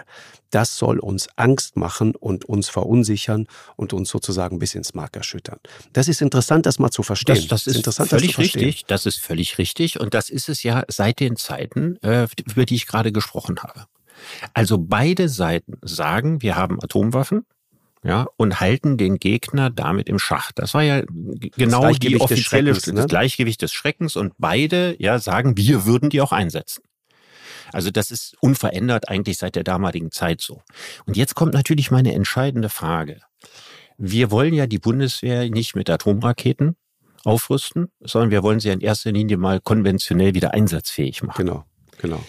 Das 0.51 0.79
soll 0.79 1.01
uns 1.01 1.29
Angst 1.35 1.77
machen 1.77 2.15
und 2.15 2.45
uns 2.45 2.69
verunsichern 2.69 3.49
und 3.75 3.93
uns 3.93 4.09
sozusagen 4.09 4.61
bis 4.61 4.77
ins 4.77 4.95
Mark 4.95 5.17
erschüttern. 5.17 5.59
Das 5.93 6.07
ist 6.07 6.23
interessant, 6.23 6.65
das 6.65 6.79
mal 6.79 6.93
zu 6.93 7.03
verstehen. 7.03 7.35
Das, 7.35 7.47
das 7.49 7.67
ist, 7.67 7.75
interessant, 7.75 8.11
völlig 8.11 8.39
richtig. 8.39 8.85
Das 8.87 9.05
ist 9.07 9.19
völlig 9.19 9.59
richtig. 9.59 9.99
Und 9.99 10.15
das 10.15 10.31
ist 10.31 10.49
es 10.49 10.63
ja 10.63 10.85
seit 10.87 11.19
den 11.19 11.35
Zeiten, 11.35 11.97
äh, 12.05 12.29
über 12.49 12.65
die 12.65 12.77
ich 12.77 12.87
gerade 12.87 13.11
gesprochen 13.11 13.59
habe. 13.65 13.87
Also 14.53 14.79
beide 14.79 15.29
Seiten 15.29 15.75
sagen, 15.83 16.43
wir 16.43 16.57
haben 16.57 16.83
Atomwaffen. 16.83 17.47
ja, 18.05 18.27
und 18.37 18.61
halten 18.61 18.99
den 18.99 19.17
Gegner 19.17 19.71
damit 19.71 20.09
im 20.09 20.19
Schach. 20.19 20.53
Das 20.53 20.75
war 20.75 20.83
ja 20.83 21.03
genau 21.57 21.91
die 21.93 22.21
offizielle 22.21 22.73
des 22.73 22.87
ne? 22.87 22.95
das 22.95 23.07
Gleichgewicht 23.07 23.63
des 23.63 23.73
Schreckens 23.73 24.17
und 24.17 24.35
beide 24.39 24.95
ja 24.99 25.19
sagen, 25.19 25.57
wir 25.57 25.87
würden 25.87 26.11
die 26.11 26.21
auch 26.21 26.33
einsetzen. 26.33 26.83
Also 27.73 27.91
das 27.91 28.11
ist 28.11 28.37
unverändert 28.41 29.09
eigentlich 29.09 29.39
seit 29.39 29.57
der 29.57 29.65
damaligen 29.65 30.11
Zeit 30.11 30.41
so. 30.41 30.63
Und 31.07 31.17
jetzt 31.17 31.35
kommt 31.35 31.55
natürlich 31.55 31.91
meine 31.91 32.15
entscheidende 32.15 32.69
Frage. 32.69 33.21
Wir 33.97 34.31
wollen 34.31 34.55
ja 34.55 34.67
die 34.67 34.79
Bundeswehr 34.79 35.49
nicht 35.51 35.75
mit 35.75 35.89
Atomraketen 35.89 36.77
aufrüsten, 37.25 37.89
sondern 38.01 38.31
wir 38.31 38.43
wollen 38.43 38.61
sie 38.61 38.69
in 38.69 38.81
erster 38.81 39.13
Linie 39.13 39.39
mal 39.39 39.61
konventionell 39.61 40.35
wieder 40.35 40.53
einsatzfähig 40.53 41.23
machen. 41.23 41.47
Genau, 41.47 41.65
genau. 41.99 42.25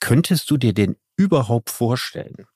Könntest 0.00 0.50
du 0.50 0.56
dir 0.56 0.74
denn 0.74 0.96
überhaupt 1.18 1.68
vorstellen, 1.68 2.46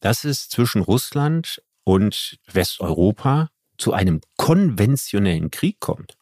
dass 0.00 0.22
es 0.22 0.48
zwischen 0.48 0.82
Russland 0.82 1.62
und 1.82 2.38
Westeuropa 2.52 3.48
zu 3.78 3.92
einem 3.92 4.20
konventionellen 4.36 5.50
Krieg 5.50 5.80
kommt, 5.80 6.16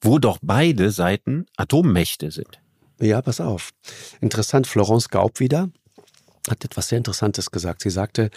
wo 0.00 0.18
doch 0.18 0.38
beide 0.40 0.90
Seiten 0.90 1.46
Atommächte 1.56 2.30
sind. 2.30 2.60
Ja, 3.00 3.20
pass 3.20 3.40
auf. 3.40 3.72
Interessant, 4.20 4.66
Florence 4.66 5.10
Gaub 5.10 5.40
wieder 5.40 5.68
hat 6.48 6.64
etwas 6.64 6.88
sehr 6.88 6.98
Interessantes 6.98 7.50
gesagt. 7.50 7.82
Sie 7.82 7.90
sagte, 7.90 8.30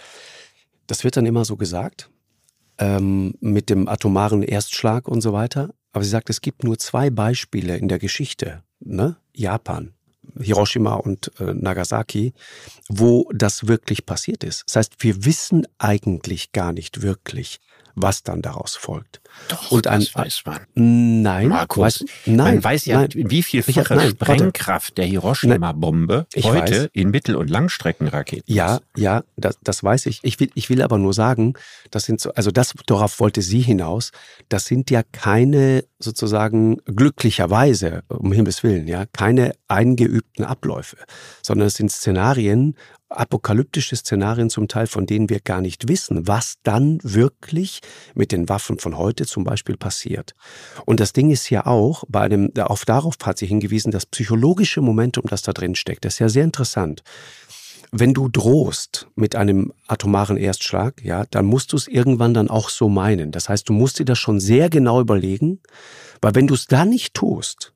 das 0.88 1.04
wird 1.04 1.16
dann 1.16 1.26
immer 1.26 1.44
so 1.44 1.56
gesagt, 1.56 2.10
ähm, 2.78 3.34
mit 3.40 3.70
dem 3.70 3.88
atomaren 3.88 4.42
Erstschlag 4.42 5.06
und 5.06 5.20
so 5.20 5.32
weiter. 5.32 5.72
Aber 5.92 6.04
sie 6.04 6.10
sagt, 6.10 6.28
es 6.28 6.40
gibt 6.40 6.64
nur 6.64 6.78
zwei 6.78 7.10
Beispiele 7.10 7.76
in 7.76 7.88
der 7.88 7.98
Geschichte, 7.98 8.64
ne? 8.80 9.16
Japan 9.32 9.94
Hiroshima 10.38 10.94
und 10.94 11.30
äh, 11.40 11.54
Nagasaki, 11.54 12.32
wo 12.88 13.30
das 13.34 13.66
wirklich 13.66 14.06
passiert 14.06 14.44
ist. 14.44 14.64
Das 14.66 14.76
heißt, 14.76 14.92
wir 14.98 15.24
wissen 15.24 15.66
eigentlich 15.78 16.52
gar 16.52 16.72
nicht 16.72 17.02
wirklich, 17.02 17.60
was 17.94 18.22
dann 18.22 18.42
daraus 18.42 18.76
folgt. 18.76 19.20
Doch, 19.48 19.70
und 19.70 19.86
ein, 19.86 20.00
das 20.00 20.14
weiß 20.14 20.42
man. 20.46 20.60
Nein, 20.74 21.48
Markus, 21.48 21.78
weiß, 21.78 22.04
nein, 22.26 22.54
man 22.56 22.64
weiß 22.64 22.84
ja, 22.86 23.00
nein. 23.00 23.10
wie 23.14 23.42
viel 23.42 23.60
Richard, 23.62 23.88
fache 23.88 23.98
nein. 23.98 24.10
Sprengkraft 24.10 24.98
der 24.98 25.06
Hiroshima-Bombe 25.06 26.26
heute 26.42 26.82
weiß. 26.82 26.88
in 26.92 27.10
Mittel- 27.10 27.36
und 27.36 27.48
Langstreckenraketen 27.48 28.52
Ja, 28.52 28.76
ist. 28.76 28.82
ja, 28.96 29.22
das, 29.36 29.58
das 29.62 29.82
weiß 29.84 30.06
ich. 30.06 30.20
Ich 30.22 30.40
will, 30.40 30.50
ich 30.54 30.68
will 30.68 30.82
aber 30.82 30.98
nur 30.98 31.14
sagen, 31.14 31.54
das 31.90 32.04
sind 32.04 32.20
so, 32.20 32.32
also 32.32 32.50
das, 32.50 32.74
darauf 32.86 33.20
wollte 33.20 33.42
sie 33.42 33.60
hinaus, 33.60 34.10
das 34.48 34.66
sind 34.66 34.90
ja 34.90 35.02
keine 35.12 35.84
sozusagen 35.98 36.78
glücklicherweise, 36.86 38.02
um 38.08 38.32
Himmels 38.32 38.62
Willen, 38.62 38.88
ja, 38.88 39.04
keine 39.12 39.52
eingeübten 39.68 40.44
Abläufe, 40.44 40.96
sondern 41.42 41.68
es 41.68 41.74
sind 41.74 41.90
Szenarien, 41.92 42.74
apokalyptische 43.10 43.96
Szenarien 43.96 44.50
zum 44.50 44.68
Teil, 44.68 44.86
von 44.86 45.06
denen 45.06 45.28
wir 45.28 45.40
gar 45.40 45.60
nicht 45.60 45.88
wissen, 45.88 46.26
was 46.26 46.56
dann 46.62 46.98
wirklich 47.02 47.80
mit 48.14 48.32
den 48.32 48.48
Waffen 48.48 48.78
von 48.78 48.96
heute 48.96 49.26
zum 49.26 49.44
Beispiel 49.44 49.76
passiert. 49.76 50.34
Und 50.86 51.00
das 51.00 51.12
Ding 51.12 51.30
ist 51.30 51.50
ja 51.50 51.66
auch, 51.66 52.04
bei 52.08 52.20
einem, 52.20 52.52
auf 52.56 52.84
darauf 52.84 53.16
hat 53.24 53.38
sie 53.38 53.46
hingewiesen, 53.46 53.90
das 53.90 54.06
psychologische 54.06 54.80
Momentum, 54.80 55.24
das 55.28 55.42
da 55.42 55.52
drin 55.52 55.74
steckt, 55.74 56.04
das 56.04 56.14
ist 56.14 56.18
ja 56.20 56.28
sehr 56.28 56.44
interessant. 56.44 57.02
Wenn 57.92 58.14
du 58.14 58.28
drohst 58.28 59.08
mit 59.16 59.34
einem 59.34 59.72
atomaren 59.88 60.36
Erstschlag, 60.36 61.02
ja, 61.02 61.24
dann 61.30 61.46
musst 61.46 61.72
du 61.72 61.76
es 61.76 61.88
irgendwann 61.88 62.34
dann 62.34 62.48
auch 62.48 62.68
so 62.68 62.88
meinen. 62.88 63.32
Das 63.32 63.48
heißt, 63.48 63.68
du 63.68 63.72
musst 63.72 63.98
dir 63.98 64.04
das 64.04 64.18
schon 64.18 64.38
sehr 64.38 64.70
genau 64.70 65.00
überlegen, 65.00 65.60
weil 66.22 66.36
wenn 66.36 66.46
du 66.46 66.54
es 66.54 66.66
dann 66.66 66.90
nicht 66.90 67.14
tust, 67.14 67.72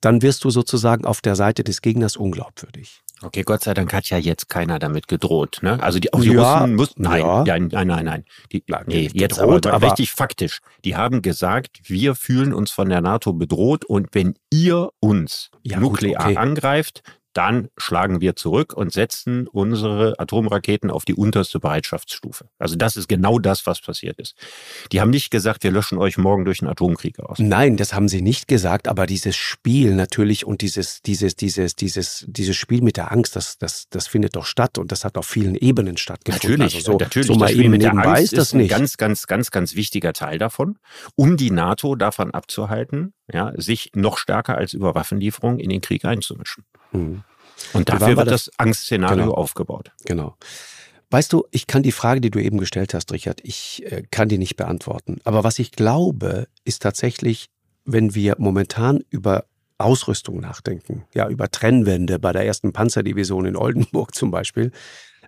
dann 0.00 0.22
wirst 0.22 0.44
du 0.44 0.50
sozusagen 0.50 1.04
auf 1.04 1.20
der 1.20 1.34
Seite 1.34 1.64
des 1.64 1.82
Gegners 1.82 2.16
unglaubwürdig. 2.16 3.02
Okay, 3.22 3.42
Gott 3.42 3.62
sei 3.64 3.72
Dank 3.72 3.92
hat 3.94 4.10
ja 4.10 4.18
jetzt 4.18 4.48
keiner 4.48 4.78
damit 4.78 5.08
gedroht. 5.08 5.60
Ne? 5.62 5.82
Also 5.82 5.98
die, 5.98 6.12
auch 6.12 6.20
die 6.20 6.32
Ja, 6.32 6.58
Russen 6.58 6.74
mussten, 6.74 7.02
nein, 7.02 7.20
ja. 7.22 7.44
nein, 7.44 7.68
nein, 7.72 7.86
nein, 7.86 8.04
nein. 8.04 8.24
Die, 8.52 8.62
nee, 8.86 9.08
jetzt 9.12 9.38
gedroht, 9.38 9.66
aber, 9.66 9.76
aber- 9.76 9.86
richtig 9.88 10.12
faktisch. 10.12 10.60
Die 10.84 10.96
haben 10.96 11.22
gesagt, 11.22 11.80
wir 11.84 12.14
fühlen 12.14 12.52
uns 12.52 12.70
von 12.70 12.88
der 12.90 13.00
NATO 13.00 13.32
bedroht 13.32 13.84
und 13.86 14.08
wenn 14.12 14.34
ihr 14.52 14.90
uns 15.00 15.50
Ja, 15.62 15.78
gut, 15.78 15.92
nuklear 15.92 16.20
okay. 16.26 16.36
angreift, 16.36 17.02
dann 17.36 17.68
schlagen 17.76 18.20
wir 18.20 18.34
zurück 18.34 18.72
und 18.72 18.92
setzen 18.92 19.46
unsere 19.46 20.18
Atomraketen 20.18 20.90
auf 20.90 21.04
die 21.04 21.14
unterste 21.14 21.60
Bereitschaftsstufe. 21.60 22.48
Also 22.58 22.76
das 22.76 22.96
ist 22.96 23.08
genau 23.08 23.38
das, 23.38 23.66
was 23.66 23.80
passiert 23.80 24.18
ist. 24.18 24.34
Die 24.92 25.00
haben 25.00 25.10
nicht 25.10 25.30
gesagt, 25.30 25.62
wir 25.62 25.70
löschen 25.70 25.98
euch 25.98 26.16
morgen 26.16 26.44
durch 26.44 26.60
einen 26.60 26.70
Atomkrieg 26.70 27.20
aus. 27.20 27.38
Nein, 27.38 27.76
das 27.76 27.92
haben 27.92 28.08
sie 28.08 28.22
nicht 28.22 28.48
gesagt, 28.48 28.88
aber 28.88 29.06
dieses 29.06 29.36
Spiel 29.36 29.94
natürlich 29.94 30.46
und 30.46 30.62
dieses, 30.62 31.02
dieses, 31.02 31.36
dieses, 31.36 31.76
dieses, 31.76 32.24
dieses 32.26 32.56
Spiel 32.56 32.80
mit 32.80 32.96
der 32.96 33.12
Angst, 33.12 33.36
das, 33.36 33.58
das, 33.58 33.86
das 33.90 34.06
findet 34.06 34.34
doch 34.34 34.46
statt 34.46 34.78
und 34.78 34.90
das 34.90 35.04
hat 35.04 35.18
auf 35.18 35.26
vielen 35.26 35.56
Ebenen 35.56 35.98
stattgefunden. 35.98 36.58
Natürlich, 36.58 36.74
also 36.76 36.92
so, 36.92 36.98
natürlich. 36.98 37.26
so 37.26 37.34
mal 37.34 37.46
das 37.46 37.52
Spiel 37.52 37.68
mit 37.68 37.82
der 37.82 37.92
Angst 37.92 38.22
ist 38.22 38.38
das 38.38 38.52
ein 38.54 38.58
nicht. 38.58 38.70
ganz, 38.70 38.96
ganz, 38.96 39.26
ganz, 39.26 39.50
ganz 39.50 39.74
wichtiger 39.74 40.12
Teil 40.14 40.38
davon, 40.38 40.78
um 41.16 41.36
die 41.36 41.50
NATO 41.50 41.96
davon 41.96 42.30
abzuhalten, 42.30 43.12
ja, 43.32 43.52
sich 43.56 43.90
noch 43.94 44.18
stärker 44.18 44.56
als 44.56 44.72
über 44.72 44.94
Waffenlieferungen 44.94 45.58
in 45.58 45.70
den 45.70 45.80
Krieg 45.80 46.04
einzumischen. 46.04 46.64
Hm. 46.92 47.22
Und 47.72 47.88
dafür 47.88 48.16
wird 48.16 48.30
das? 48.30 48.46
das 48.46 48.58
Angstszenario 48.58 49.24
Genau. 49.24 49.34
aufgebaut. 49.34 49.92
Genau. 50.04 50.36
Weißt 51.10 51.32
du, 51.32 51.44
ich 51.52 51.66
kann 51.66 51.82
die 51.82 51.92
Frage, 51.92 52.20
die 52.20 52.30
du 52.30 52.40
eben 52.40 52.58
gestellt 52.58 52.92
hast, 52.92 53.12
Richard, 53.12 53.40
ich 53.44 53.84
äh, 53.90 54.02
kann 54.10 54.28
die 54.28 54.38
nicht 54.38 54.56
beantworten. 54.56 55.18
Aber 55.24 55.44
was 55.44 55.58
ich 55.58 55.70
glaube, 55.72 56.48
ist 56.64 56.82
tatsächlich, 56.82 57.46
wenn 57.84 58.14
wir 58.14 58.34
momentan 58.38 59.04
über 59.10 59.44
Ausrüstung 59.78 60.40
nachdenken, 60.40 61.04
ja, 61.14 61.28
über 61.28 61.50
Trennwände 61.50 62.18
bei 62.18 62.32
der 62.32 62.44
ersten 62.46 62.72
Panzerdivision 62.72 63.46
in 63.46 63.56
Oldenburg 63.56 64.14
zum 64.14 64.30
Beispiel, 64.30 64.72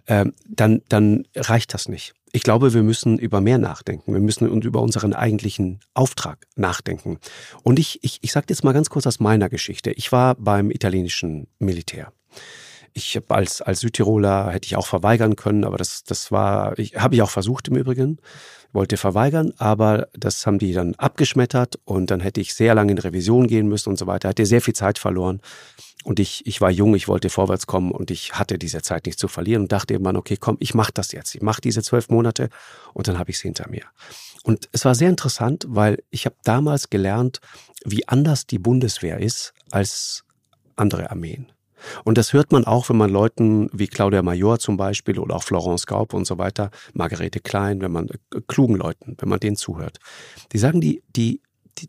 ähm, 0.06 0.32
dann, 0.48 0.82
dann 0.88 1.26
reicht 1.36 1.74
das 1.74 1.88
nicht. 1.88 2.14
Ich 2.32 2.42
glaube, 2.42 2.74
wir 2.74 2.82
müssen 2.82 3.18
über 3.18 3.40
mehr 3.40 3.58
nachdenken. 3.58 4.12
Wir 4.12 4.20
müssen 4.20 4.46
über 4.62 4.82
unseren 4.82 5.14
eigentlichen 5.14 5.80
Auftrag 5.94 6.46
nachdenken. 6.56 7.18
Und 7.62 7.78
ich, 7.78 8.02
ich, 8.02 8.18
ich 8.22 8.32
sage 8.32 8.46
jetzt 8.50 8.64
mal 8.64 8.72
ganz 8.72 8.90
kurz 8.90 9.06
aus 9.06 9.20
meiner 9.20 9.48
Geschichte. 9.48 9.90
Ich 9.92 10.12
war 10.12 10.34
beim 10.34 10.70
italienischen 10.70 11.48
Militär. 11.58 12.12
Ich 12.92 13.16
hab 13.16 13.30
als, 13.32 13.62
als 13.62 13.80
Südtiroler 13.80 14.50
hätte 14.50 14.66
ich 14.66 14.76
auch 14.76 14.86
verweigern 14.86 15.36
können, 15.36 15.64
aber 15.64 15.76
das, 15.76 16.04
das 16.04 16.32
war, 16.32 16.78
ich, 16.78 16.96
habe 16.96 17.14
ich 17.14 17.22
auch 17.22 17.30
versucht 17.30 17.68
im 17.68 17.76
Übrigen, 17.76 18.18
wollte 18.72 18.96
verweigern, 18.96 19.52
aber 19.58 20.08
das 20.12 20.46
haben 20.46 20.58
die 20.58 20.72
dann 20.72 20.94
abgeschmettert 20.96 21.78
und 21.84 22.10
dann 22.10 22.20
hätte 22.20 22.40
ich 22.40 22.54
sehr 22.54 22.74
lange 22.74 22.92
in 22.92 22.98
Revision 22.98 23.46
gehen 23.46 23.68
müssen 23.68 23.90
und 23.90 23.98
so 23.98 24.06
weiter, 24.06 24.28
hätte 24.28 24.46
sehr 24.46 24.60
viel 24.60 24.74
Zeit 24.74 24.98
verloren. 24.98 25.40
Und 26.04 26.20
ich, 26.20 26.46
ich 26.46 26.60
war 26.60 26.70
jung, 26.70 26.94
ich 26.94 27.08
wollte 27.08 27.28
vorwärts 27.28 27.66
kommen 27.66 27.90
und 27.90 28.10
ich 28.10 28.34
hatte 28.34 28.58
diese 28.58 28.82
Zeit 28.82 29.06
nicht 29.06 29.18
zu 29.18 29.26
verlieren 29.28 29.62
und 29.62 29.72
dachte 29.72 29.94
irgendwann, 29.94 30.16
okay, 30.16 30.36
komm, 30.38 30.56
ich 30.60 30.74
mache 30.74 30.92
das 30.92 31.12
jetzt. 31.12 31.34
Ich 31.34 31.42
mache 31.42 31.60
diese 31.60 31.82
zwölf 31.82 32.08
Monate 32.08 32.50
und 32.94 33.08
dann 33.08 33.18
habe 33.18 33.30
ich 33.30 33.36
es 33.36 33.42
hinter 33.42 33.68
mir. 33.68 33.82
Und 34.44 34.68
es 34.72 34.84
war 34.84 34.94
sehr 34.94 35.10
interessant, 35.10 35.66
weil 35.68 36.02
ich 36.10 36.24
habe 36.24 36.36
damals 36.44 36.88
gelernt, 36.88 37.40
wie 37.84 38.06
anders 38.06 38.46
die 38.46 38.58
Bundeswehr 38.58 39.18
ist 39.18 39.54
als 39.70 40.24
andere 40.76 41.10
Armeen. 41.10 41.52
Und 42.04 42.18
das 42.18 42.32
hört 42.32 42.52
man 42.52 42.64
auch, 42.64 42.88
wenn 42.88 42.96
man 42.96 43.10
Leuten 43.10 43.68
wie 43.72 43.86
Claudia 43.86 44.22
Major 44.22 44.58
zum 44.58 44.76
Beispiel 44.76 45.18
oder 45.18 45.36
auch 45.36 45.42
Florence 45.42 45.86
Gaub 45.86 46.14
und 46.14 46.26
so 46.26 46.38
weiter, 46.38 46.70
Margarete 46.94 47.40
Klein, 47.40 47.80
wenn 47.80 47.92
man 47.92 48.08
äh, 48.08 48.40
klugen 48.46 48.76
Leuten, 48.76 49.16
wenn 49.18 49.28
man 49.28 49.40
denen 49.40 49.56
zuhört. 49.56 49.98
Die 50.52 50.58
sagen, 50.58 50.80
die, 50.80 51.02
die, 51.14 51.40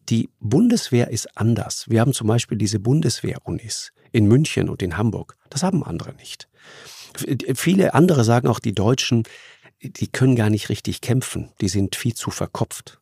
die, 0.10 0.30
Bundeswehr 0.40 1.10
ist 1.10 1.38
anders. 1.38 1.86
Wir 1.90 2.02
haben 2.02 2.14
zum 2.14 2.28
Beispiel 2.28 2.58
diese 2.58 2.80
Bundeswehr-Unis 2.80 3.92
in 4.12 4.28
München 4.28 4.70
und 4.70 4.82
in 4.82 4.98
Hamburg. 4.98 5.36
Das 5.50 5.64
haben 5.64 5.84
andere 5.84 6.14
nicht. 6.14 6.48
Viele 7.56 7.94
andere 7.94 8.24
sagen 8.24 8.48
auch, 8.48 8.60
die 8.60 8.74
Deutschen, 8.74 9.24
die 9.82 10.08
können 10.08 10.36
gar 10.36 10.50
nicht 10.50 10.70
richtig 10.70 11.02
kämpfen. 11.02 11.52
Die 11.60 11.70
sind 11.70 11.96
viel 11.96 12.14
zu 12.14 12.30
verkopft. 12.30 12.99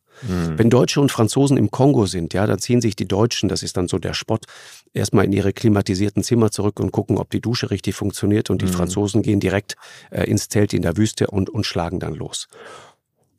Wenn 0.57 0.69
Deutsche 0.69 0.99
und 0.99 1.11
Franzosen 1.11 1.57
im 1.57 1.71
Kongo 1.71 2.05
sind, 2.05 2.33
ja, 2.33 2.47
dann 2.47 2.59
ziehen 2.59 2.81
sich 2.81 2.95
die 2.95 3.07
Deutschen, 3.07 3.49
das 3.49 3.63
ist 3.63 3.77
dann 3.77 3.87
so 3.87 3.99
der 3.99 4.13
Spott, 4.13 4.45
erstmal 4.93 5.25
in 5.25 5.31
ihre 5.31 5.53
klimatisierten 5.53 6.23
Zimmer 6.23 6.51
zurück 6.51 6.79
und 6.79 6.91
gucken, 6.91 7.17
ob 7.17 7.29
die 7.29 7.41
Dusche 7.41 7.69
richtig 7.69 7.95
funktioniert 7.95 8.49
und 8.49 8.61
die 8.61 8.67
Franzosen 8.67 9.21
gehen 9.21 9.39
direkt 9.39 9.75
äh, 10.09 10.23
ins 10.23 10.49
Zelt 10.49 10.73
in 10.73 10.81
der 10.81 10.97
Wüste 10.97 11.27
und, 11.27 11.49
und 11.49 11.65
schlagen 11.65 11.99
dann 11.99 12.13
los. 12.13 12.47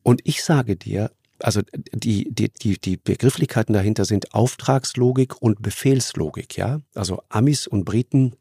Und 0.03 0.21
ich 0.25 0.43
sage 0.43 0.77
dir, 0.77 1.11
also 1.41 1.62
die, 1.93 2.33
die, 2.33 2.51
die, 2.51 2.79
die 2.79 2.97
Begrifflichkeiten 2.97 3.73
dahinter 3.73 4.05
sind 4.05 4.35
Auftragslogik 4.35 5.41
und 5.41 5.62
Befehlslogik, 5.62 6.57
ja. 6.57 6.81
Also 6.95 7.23
Amis 7.29 7.67
und 7.67 7.85
Briten 7.85 8.35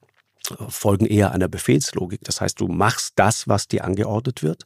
folgen 0.70 1.06
eher 1.06 1.32
einer 1.32 1.48
Befehlslogik. 1.48 2.22
Das 2.24 2.42
heißt, 2.42 2.60
du 2.60 2.68
machst 2.68 3.14
das, 3.16 3.48
was 3.48 3.68
dir 3.68 3.84
angeordnet 3.84 4.44
wird. 4.44 4.64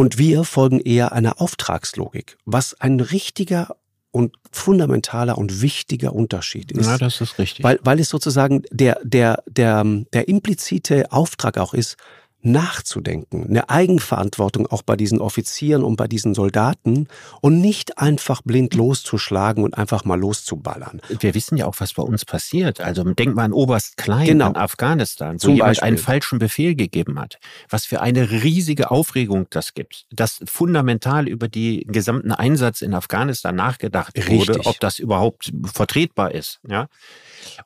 Und 0.00 0.16
wir 0.16 0.44
folgen 0.44 0.80
eher 0.80 1.12
einer 1.12 1.42
Auftragslogik, 1.42 2.38
was 2.46 2.72
ein 2.80 3.00
richtiger 3.00 3.76
und 4.12 4.34
fundamentaler 4.50 5.36
und 5.36 5.60
wichtiger 5.60 6.14
Unterschied 6.14 6.72
ist. 6.72 6.86
Ja, 6.86 6.96
das 6.96 7.20
ist 7.20 7.38
richtig. 7.38 7.62
Weil, 7.62 7.80
weil 7.82 8.00
es 8.00 8.08
sozusagen 8.08 8.62
der, 8.70 8.98
der, 9.04 9.42
der, 9.46 9.84
der 9.84 10.26
implizite 10.26 11.12
Auftrag 11.12 11.58
auch 11.58 11.74
ist, 11.74 11.98
nachzudenken, 12.42 13.46
eine 13.48 13.68
Eigenverantwortung 13.68 14.66
auch 14.66 14.82
bei 14.82 14.96
diesen 14.96 15.20
Offizieren 15.20 15.84
und 15.84 15.96
bei 15.96 16.08
diesen 16.08 16.34
Soldaten 16.34 17.08
und 17.40 17.60
nicht 17.60 17.98
einfach 17.98 18.42
blind 18.42 18.74
loszuschlagen 18.74 19.62
und 19.62 19.76
einfach 19.76 20.04
mal 20.04 20.18
loszuballern. 20.18 21.00
Wir 21.08 21.34
wissen 21.34 21.56
ja 21.56 21.66
auch, 21.66 21.74
was 21.78 21.94
bei 21.94 22.02
uns 22.02 22.24
passiert. 22.24 22.80
Also 22.80 23.04
denk 23.04 23.34
mal 23.34 23.44
an 23.44 23.52
Oberst 23.52 23.96
Klein 23.96 24.26
genau. 24.26 24.48
in 24.48 24.56
Afghanistan, 24.56 25.34
wo 25.34 25.38
Zum 25.38 25.54
jemand 25.54 25.70
Beispiel. 25.70 25.88
einen 25.88 25.98
falschen 25.98 26.38
Befehl 26.38 26.74
gegeben 26.74 27.20
hat. 27.20 27.38
Was 27.68 27.84
für 27.84 28.00
eine 28.00 28.30
riesige 28.30 28.90
Aufregung 28.90 29.46
das 29.50 29.74
gibt. 29.74 30.06
Dass 30.10 30.40
fundamental 30.46 31.28
über 31.28 31.48
den 31.48 31.82
gesamten 31.86 32.32
Einsatz 32.32 32.80
in 32.80 32.94
Afghanistan 32.94 33.54
nachgedacht 33.54 34.16
Richtig. 34.16 34.38
wurde, 34.38 34.60
ob 34.64 34.80
das 34.80 34.98
überhaupt 34.98 35.52
vertretbar 35.72 36.32
ist. 36.32 36.60
Ja? 36.66 36.88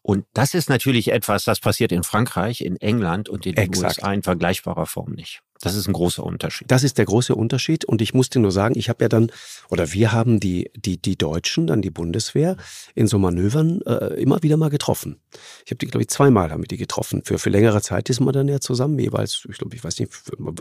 Und 0.03 0.27
das 0.35 0.55
ist 0.55 0.69
natürlich 0.69 1.13
etwas, 1.13 1.45
das 1.45 1.61
passiert 1.61 1.93
in 1.93 2.03
Frankreich, 2.03 2.61
in 2.61 2.77
England 2.77 3.29
und 3.29 3.47
in 3.47 3.55
den 3.55 3.65
Exakt. 3.65 3.99
USA 3.99 4.13
in 4.13 4.23
vergleichbarer 4.23 4.87
Form 4.87 5.13
nicht. 5.13 5.43
Das 5.61 5.75
ist 5.77 5.87
ein 5.87 5.93
großer 5.93 6.23
Unterschied. 6.23 6.71
Das 6.71 6.83
ist 6.83 6.99
der 6.99 7.07
große 7.07 7.35
Unterschied. 7.35 7.85
Und 7.85 8.03
ich 8.03 8.13
musste 8.13 8.39
nur 8.39 8.53
sagen, 8.53 8.75
ich 8.77 8.89
habe 8.89 9.05
ja 9.05 9.09
dann, 9.09 9.31
oder 9.71 9.93
wir 9.93 10.13
haben 10.13 10.41
die, 10.41 10.71
die, 10.77 11.01
die 11.01 11.17
Deutschen, 11.17 11.67
dann 11.67 11.81
die 11.81 11.91
Bundeswehr, 11.91 12.57
in 12.95 13.07
so 13.07 13.19
Manövern 13.19 13.81
äh, 13.83 14.21
immer 14.21 14.43
wieder 14.43 14.57
mal 14.57 14.69
getroffen. 14.69 15.21
Ich 15.65 15.71
habe 15.71 15.79
die, 15.79 15.87
glaube 15.87 16.03
ich, 16.03 16.09
zweimal 16.09 16.51
haben 16.51 16.63
wir 16.63 16.69
die 16.69 16.77
getroffen. 16.77 17.23
Für, 17.25 17.39
für 17.39 17.51
längere 17.51 17.81
Zeit 17.81 18.11
ist 18.11 18.21
man 18.21 18.35
dann 18.35 18.49
ja 18.49 18.61
zusammen, 18.61 18.99
jeweils, 18.99 19.47
ich 19.49 19.57
glaube, 19.57 19.75
ich 19.75 19.83
weiß 19.83 20.01
nicht, 20.01 20.13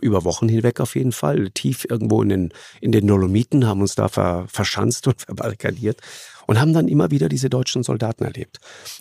über 0.02 0.23
Wochen 0.23 0.47
hinweg 0.47 0.80
auf 0.80 0.95
jeden 0.95 1.12
Fall, 1.12 1.49
tief 1.49 1.86
irgendwo 1.89 2.21
in 2.21 2.30
den, 2.30 2.54
in 2.80 2.91
den 2.91 3.08
Dolomiten, 3.08 3.65
haben 3.65 3.82
uns 3.82 3.95
da 3.95 4.08
ver, 4.08 4.45
verschanzt 4.47 5.08
und 5.08 5.19
verbarrikadiert 5.26 5.99
und 6.48 6.60
haben 6.60 6.74
dann 6.74 6.88
immer 6.88 7.12
wieder 7.12 7.30
diese 7.30 7.50
deutschen 7.50 7.84
Soldaten 7.84 8.24
erlebt. 8.24 8.60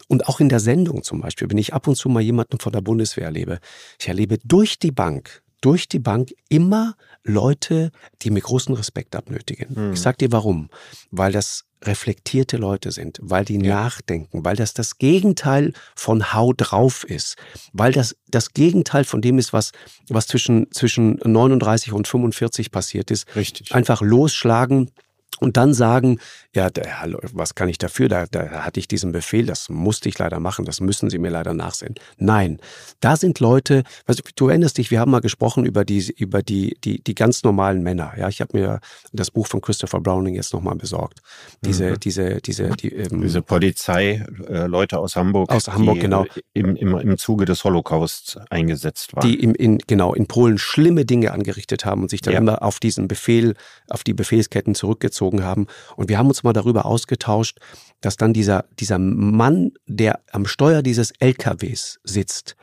Und 0.09 0.29
auch 0.29 0.41
in 0.41 0.49
der 0.49 0.61
Sendung 0.61 1.03
zum 1.03 1.21
Beispiel, 1.21 1.51
wenn 1.51 1.59
ich 1.59 1.75
ab 1.75 1.87
und 1.87 1.97
zu 1.97 2.09
mal 2.09 2.23
jemanden 2.23 2.59
von 2.59 2.73
der 2.73 2.81
Bundeswehr 2.81 3.25
erlebe, 3.25 3.59
ich 3.99 4.09
erlebe 4.09 4.39
durch 4.45 4.79
die 4.79 4.93
Bank, 4.93 5.43
durch 5.61 5.89
die 5.89 6.01
Bank 6.01 6.33
immer 6.49 6.97
Leute, 7.25 7.93
die 8.23 8.31
mir 8.31 8.41
großen 8.41 8.75
Respekt 8.75 9.15
abnötigen. 9.17 9.89
Mhm. 9.89 9.93
Ich 9.93 10.01
sag 10.01 10.19
dir 10.19 10.33
warum. 10.33 10.69
Weil 11.11 11.33
das 11.33 11.65
reflektierte 11.85 12.57
Leute 12.57 12.93
sind, 12.93 13.19
weil 13.23 13.45
die 13.45 13.55
ja. 13.55 13.75
nachdenken, 13.75 14.45
weil 14.45 14.57
das 14.57 14.75
das 14.75 14.99
Gegenteil 14.99 15.73
von 15.95 16.33
Hau 16.33 16.53
drauf 16.53 17.05
ist, 17.05 17.37
weil 17.73 17.93
das 17.93 18.17
das 18.29 18.53
Gegenteil 18.53 19.05
von 19.05 19.21
dem 19.21 19.39
ist, 19.39 19.53
was, 19.53 19.73
was 20.09 20.27
zwischen, 20.27 20.71
zwischen 20.71 21.19
39 21.25 21.93
und 21.93 22.07
45 22.07 22.71
passiert 22.71 23.11
ist. 23.11 23.35
Richtig. 23.35 23.75
Einfach 23.75 24.01
losschlagen, 24.01 24.91
und 25.41 25.57
dann 25.57 25.75
sagen, 25.75 26.19
ja, 26.55 26.71
der, 26.71 26.87
was 27.33 27.55
kann 27.55 27.69
ich 27.69 27.79
dafür? 27.79 28.09
Da, 28.09 28.27
da 28.31 28.65
hatte 28.65 28.79
ich 28.79 28.87
diesen 28.87 29.13
Befehl, 29.13 29.47
das 29.47 29.69
musste 29.69 30.09
ich 30.09 30.19
leider 30.19 30.39
machen, 30.39 30.65
das 30.65 30.81
müssen 30.81 31.11
Sie 31.11 31.19
mir 31.19 31.31
leider 31.31 31.55
nachsehen. 31.55 31.95
Nein, 32.19 32.59
da 33.01 33.17
sind 33.17 33.41
Leute, 33.41 33.83
weißt 34.07 34.23
du, 34.37 34.49
erinnerst 34.49 34.79
dich, 34.79 34.91
wir 34.91 35.01
haben 35.01 35.11
mal 35.11 35.21
gesprochen 35.21 35.65
über 35.65 35.85
die, 35.85 36.13
über 36.17 36.43
die, 36.43 36.77
die, 36.85 37.03
die 37.03 37.15
ganz 37.15 37.43
normalen 37.43 37.83
Männer. 37.83 38.13
Ja, 38.17 38.29
ich 38.29 38.41
habe 38.41 38.57
mir 38.57 38.81
das 39.13 39.31
Buch 39.31 39.47
von 39.47 39.61
Christopher 39.61 40.01
Browning 40.01 40.35
jetzt 40.35 40.53
nochmal 40.53 40.77
besorgt. 40.77 41.21
Diese, 41.63 41.93
mhm. 41.93 42.01
diese, 42.01 42.41
diese, 42.41 42.71
die, 42.71 42.93
ähm, 42.95 43.23
diese 43.23 43.43
Polizei, 43.43 44.25
äh, 44.49 44.67
Leute 44.67 44.99
aus 44.99 45.17
Hamburg, 45.17 45.51
aus 45.51 45.69
Hamburg, 45.69 46.01
genau, 46.01 46.27
im, 46.53 46.77
im, 46.77 46.97
im 46.99 47.19
Zuge 47.19 47.47
des 47.47 47.65
Holocausts 47.65 48.37
eingesetzt 48.51 49.17
waren. 49.17 49.27
Die 49.27 49.41
im, 49.41 49.55
in, 49.55 49.79
genau 49.79 50.15
in 50.15 50.27
Polen 50.27 50.59
schlimme 50.59 51.05
Dinge 51.05 51.33
angerichtet 51.33 51.85
haben 51.85 52.03
und 52.03 52.11
sich 52.11 52.21
dann 52.21 52.35
ja. 52.35 52.41
immer 52.41 52.63
auf 52.63 52.79
diesen 52.79 53.09
Befehl, 53.09 53.55
auf 53.89 54.05
die 54.05 54.15
Befehlsketten 54.15 54.75
zurückgezogen 54.75 55.22
haben. 55.43 55.67
Und 55.97 56.09
wir 56.09 56.19
haben 56.19 56.29
uns 56.29 56.43
mal 56.43 56.53
darüber 56.53 56.87
ausgetauscht, 56.87 57.59
dass 58.01 58.17
dann 58.17 58.33
dieser, 58.33 58.65
dieser 58.79 58.99
Mann, 58.99 59.73
der 59.87 60.21
am 60.33 60.47
Steuer 60.47 60.83
dieses 60.83 61.13
LKWs 61.19 62.01
sitzt 62.05 62.57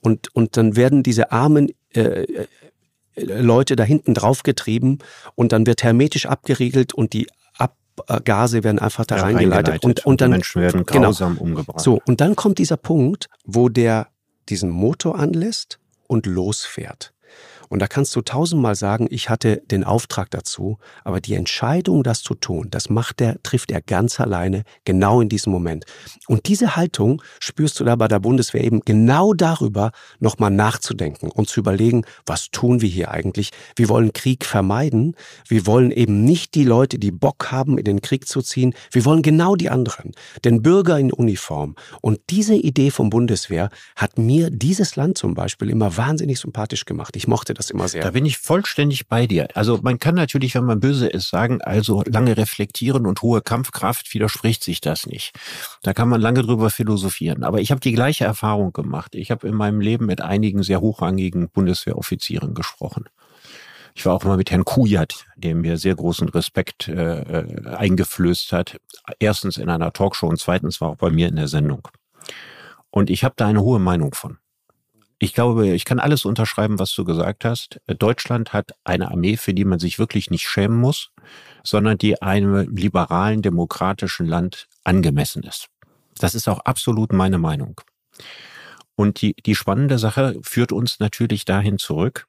und, 0.00 0.34
und 0.34 0.56
dann 0.56 0.76
werden 0.76 1.02
diese 1.02 1.32
armen 1.32 1.70
äh, 1.94 2.22
äh 2.22 2.46
Leute 3.16 3.76
da 3.76 3.84
hinten 3.84 4.12
draufgetrieben 4.12 4.98
und 5.36 5.52
dann 5.52 5.66
wird 5.66 5.84
hermetisch 5.84 6.26
abgeriegelt 6.26 6.94
und 6.94 7.12
die 7.12 7.28
Abgase 7.96 8.64
werden 8.64 8.80
einfach 8.80 9.06
da 9.06 9.16
ja, 9.16 9.22
reingeleitet. 9.22 9.84
Und, 9.84 10.04
und 10.04 10.20
dann, 10.20 10.30
Menschen 10.30 10.62
werden 10.62 10.84
genau. 10.84 11.06
grausam 11.06 11.34
genau, 11.34 11.44
umgebracht. 11.44 11.80
So, 11.80 12.00
und 12.06 12.20
dann 12.20 12.34
kommt 12.34 12.58
dieser 12.58 12.76
Punkt, 12.76 13.28
wo 13.44 13.68
der 13.68 14.08
diesen 14.48 14.70
Motor 14.70 15.18
anlässt 15.18 15.78
und 16.08 16.26
losfährt. 16.26 17.13
Und 17.74 17.80
da 17.80 17.88
kannst 17.88 18.14
du 18.14 18.20
tausendmal 18.20 18.76
sagen, 18.76 19.08
ich 19.10 19.28
hatte 19.30 19.60
den 19.68 19.82
Auftrag 19.82 20.30
dazu, 20.30 20.78
aber 21.02 21.20
die 21.20 21.34
Entscheidung, 21.34 22.04
das 22.04 22.22
zu 22.22 22.36
tun, 22.36 22.68
das 22.70 22.88
macht 22.88 23.20
er, 23.20 23.42
trifft 23.42 23.72
er 23.72 23.80
ganz 23.80 24.20
alleine, 24.20 24.62
genau 24.84 25.20
in 25.20 25.28
diesem 25.28 25.50
Moment. 25.50 25.84
Und 26.28 26.46
diese 26.46 26.76
Haltung 26.76 27.20
spürst 27.40 27.80
du 27.80 27.84
da 27.84 27.96
bei 27.96 28.06
der 28.06 28.20
Bundeswehr 28.20 28.62
eben 28.62 28.82
genau 28.84 29.34
darüber, 29.34 29.90
nochmal 30.20 30.52
nachzudenken 30.52 31.32
und 31.32 31.48
zu 31.48 31.58
überlegen, 31.58 32.04
was 32.26 32.52
tun 32.52 32.80
wir 32.80 32.88
hier 32.88 33.10
eigentlich? 33.10 33.50
Wir 33.74 33.88
wollen 33.88 34.12
Krieg 34.12 34.44
vermeiden. 34.44 35.16
Wir 35.48 35.66
wollen 35.66 35.90
eben 35.90 36.22
nicht 36.22 36.54
die 36.54 36.62
Leute, 36.62 37.00
die 37.00 37.10
Bock 37.10 37.50
haben, 37.50 37.76
in 37.76 37.84
den 37.86 38.02
Krieg 38.02 38.28
zu 38.28 38.40
ziehen. 38.40 38.72
Wir 38.92 39.04
wollen 39.04 39.22
genau 39.22 39.56
die 39.56 39.70
anderen, 39.70 40.12
den 40.44 40.62
Bürger 40.62 40.96
in 41.00 41.12
Uniform. 41.12 41.74
Und 42.02 42.20
diese 42.30 42.54
Idee 42.54 42.92
vom 42.92 43.10
Bundeswehr 43.10 43.68
hat 43.96 44.16
mir 44.16 44.50
dieses 44.50 44.94
Land 44.94 45.18
zum 45.18 45.34
Beispiel 45.34 45.70
immer 45.70 45.96
wahnsinnig 45.96 46.38
sympathisch 46.38 46.84
gemacht. 46.84 47.16
Ich 47.16 47.26
mochte 47.26 47.52
das 47.52 47.63
immer 47.70 47.88
sehr. 47.88 48.02
Da 48.02 48.10
bin 48.10 48.26
ich 48.26 48.38
vollständig 48.38 49.08
bei 49.08 49.26
dir. 49.26 49.48
Also 49.54 49.80
man 49.82 49.98
kann 49.98 50.14
natürlich, 50.14 50.54
wenn 50.54 50.64
man 50.64 50.80
böse 50.80 51.06
ist, 51.06 51.28
sagen, 51.28 51.62
also 51.62 52.02
lange 52.06 52.36
reflektieren 52.36 53.06
und 53.06 53.22
hohe 53.22 53.42
Kampfkraft 53.42 54.12
widerspricht 54.14 54.64
sich 54.64 54.80
das 54.80 55.06
nicht. 55.06 55.32
Da 55.82 55.92
kann 55.92 56.08
man 56.08 56.20
lange 56.20 56.42
drüber 56.42 56.70
philosophieren. 56.70 57.44
Aber 57.44 57.60
ich 57.60 57.70
habe 57.70 57.80
die 57.80 57.92
gleiche 57.92 58.24
Erfahrung 58.24 58.72
gemacht. 58.72 59.14
Ich 59.14 59.30
habe 59.30 59.46
in 59.46 59.54
meinem 59.54 59.80
Leben 59.80 60.06
mit 60.06 60.20
einigen 60.20 60.62
sehr 60.62 60.80
hochrangigen 60.80 61.48
Bundeswehroffizieren 61.50 62.54
gesprochen. 62.54 63.04
Ich 63.94 64.04
war 64.06 64.14
auch 64.14 64.24
mal 64.24 64.36
mit 64.36 64.50
Herrn 64.50 64.64
Kujat, 64.64 65.26
der 65.36 65.54
mir 65.54 65.78
sehr 65.78 65.94
großen 65.94 66.28
Respekt 66.28 66.88
äh, 66.88 67.20
äh, 67.20 67.66
eingeflößt 67.68 68.52
hat. 68.52 68.76
Erstens 69.20 69.56
in 69.56 69.70
einer 69.70 69.92
Talkshow 69.92 70.26
und 70.26 70.40
zweitens 70.40 70.80
war 70.80 70.90
auch 70.90 70.96
bei 70.96 71.10
mir 71.10 71.28
in 71.28 71.36
der 71.36 71.48
Sendung. 71.48 71.86
Und 72.90 73.08
ich 73.08 73.22
habe 73.22 73.34
da 73.36 73.46
eine 73.46 73.62
hohe 73.62 73.78
Meinung 73.78 74.12
von. 74.14 74.38
Ich 75.24 75.32
glaube, 75.32 75.68
ich 75.68 75.86
kann 75.86 76.00
alles 76.00 76.26
unterschreiben, 76.26 76.78
was 76.78 76.94
du 76.94 77.02
gesagt 77.02 77.46
hast. 77.46 77.80
Deutschland 77.86 78.52
hat 78.52 78.72
eine 78.84 79.10
Armee, 79.10 79.38
für 79.38 79.54
die 79.54 79.64
man 79.64 79.78
sich 79.78 79.98
wirklich 79.98 80.30
nicht 80.30 80.46
schämen 80.46 80.78
muss, 80.78 81.12
sondern 81.62 81.96
die 81.96 82.20
einem 82.20 82.68
liberalen, 82.76 83.40
demokratischen 83.40 84.26
Land 84.26 84.68
angemessen 84.84 85.42
ist. 85.42 85.68
Das 86.18 86.34
ist 86.34 86.46
auch 86.46 86.58
absolut 86.66 87.14
meine 87.14 87.38
Meinung. 87.38 87.80
Und 88.96 89.22
die, 89.22 89.32
die 89.32 89.54
spannende 89.54 89.98
Sache 89.98 90.38
führt 90.42 90.72
uns 90.72 91.00
natürlich 91.00 91.46
dahin 91.46 91.78
zurück, 91.78 92.26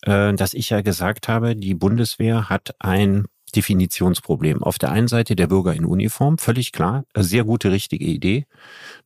äh, 0.00 0.32
dass 0.32 0.54
ich 0.54 0.70
ja 0.70 0.80
gesagt 0.80 1.28
habe, 1.28 1.54
die 1.54 1.74
Bundeswehr 1.74 2.48
hat 2.48 2.74
ein 2.78 3.26
Definitionsproblem. 3.54 4.62
Auf 4.62 4.78
der 4.78 4.90
einen 4.92 5.08
Seite 5.08 5.36
der 5.36 5.46
Bürger 5.46 5.74
in 5.74 5.84
Uniform, 5.84 6.38
völlig 6.38 6.72
klar, 6.72 7.04
sehr 7.16 7.44
gute, 7.44 7.70
richtige 7.70 8.04
Idee. 8.04 8.46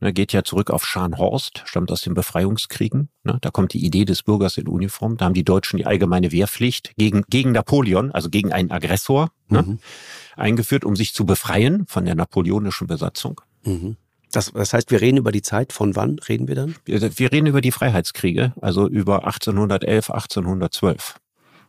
Ne, 0.00 0.12
geht 0.12 0.32
ja 0.32 0.44
zurück 0.44 0.70
auf 0.70 0.86
Scharnhorst, 0.86 1.62
stammt 1.66 1.90
aus 1.90 2.02
den 2.02 2.14
Befreiungskriegen. 2.14 3.08
Ne, 3.24 3.38
da 3.40 3.50
kommt 3.50 3.72
die 3.72 3.84
Idee 3.84 4.04
des 4.04 4.22
Bürgers 4.22 4.56
in 4.56 4.68
Uniform. 4.68 5.16
Da 5.16 5.26
haben 5.26 5.34
die 5.34 5.44
Deutschen 5.44 5.76
die 5.78 5.86
allgemeine 5.86 6.32
Wehrpflicht 6.32 6.94
gegen, 6.96 7.22
gegen 7.28 7.52
Napoleon, 7.52 8.12
also 8.12 8.30
gegen 8.30 8.52
einen 8.52 8.70
Aggressor, 8.70 9.30
ne, 9.48 9.62
mhm. 9.62 9.78
eingeführt, 10.36 10.84
um 10.84 10.96
sich 10.96 11.14
zu 11.14 11.26
befreien 11.26 11.86
von 11.86 12.04
der 12.04 12.14
napoleonischen 12.14 12.86
Besatzung. 12.86 13.40
Mhm. 13.64 13.96
Das, 14.32 14.52
das 14.52 14.74
heißt, 14.74 14.90
wir 14.90 15.00
reden 15.00 15.16
über 15.16 15.32
die 15.32 15.42
Zeit 15.42 15.72
von 15.72 15.96
wann 15.96 16.18
reden 16.18 16.46
wir 16.46 16.54
dann? 16.54 16.74
Wir, 16.84 17.00
wir 17.18 17.32
reden 17.32 17.46
über 17.46 17.60
die 17.60 17.72
Freiheitskriege, 17.72 18.52
also 18.60 18.86
über 18.86 19.24
1811, 19.24 20.10
1812. 20.10 21.16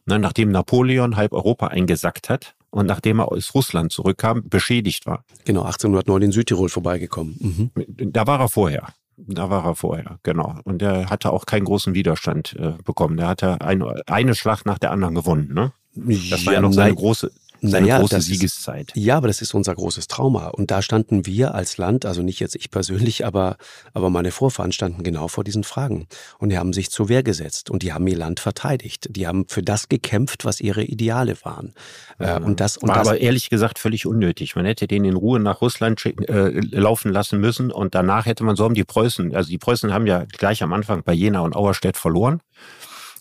Ne, 0.05 0.19
nachdem 0.19 0.51
Napoleon 0.51 1.15
halb 1.15 1.33
Europa 1.33 1.67
eingesackt 1.67 2.29
hat, 2.29 2.55
und 2.77 2.85
nachdem 2.85 3.19
er 3.19 3.31
aus 3.31 3.55
Russland 3.55 3.91
zurückkam, 3.91 4.47
beschädigt 4.47 5.07
war. 5.07 5.23
Genau, 5.45 5.63
1809 5.63 6.21
in 6.21 6.31
Südtirol 6.31 6.69
vorbeigekommen. 6.69 7.71
Mhm. 7.73 8.11
Da 8.11 8.27
war 8.27 8.39
er 8.39 8.49
vorher. 8.49 8.89
Da 9.17 9.49
war 9.49 9.65
er 9.65 9.75
vorher, 9.75 10.19
genau. 10.21 10.59
Und 10.63 10.83
er 10.83 11.09
hatte 11.09 11.31
auch 11.31 11.47
keinen 11.47 11.65
großen 11.65 11.95
Widerstand 11.95 12.55
äh, 12.59 12.73
bekommen. 12.83 13.17
Er 13.17 13.29
hatte 13.29 13.61
ein, 13.61 13.83
eine 14.05 14.35
Schlacht 14.35 14.67
nach 14.67 14.77
der 14.77 14.91
anderen 14.91 15.15
gewonnen. 15.15 15.51
Ne? 15.55 15.73
Das 15.95 16.45
war 16.45 16.53
ja, 16.53 16.59
ja 16.59 16.61
noch 16.61 16.71
seine 16.71 16.93
große, 16.93 17.31
seine 17.61 17.87
naja, 17.87 17.99
große 17.99 18.21
Siegeszeit. 18.21 18.91
Ist, 18.95 18.97
ja, 18.97 19.17
aber 19.17 19.27
das 19.27 19.41
ist 19.41 19.53
unser 19.53 19.75
großes 19.75 20.07
Trauma. 20.07 20.47
Und 20.47 20.71
da 20.71 20.81
standen 20.81 21.25
wir 21.25 21.55
als 21.55 21.77
Land, 21.77 22.05
also 22.05 22.21
nicht 22.21 22.39
jetzt 22.39 22.55
ich 22.55 22.69
persönlich, 22.69 23.25
aber, 23.25 23.57
aber 23.93 24.09
meine 24.09 24.31
Vorfahren 24.31 24.71
standen 24.71 25.03
genau 25.03 25.27
vor 25.27 25.43
diesen 25.43 25.63
Fragen. 25.63 26.07
Und 26.39 26.49
die 26.49 26.57
haben 26.57 26.73
sich 26.73 26.89
zur 26.91 27.09
Wehr 27.09 27.23
gesetzt 27.23 27.69
und 27.69 27.83
die 27.83 27.93
haben 27.93 28.07
ihr 28.07 28.17
Land 28.17 28.39
verteidigt. 28.39 29.07
Die 29.09 29.27
haben 29.27 29.45
für 29.47 29.63
das 29.63 29.89
gekämpft, 29.89 30.45
was 30.45 30.61
ihre 30.61 30.83
Ideale 30.83 31.37
waren. 31.43 31.73
Ja. 32.19 32.37
Äh, 32.37 32.43
und 32.43 32.59
das, 32.59 32.77
und 32.77 32.89
War 32.89 32.97
das, 32.97 33.07
aber 33.07 33.19
ehrlich 33.19 33.49
gesagt 33.49 33.79
völlig 33.79 34.05
unnötig. 34.05 34.55
Man 34.55 34.65
hätte 34.65 34.87
den 34.87 35.05
in 35.05 35.15
Ruhe 35.15 35.39
nach 35.39 35.61
Russland 35.61 36.05
äh, 36.05 36.59
laufen 36.71 37.11
lassen 37.11 37.39
müssen 37.39 37.71
und 37.71 37.95
danach 37.95 38.25
hätte 38.25 38.43
man 38.43 38.55
so 38.55 38.65
haben 38.65 38.75
die 38.75 38.83
Preußen, 38.83 39.35
also 39.35 39.49
die 39.49 39.57
Preußen 39.57 39.93
haben 39.93 40.07
ja 40.07 40.25
gleich 40.25 40.61
am 40.63 40.73
Anfang 40.73 41.03
bei 41.03 41.13
Jena 41.13 41.39
und 41.41 41.55
Auerstedt 41.55 41.97
verloren. 41.97 42.41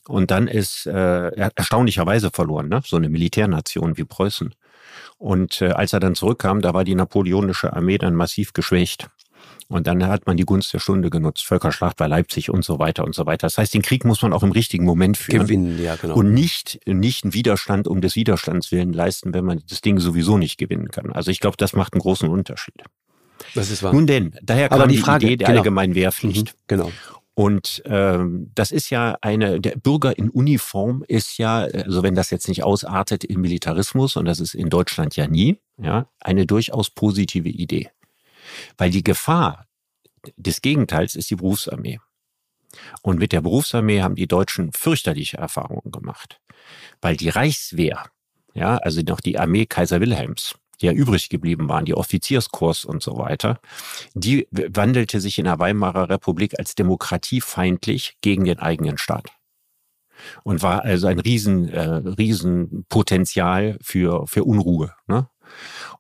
Und 0.09 0.31
dann 0.31 0.47
ist 0.49 0.87
äh, 0.87 1.29
erstaunlicherweise 1.57 2.31
verloren, 2.33 2.69
ne? 2.69 2.81
so 2.85 2.97
eine 2.97 3.09
Militärnation 3.09 3.97
wie 3.97 4.05
Preußen. 4.05 4.55
Und 5.19 5.63
äh, 5.63 5.71
als 5.71 5.93
er 5.93 6.01
dann 6.01 6.15
zurückkam, 6.15 6.61
da 6.61 6.75
war 6.75 6.85
die 6.85 6.95
napoleonische 6.95 7.73
Armee 7.73 7.99
dann 7.99 8.15
massiv 8.15 8.53
geschwächt. 8.53 9.09
Und 9.69 9.89
dann 9.89 10.07
hat 10.07 10.27
man 10.27 10.37
die 10.37 10.45
Gunst 10.45 10.73
der 10.73 10.79
Stunde 10.79 11.11
genutzt, 11.11 11.45
Völkerschlacht 11.45 11.97
bei 11.97 12.07
Leipzig 12.07 12.51
und 12.51 12.65
so 12.65 12.79
weiter 12.79 13.05
und 13.05 13.17
so 13.17 13.27
weiter. 13.27 13.47
Das 13.49 13.59
heißt, 13.59 13.75
den 13.75 13.83
Krieg 13.83 14.05
muss 14.05 14.23
man 14.23 14.33
auch 14.33 14.45
im 14.45 14.53
richtigen 14.53 14.85
Moment 14.85 15.17
führen. 15.17 15.41
Gewinnen, 15.41 15.83
ja, 15.83 15.97
genau. 15.97 16.15
Und 16.15 16.33
nicht, 16.33 16.79
nicht 16.87 17.25
einen 17.25 17.35
Widerstand 17.35 17.89
um 17.89 18.01
des 18.01 18.15
Widerstands 18.15 18.71
willen 18.71 18.93
leisten, 18.93 19.35
wenn 19.35 19.45
man 19.45 19.63
das 19.69 19.81
Ding 19.81 19.99
sowieso 19.99 20.39
nicht 20.39 20.57
gewinnen 20.59 20.89
kann. 20.93 21.13
Also 21.13 21.33
ich 21.33 21.41
glaube, 21.41 21.57
das 21.57 21.73
macht 21.73 21.95
einen 21.95 22.01
großen 22.01 22.29
Unterschied. 22.29 22.77
Das 23.57 23.71
ist 23.71 23.83
wahr. 23.83 23.93
Nun 23.93 24.07
denn, 24.07 24.37
daher 24.43 24.71
Aber 24.71 24.83
kam 24.83 24.89
die 24.89 24.97
die, 24.97 25.03
Frage- 25.03 25.27
Idee 25.27 25.37
der 25.37 25.47
genau. 25.49 25.59
allgemeinen 25.59 25.95
Wehrpflicht. 25.97 26.55
Mhm, 26.55 26.59
genau. 26.69 26.93
Und 27.39 27.83
ähm, 27.85 28.51
das 28.55 28.71
ist 28.71 28.89
ja 28.89 29.19
eine, 29.21 29.61
der 29.61 29.77
Bürger 29.77 30.17
in 30.17 30.31
Uniform 30.31 31.05
ist 31.07 31.37
ja, 31.37 31.59
also 31.59 32.03
wenn 32.03 32.15
das 32.15 32.31
jetzt 32.31 32.49
nicht 32.49 32.65
ausartet 32.65 33.25
in 33.25 33.43
Militarismus, 33.43 34.17
und 34.17 34.25
das 34.25 34.41
ist 34.41 34.55
in 34.55 34.71
Deutschland 34.71 35.17
ja 35.17 35.29
nie, 35.29 35.59
ja, 35.77 36.09
eine 36.19 36.47
durchaus 36.47 36.89
positive 36.89 37.51
Idee. 37.51 37.91
Weil 38.79 38.89
die 38.89 39.05
Gefahr 39.05 39.67
des 40.39 40.63
Gegenteils 40.63 41.15
ist 41.15 41.29
die 41.29 41.37
Berufsarmee. 41.37 42.01
Und 43.03 43.19
mit 43.19 43.33
der 43.33 43.43
Berufsarmee 43.43 44.01
haben 44.01 44.15
die 44.15 44.29
Deutschen 44.29 44.73
fürchterliche 44.73 45.37
Erfahrungen 45.37 45.93
gemacht. 45.93 46.41
Weil 47.03 47.19
die 47.19 47.29
Reichswehr, 47.29 48.03
ja, 48.55 48.79
also 48.79 49.03
noch 49.03 49.21
die 49.21 49.39
Armee 49.39 49.67
Kaiser 49.67 50.01
Wilhelms, 50.01 50.55
die 50.81 50.87
ja 50.87 50.93
übrig 50.93 51.29
geblieben 51.29 51.69
waren, 51.69 51.85
die 51.85 51.95
Offizierskurs 51.95 52.85
und 52.85 53.03
so 53.03 53.19
weiter, 53.19 53.61
die 54.15 54.47
wandelte 54.53 55.21
sich 55.21 55.39
in 55.39 55.45
der 55.45 55.59
Weimarer 55.59 56.09
Republik 56.09 56.59
als 56.59 56.75
demokratiefeindlich 56.75 58.17
gegen 58.21 58.45
den 58.45 58.59
eigenen 58.59 58.99
Staat. 58.99 59.31
Und 60.45 60.63
war 60.63 60.83
also 60.83 61.09
ein 61.09 61.19
riesen, 61.19 61.69
äh, 61.69 61.81
riesen 61.83 62.87
Potenzial 62.89 63.77
für, 63.83 64.27
für 64.27 64.45
Unruhe. 64.45 64.95
Ne? 65.07 65.29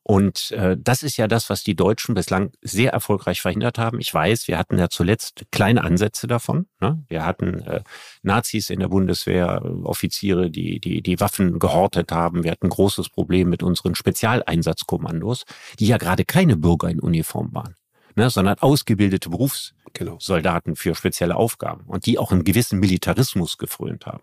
Und 0.02 0.52
äh, 0.52 0.76
das 0.78 1.02
ist 1.02 1.16
ja 1.16 1.26
das, 1.26 1.50
was 1.50 1.64
die 1.64 1.74
Deutschen 1.74 2.14
bislang 2.14 2.52
sehr 2.62 2.92
erfolgreich 2.92 3.40
verhindert 3.40 3.78
haben. 3.78 4.00
Ich 4.00 4.12
weiß, 4.12 4.48
wir 4.48 4.58
hatten 4.58 4.78
ja 4.78 4.88
zuletzt 4.88 5.46
kleine 5.50 5.82
Ansätze 5.82 6.26
davon. 6.26 6.66
Ne? 6.80 7.04
Wir 7.08 7.24
hatten 7.24 7.60
äh, 7.62 7.82
Nazis 8.22 8.70
in 8.70 8.80
der 8.80 8.88
Bundeswehr, 8.88 9.62
äh, 9.64 9.68
Offiziere, 9.84 10.50
die, 10.50 10.80
die 10.80 11.02
die 11.02 11.20
Waffen 11.20 11.58
gehortet 11.58 12.12
haben. 12.12 12.44
Wir 12.44 12.52
hatten 12.52 12.66
ein 12.66 12.70
großes 12.70 13.08
Problem 13.08 13.48
mit 13.48 13.62
unseren 13.62 13.94
Spezialeinsatzkommandos, 13.94 15.44
die 15.78 15.86
ja 15.86 15.98
gerade 15.98 16.24
keine 16.24 16.56
Bürger 16.56 16.88
in 16.88 17.00
Uniform 17.00 17.52
waren, 17.52 17.74
ne? 18.14 18.30
sondern 18.30 18.58
ausgebildete 18.58 19.30
Genau. 19.92 20.18
Soldaten 20.20 20.76
für 20.76 20.94
spezielle 20.94 21.36
Aufgaben 21.36 21.84
und 21.86 22.06
die 22.06 22.18
auch 22.18 22.30
einen 22.30 22.44
gewissen 22.44 22.78
Militarismus 22.78 23.56
gefrönt 23.56 24.06
haben. 24.06 24.22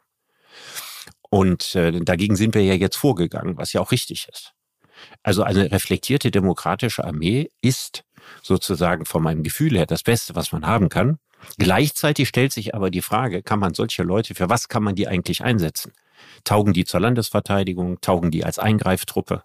Und 1.30 1.74
äh, 1.74 1.92
dagegen 1.92 2.36
sind 2.36 2.54
wir 2.54 2.64
ja 2.64 2.76
jetzt 2.76 2.96
vorgegangen, 2.96 3.58
was 3.58 3.74
ja 3.74 3.82
auch 3.82 3.92
richtig 3.92 4.28
ist. 4.32 4.54
Also 5.22 5.44
eine 5.44 5.72
reflektierte 5.72 6.32
demokratische 6.32 7.04
Armee 7.04 7.50
ist 7.62 8.04
sozusagen 8.42 9.06
von 9.06 9.24
meinem 9.24 9.44
Gefühl 9.44 9.78
her 9.78 9.86
das 9.86 10.04
Beste, 10.04 10.36
was 10.36 10.52
man 10.52 10.66
haben 10.66 10.90
kann. 10.90 11.18
Gleichzeitig 11.58 12.30
stellt 12.30 12.54
sich 12.54 12.74
aber 12.74 12.90
die 12.90 13.02
Frage, 13.02 13.44
kann 13.44 13.60
man 13.60 13.74
solche 13.74 14.04
Leute, 14.04 14.34
für 14.34 14.50
was 14.50 14.70
kann 14.70 14.84
man 14.84 14.96
die 14.96 15.08
eigentlich 15.08 15.44
einsetzen? 15.44 15.92
Taugen 16.44 16.74
die 16.74 16.86
zur 16.86 17.02
Landesverteidigung? 17.02 18.00
Taugen 18.02 18.32
die 18.32 18.46
als 18.46 18.60
Eingreiftruppe? 18.60 19.44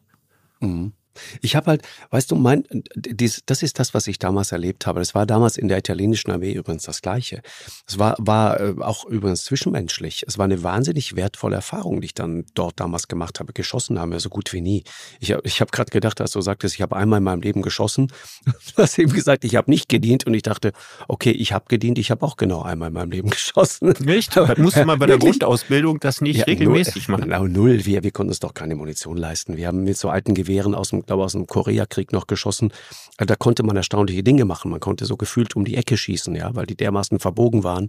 Mhm. 0.61 0.92
Ich 1.40 1.57
habe 1.57 1.66
halt, 1.66 1.83
weißt 2.11 2.31
du, 2.31 2.37
mein, 2.37 2.64
dies, 2.94 3.42
das 3.46 3.62
ist 3.62 3.78
das, 3.78 3.94
was 3.94 4.07
ich 4.07 4.18
damals 4.18 4.52
erlebt 4.52 4.87
habe. 4.87 5.00
Das 5.00 5.14
war 5.14 5.26
damals 5.26 5.57
in 5.57 5.68
der 5.68 5.78
italienischen 5.78 6.31
Armee 6.31 6.52
übrigens 6.52 6.85
das 6.85 7.02
Gleiche. 7.02 7.42
Es 7.87 7.98
war, 7.98 8.16
war 8.18 8.61
äh, 8.61 8.74
auch 8.81 9.04
übrigens 9.07 9.44
zwischenmenschlich. 9.44 10.24
Es 10.26 10.38
war 10.38 10.44
eine 10.44 10.62
wahnsinnig 10.62 11.16
wertvolle 11.16 11.57
Erfahrung, 11.57 12.00
die 12.00 12.07
ich 12.07 12.14
dann 12.14 12.44
dort 12.54 12.81
damals 12.81 13.09
gemacht 13.09 13.40
habe. 13.40 13.52
Geschossen 13.52 13.98
haben 13.98 14.12
wir 14.12 14.20
so 14.20 14.28
gut 14.28 14.52
wie 14.52 14.61
nie. 14.61 14.85
Ich, 15.20 15.31
ich 15.31 15.61
habe 15.61 15.70
gerade 15.70 15.90
gedacht, 15.90 16.20
als 16.20 16.33
du 16.33 16.40
sagtest, 16.40 16.74
ich 16.74 16.83
habe 16.83 16.96
einmal 16.96 17.18
in 17.18 17.24
meinem 17.24 17.42
Leben 17.42 17.62
geschossen. 17.62 18.12
Du 18.76 18.83
hast 18.83 18.98
eben 18.98 19.12
gesagt, 19.12 19.44
ich 19.44 19.57
habe 19.57 19.70
nicht 19.70 19.88
gedient 19.88 20.26
und 20.26 20.35
ich 20.35 20.42
dachte, 20.42 20.72
okay, 21.09 21.31
ich 21.31 21.52
habe 21.52 21.64
gedient, 21.68 21.98
ich 21.98 22.11
habe 22.11 22.24
auch 22.24 22.37
genau 22.37 22.62
einmal 22.62 22.88
in 22.88 22.94
meinem 22.94 23.11
Leben 23.11 23.31
geschossen. 23.38 23.94
Nicht? 24.00 24.37
Das 24.37 24.59
musste 24.59 24.85
man 24.85 24.98
bei 24.98 25.07
der 25.07 25.16
Wirklich? 25.16 25.38
Grundausbildung 25.38 26.00
das 26.00 26.20
nicht 26.20 26.38
Ja, 26.38 26.44
regelmäßig 26.44 27.09
null, 27.09 27.18
machen. 27.18 27.31
Genau, 27.31 27.46
null. 27.46 27.85
Wir, 27.85 28.02
wir 28.02 28.11
konnten 28.11 28.31
uns 28.31 28.40
doch 28.40 28.54
keine 28.54 28.74
Munition 28.74 29.16
leisten. 29.16 29.57
Wir 29.57 29.66
haben 29.66 29.85
mit 29.85 29.96
so 29.96 30.11
alten 30.11 30.35
Gewehren 30.35 30.74
aus 30.74 30.90
dem, 30.90 31.04
glaube 31.09 31.25
aus 31.25 31.33
dem 31.33 31.47
Koreakrieg 31.47 32.12
noch 32.12 32.27
geschossen. 32.29 32.73
Äh, 33.18 33.27
Da 33.27 33.35
konnte 33.35 33.64
man 33.64 33.77
erstaunliche 33.77 34.23
Dinge 34.23 34.44
machen. 34.44 34.71
Man 34.71 34.81
konnte 34.81 35.05
so 35.05 35.16
gefühlt 35.16 35.57
um 35.57 35.64
die 35.64 35.77
Ecke 35.77 35.97
schießen, 35.97 36.35
ja, 36.37 36.55
weil 36.55 36.66
die 36.66 36.77
dermaßen 36.77 37.18
verbogen 37.18 37.64
waren, 37.64 37.88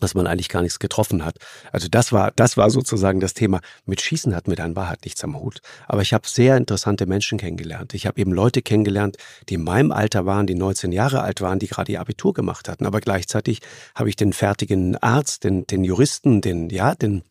dass 0.00 0.14
man 0.14 0.26
eigentlich 0.26 0.50
gar 0.50 0.60
nichts 0.60 0.78
getroffen 0.78 1.24
hat. 1.24 1.36
Also 1.72 1.88
das 1.88 2.12
war, 2.12 2.30
das 2.36 2.58
war 2.58 2.68
sozusagen 2.68 3.20
das 3.20 3.32
Thema. 3.32 3.60
Mit 3.86 4.02
Schießen 4.02 4.34
hat 4.34 4.46
mir 4.46 4.56
dann 4.56 4.76
Wahrheit 4.76 5.04
nichts 5.04 5.24
am 5.24 5.40
Hut. 5.40 5.60
Aber 5.86 6.02
ich 6.02 6.12
habe 6.12 6.28
sehr 6.28 6.58
interessante 6.58 7.06
Menschen 7.06 7.38
kennengelernt. 7.38 7.94
Ich 7.94 8.06
habe 8.06 8.20
eben 8.20 8.32
Leute 8.32 8.60
kennengelernt, 8.60 9.16
die 9.48 9.54
in 9.54 9.64
meinem 9.64 9.92
Alter 9.92 10.26
waren, 10.26 10.46
die 10.46 10.54
19 10.54 10.92
Jahre 10.92 11.22
alt 11.22 11.40
waren, 11.40 11.58
die 11.58 11.68
gerade 11.68 11.92
ihr 11.92 12.00
Abitur 12.00 12.34
gemacht 12.34 12.68
hatten. 12.68 12.84
Aber 12.84 13.00
gleichzeitig 13.00 13.60
habe 13.94 14.10
ich 14.10 14.16
den 14.16 14.34
fertigen 14.34 14.96
Arzt, 14.98 15.44
den, 15.44 15.66
den 15.66 15.82
Juristen, 15.82 16.42
den, 16.42 16.68
ja, 16.68 16.94
den 16.94 17.22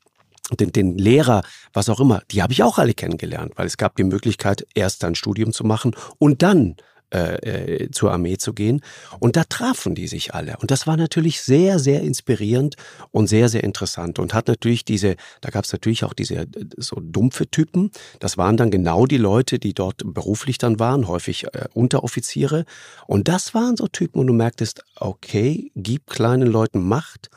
den, 0.52 0.72
den 0.72 0.98
Lehrer, 0.98 1.44
was 1.74 1.90
auch 1.90 2.00
immer, 2.00 2.22
die 2.32 2.42
habe 2.42 2.54
ich 2.54 2.64
auch 2.64 2.78
alle 2.78 2.94
kennengelernt, 2.94 3.54
weil 3.56 3.68
es 3.68 3.78
gab 3.78 3.96
die 3.96 4.04
Möglichkeit, 4.04 4.66
erst 4.76 5.04
ein 5.04 5.16
Studium 5.16 5.52
zu 5.52 5.64
machen 5.64 5.96
und 6.20 6.42
dann 6.42 6.76
äh, 7.14 7.84
äh, 7.84 7.92
zur 7.92 8.12
Armee 8.12 8.38
zu 8.38 8.54
gehen. 8.54 8.82
Und 9.20 9.36
da 9.36 9.44
trafen 9.44 9.94
die 9.94 10.08
sich 10.08 10.34
alle. 10.34 10.58
Und 10.58 10.72
das 10.72 10.88
war 10.88 10.98
natürlich 10.98 11.42
sehr, 11.42 11.78
sehr 11.78 12.02
inspirierend 12.02 12.76
und 13.12 13.28
sehr, 13.28 13.48
sehr 13.48 13.64
interessant. 13.64 14.18
Und 14.18 14.34
hat 14.34 14.48
natürlich 14.48 14.86
diese, 14.86 15.16
da 15.40 15.52
gab 15.52 15.66
es 15.66 15.72
natürlich 15.72 16.04
auch 16.04 16.14
diese 16.14 16.36
äh, 16.36 16.48
so 16.78 16.98
dumpfe 17.00 17.48
Typen. 17.48 17.92
Das 18.20 18.38
waren 18.40 18.58
dann 18.58 18.72
genau 18.72 19.06
die 19.06 19.18
Leute, 19.18 19.60
die 19.60 19.76
dort 19.76 20.02
beruflich 20.04 20.58
dann 20.58 20.80
waren, 20.80 21.08
häufig 21.08 21.46
äh, 21.46 21.68
Unteroffiziere. 21.74 22.66
Und 23.06 23.28
das 23.28 23.54
waren 23.54 23.78
so 23.78 23.88
Typen, 23.88 24.20
und 24.20 24.28
du 24.28 24.34
merktest, 24.34 24.84
okay, 24.96 25.72
gib 25.76 26.08
kleinen 26.08 26.48
Leuten 26.48 26.82
Macht 26.82 27.30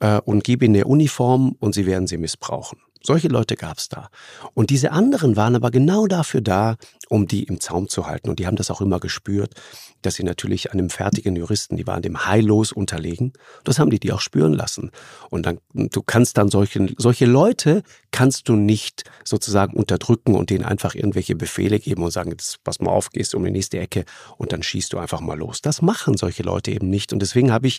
äh, 0.00 0.20
und 0.20 0.44
gib 0.44 0.62
ihnen 0.62 0.76
eine 0.76 0.84
Uniform 0.84 1.56
und 1.58 1.74
sie 1.74 1.86
werden 1.86 2.06
sie 2.06 2.18
missbrauchen. 2.18 2.78
Solche 3.06 3.28
Leute 3.28 3.54
gab 3.54 3.78
es 3.78 3.88
da. 3.88 4.08
Und 4.52 4.70
diese 4.70 4.90
anderen 4.90 5.36
waren 5.36 5.54
aber 5.54 5.70
genau 5.70 6.08
dafür 6.08 6.40
da, 6.40 6.74
um 7.08 7.28
die 7.28 7.44
im 7.44 7.60
Zaum 7.60 7.88
zu 7.88 8.08
halten. 8.08 8.28
Und 8.28 8.40
die 8.40 8.48
haben 8.48 8.56
das 8.56 8.68
auch 8.68 8.80
immer 8.80 8.98
gespürt, 8.98 9.54
dass 10.02 10.16
sie 10.16 10.24
natürlich 10.24 10.72
einem 10.72 10.90
fertigen 10.90 11.36
Juristen, 11.36 11.76
die 11.76 11.86
waren 11.86 12.02
dem 12.02 12.26
heillos 12.26 12.72
unterlegen. 12.72 13.32
Das 13.62 13.78
haben 13.78 13.90
die 13.90 14.00
die 14.00 14.10
auch 14.10 14.20
spüren 14.20 14.52
lassen. 14.52 14.90
Und 15.30 15.46
dann, 15.46 15.58
du 15.72 16.02
kannst 16.02 16.36
dann 16.36 16.48
solche, 16.48 16.94
solche 16.98 17.26
Leute 17.26 17.84
kannst 18.10 18.48
du 18.48 18.56
nicht 18.56 19.04
sozusagen 19.24 19.76
unterdrücken 19.76 20.34
und 20.34 20.50
denen 20.50 20.64
einfach 20.64 20.96
irgendwelche 20.96 21.36
Befehle 21.36 21.78
geben 21.78 22.02
und 22.02 22.10
sagen, 22.10 22.30
jetzt 22.30 22.64
pass 22.64 22.80
mal 22.80 22.90
auf, 22.90 23.10
gehst 23.10 23.36
um 23.36 23.44
die 23.44 23.52
nächste 23.52 23.78
Ecke 23.78 24.04
und 24.36 24.52
dann 24.52 24.64
schießt 24.64 24.92
du 24.92 24.98
einfach 24.98 25.20
mal 25.20 25.38
los. 25.38 25.62
Das 25.62 25.80
machen 25.80 26.16
solche 26.16 26.42
Leute 26.42 26.72
eben 26.72 26.90
nicht. 26.90 27.12
Und 27.12 27.20
deswegen 27.20 27.52
habe 27.52 27.68
ich 27.68 27.78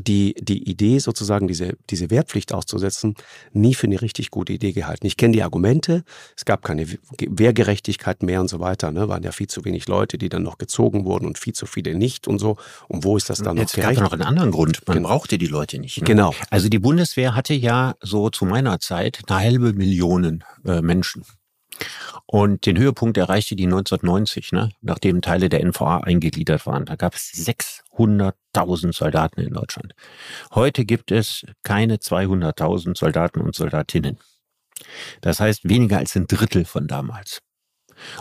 die, 0.00 0.34
die 0.40 0.68
Idee, 0.70 0.98
sozusagen 0.98 1.46
diese, 1.48 1.76
diese 1.90 2.10
Wehrpflicht 2.10 2.52
auszusetzen, 2.52 3.14
nie 3.52 3.74
für 3.74 3.86
eine 3.86 4.00
richtig 4.02 4.30
gute 4.30 4.52
Idee 4.52 4.72
gehalten. 4.72 5.06
Ich 5.06 5.16
kenne 5.16 5.32
die 5.32 5.42
Argumente, 5.42 6.04
es 6.36 6.44
gab 6.44 6.62
keine 6.64 6.86
Wehrgerechtigkeit 7.18 8.22
mehr 8.22 8.40
und 8.40 8.48
so 8.48 8.60
weiter, 8.60 8.90
ne? 8.90 9.08
waren 9.08 9.22
ja 9.22 9.32
viel 9.32 9.46
zu 9.46 9.64
wenig 9.64 9.88
Leute, 9.88 10.18
die 10.18 10.28
dann 10.28 10.42
noch 10.42 10.58
gezogen 10.58 11.04
wurden 11.04 11.26
und 11.26 11.38
viel 11.38 11.52
zu 11.52 11.66
viele 11.66 11.94
nicht 11.94 12.28
und 12.28 12.38
so. 12.38 12.56
Und 12.88 13.04
wo 13.04 13.16
ist 13.16 13.30
das 13.30 13.38
dann 13.42 13.56
Jetzt 13.56 13.76
noch 13.76 13.82
gab 13.84 13.90
gerecht? 13.94 13.98
es 13.98 14.04
noch 14.04 14.12
einen 14.12 14.22
anderen 14.22 14.50
Grund. 14.50 14.82
Man 14.86 14.96
Genau. 14.98 15.08
brauchte 15.08 15.38
die 15.38 15.46
Leute 15.46 15.78
nicht. 15.78 15.98
Ne? 15.98 16.04
Genau. 16.04 16.34
Also 16.50 16.68
die 16.68 16.78
Bundeswehr 16.78 17.34
hatte 17.34 17.54
ja 17.54 17.94
so 18.00 18.30
zu 18.30 18.44
meiner 18.44 18.80
Zeit 18.80 19.20
eine 19.28 19.38
halbe 19.40 19.72
Million 19.72 20.44
äh, 20.64 20.80
Menschen. 20.82 21.24
Und 22.26 22.66
den 22.66 22.78
Höhepunkt 22.78 23.16
erreichte 23.16 23.56
die 23.56 23.64
1990, 23.64 24.52
ne? 24.52 24.70
nachdem 24.80 25.20
Teile 25.20 25.48
der 25.48 25.64
NVA 25.64 25.98
eingegliedert 25.98 26.64
waren. 26.66 26.84
Da 26.84 26.96
gab 26.96 27.14
es 27.14 27.32
600.000 27.32 28.94
Soldaten 28.94 29.40
in 29.40 29.52
Deutschland. 29.52 29.94
Heute 30.54 30.84
gibt 30.84 31.10
es 31.10 31.44
keine 31.62 31.96
200.000 31.96 32.96
Soldaten 32.96 33.40
und 33.40 33.54
Soldatinnen. 33.54 34.18
Das 35.20 35.40
heißt 35.40 35.68
weniger 35.68 35.98
als 35.98 36.16
ein 36.16 36.26
Drittel 36.26 36.64
von 36.64 36.86
damals. 36.86 37.40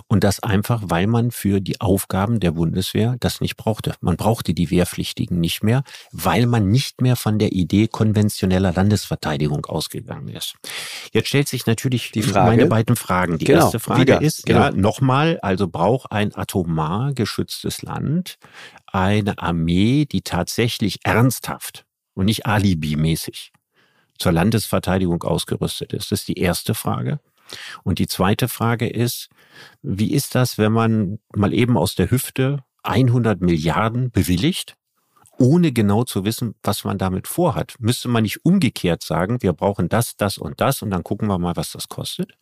Und 0.08 0.24
das 0.24 0.42
einfach, 0.42 0.84
weil 0.86 1.08
man 1.08 1.32
für 1.32 1.62
die 1.62 1.80
Aufgaben 1.82 2.40
der 2.40 2.52
Bundeswehr 2.52 3.16
das 3.20 3.42
nicht 3.42 3.58
brauchte. 3.58 3.94
Man 4.02 4.18
brauchte 4.18 4.54
die 4.54 4.70
Wehrpflichtigen 4.70 5.40
nicht 5.40 5.64
mehr, 5.64 5.84
weil 6.12 6.46
man 6.46 6.70
nicht 6.70 7.02
mehr 7.02 7.16
von 7.16 7.40
der 7.40 7.52
Idee 7.52 7.88
konventioneller 7.88 8.74
Landesverteidigung 8.74 9.66
ausgegangen 9.66 10.30
ist. 10.30 10.56
Jetzt 11.12 11.28
stellt 11.30 11.48
sich 11.48 11.66
natürlich 11.66 12.12
Die 12.12 12.22
Frage- 12.22 12.50
meine 12.50 12.66
beiden 12.68 12.96
Fragen. 12.96 13.38
Die 13.38 13.46
Genau, 13.46 13.66
erste 13.66 13.80
Frage 13.80 14.02
wieder, 14.02 14.22
ist, 14.22 14.46
genau. 14.46 14.60
ja, 14.60 14.72
nochmal, 14.72 15.40
also 15.42 15.68
braucht 15.68 16.12
ein 16.12 16.34
atomar 16.36 17.14
geschütztes 17.14 17.82
Land 17.82 18.38
eine 18.88 19.38
Armee, 19.40 20.06
die 20.06 20.22
tatsächlich 20.22 21.00
ernsthaft 21.04 21.86
und 22.14 22.26
nicht 22.26 22.46
alibimäßig 22.46 23.52
zur 24.18 24.32
Landesverteidigung 24.32 25.24
ausgerüstet 25.24 25.94
ist? 25.94 26.12
Das 26.12 26.22
ist 26.22 26.28
die 26.28 26.40
erste 26.40 26.74
Frage. 26.74 27.20
Und 27.84 28.00
die 28.00 28.08
zweite 28.08 28.48
Frage 28.48 28.88
ist, 28.88 29.30
wie 29.82 30.14
ist 30.14 30.36
das, 30.36 30.58
wenn 30.58 30.72
man 30.72 31.20
mal 31.36 31.54
eben 31.54 31.78
aus 31.78 31.96
der 31.96 32.12
Hüfte 32.12 32.64
100 32.84 33.42
Milliarden 33.42 34.12
bewilligt, 34.12 34.76
ohne 35.38 35.72
genau 35.72 36.04
zu 36.04 36.26
wissen, 36.26 36.56
was 36.64 36.84
man 36.84 36.98
damit 36.98 37.28
vorhat? 37.28 37.76
Müsste 37.80 38.10
man 38.10 38.24
nicht 38.24 38.46
umgekehrt 38.46 39.04
sagen, 39.04 39.42
wir 39.42 39.54
brauchen 39.54 39.90
das, 39.90 40.16
das 40.18 40.38
und 40.38 40.60
das 40.62 40.82
und 40.82 40.90
dann 40.90 41.04
gucken 41.04 41.28
wir 41.28 41.40
mal, 41.40 41.56
was 41.56 41.72
das 41.72 41.88
kostet? 41.88 42.34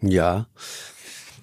Ja. 0.00 0.46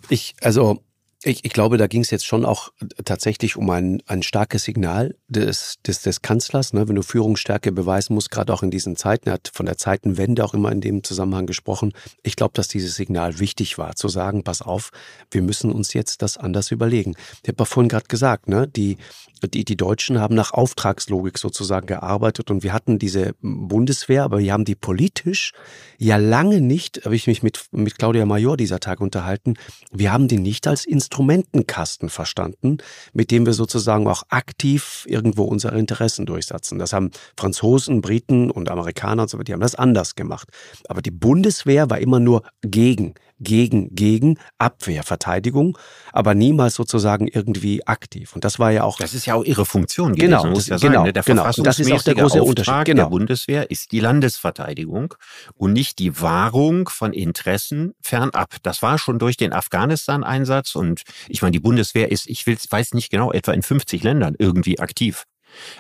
Ich, 0.10 0.36
also, 0.42 0.84
Ich, 1.24 1.44
ich 1.44 1.52
glaube, 1.52 1.78
da 1.78 1.88
ging 1.88 2.02
es 2.02 2.12
jetzt 2.12 2.28
schon 2.28 2.46
auch 2.46 2.70
tatsächlich 3.04 3.56
um 3.56 3.68
ein, 3.72 4.04
ein 4.06 4.22
starkes 4.22 4.66
Signal 4.66 5.16
des, 5.28 5.78
des, 5.84 6.04
des 6.04 6.22
Kanzlers, 6.22 6.74
ne? 6.74 6.88
wenn 6.88 6.96
du 6.96 7.02
Führungsstärke 7.02 7.72
beweisen 7.72 8.14
musst, 8.14 8.30
gerade 8.30 8.54
auch 8.54 8.62
in 8.62 8.70
diesen 8.70 8.96
Zeiten. 8.96 9.30
Er 9.30 9.34
hat 9.34 9.50
von 9.52 9.66
der 9.66 9.78
Zeitenwende 9.78 10.46
auch 10.46 10.54
immer 10.54 10.72
in 10.72 10.80
dem 10.80 11.04
Zusammenhang 11.04 11.48
gesprochen. 11.48 11.94
Ich 12.22 12.36
glaube, 12.36 12.52
dass 12.54 12.68
dieses 12.68 12.96
Signal 12.96 13.40
wichtig 13.40 13.80
war, 13.80 13.96
zu 13.96 14.10
sagen, 14.10 14.44
pass 14.44 14.62
auf, 14.62 14.92
wir 15.32 15.42
müssen 15.42 15.72
uns 15.72 15.94
jetzt 15.94 16.22
das 16.22 16.38
anders 16.38 16.70
überlegen. 16.70 17.16
Ich 17.42 17.50
habe 17.50 17.66
vorhin 17.66 17.90
gerade 17.90 18.08
gesagt, 18.08 18.48
ne? 18.48 18.68
die, 18.68 18.98
die, 19.44 19.66
die 19.66 19.76
Deutschen 19.76 20.20
haben 20.20 20.36
nach 20.36 20.52
Auftragslogik 20.52 21.40
sozusagen 21.40 21.88
gearbeitet 21.88 22.52
und 22.52 22.62
wir 22.62 22.74
hatten 22.74 23.00
diese 23.00 23.34
Bundeswehr, 23.42 24.24
aber 24.24 24.38
wir 24.38 24.54
haben 24.54 24.66
die 24.66 24.76
politisch 24.76 25.54
ja 25.98 26.18
lange 26.18 26.62
nicht, 26.62 27.06
habe 27.06 27.16
ich 27.16 27.26
mich 27.26 27.42
mit, 27.42 27.66
mit 27.72 27.98
Claudia 27.98 28.28
Major 28.28 28.56
dieser 28.56 28.80
Tag 28.80 29.02
unterhalten, 29.02 29.56
wir 29.92 30.14
haben 30.14 30.28
die 30.28 30.38
nicht 30.38 30.68
als 30.68 30.86
Instrument 30.86 31.07
Instrumentenkasten 31.08 32.10
verstanden, 32.10 32.80
mit 33.14 33.32
dem 33.32 33.46
wir 33.46 33.54
sozusagen 33.54 34.08
auch 34.08 34.24
aktiv 34.28 35.06
irgendwo 35.08 35.44
unsere 35.44 35.78
Interessen 35.80 36.26
durchsetzen. 36.26 36.80
Das 36.80 36.92
haben 36.92 37.12
Franzosen, 37.38 38.02
Briten 38.02 38.52
und 38.52 38.70
Amerikaner 38.70 39.24
und 39.24 39.30
so 39.30 39.38
weiter, 39.38 39.46
die 39.46 39.54
haben 39.54 39.62
das 39.62 39.76
anders 39.76 40.16
gemacht. 40.16 40.50
Aber 40.90 41.02
die 41.02 41.12
Bundeswehr 41.12 41.90
war 41.90 42.00
immer 42.00 42.20
nur 42.20 42.44
gegen 42.62 43.14
gegen, 43.40 43.94
gegen 43.96 44.40
Abwehr, 44.58 45.04
Verteidigung, 45.04 45.78
aber 46.12 46.36
niemals 46.36 46.76
sozusagen 46.76 47.28
irgendwie 47.28 47.86
aktiv. 47.86 48.34
Und 48.36 48.44
das 48.44 48.60
war 48.60 48.72
ja 48.72 48.84
auch. 48.84 48.98
Das 48.98 49.14
ist 49.14 49.26
ja 49.26 49.36
auch 49.36 49.44
ihre 49.44 49.66
Funktion 49.66 50.14
gewesen, 50.14 50.32
genau, 50.32 50.46
muss 50.48 50.68
ja 50.68 50.78
genau, 50.78 51.00
sein. 51.00 51.04
Ne? 51.06 51.14
Der 51.14 51.24
genau. 51.24 51.44
Das 51.44 51.80
ist 51.80 51.92
auch 51.92 52.04
der 52.04 52.16
große 52.16 52.42
Auftrag 52.42 52.48
Unterschied. 52.50 52.86
Genau. 52.86 53.04
der 53.04 53.10
Bundeswehr 53.10 53.72
ist 53.72 53.92
die 53.92 54.00
Landesverteidigung 54.00 55.14
und 55.56 55.74
nicht 55.74 56.00
die 56.00 56.22
Wahrung 56.22 56.90
von 56.90 57.14
Interessen 57.14 57.94
fernab. 58.02 58.56
Das 58.64 58.82
war 58.82 58.98
schon 58.98 59.20
durch 59.20 59.38
den 59.38 59.54
Afghanistan-Einsatz 59.54 60.76
und 60.76 61.04
ich 61.28 61.42
meine, 61.42 61.52
die 61.52 61.60
Bundeswehr 61.60 62.12
ist, 62.12 62.28
ich 62.28 62.46
will, 62.48 62.58
weiß 62.70 62.94
nicht 62.94 63.12
genau, 63.12 63.32
etwa 63.32 63.52
in 63.52 63.62
50 63.62 64.04
Ländern 64.04 64.36
irgendwie 64.38 64.80
aktiv. 64.80 65.26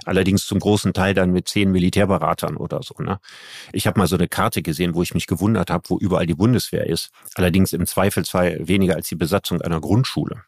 Allerdings 0.06 0.46
zum 0.46 0.60
großen 0.60 0.94
Teil 0.94 1.14
dann 1.14 1.32
mit 1.32 1.48
zehn 1.48 1.72
Militärberatern 1.72 2.58
oder 2.58 2.82
so. 2.84 2.96
Ne? 3.02 3.20
Ich 3.74 3.88
habe 3.88 4.00
mal 4.00 4.08
so 4.08 4.16
eine 4.16 4.28
Karte 4.28 4.62
gesehen, 4.62 4.96
wo 4.96 5.04
ich 5.04 5.14
mich 5.14 5.28
gewundert 5.28 5.70
habe, 5.70 5.90
wo 5.90 5.98
überall 5.98 6.26
die 6.26 6.36
Bundeswehr 6.36 6.88
ist. 6.88 7.10
Allerdings 7.36 7.74
im 7.74 7.86
Zweifelsfall 7.86 8.68
weniger 8.68 8.96
als 8.96 9.08
die 9.08 9.16
Besatzung 9.16 9.62
einer 9.62 9.82
Grundschule. 9.82 10.44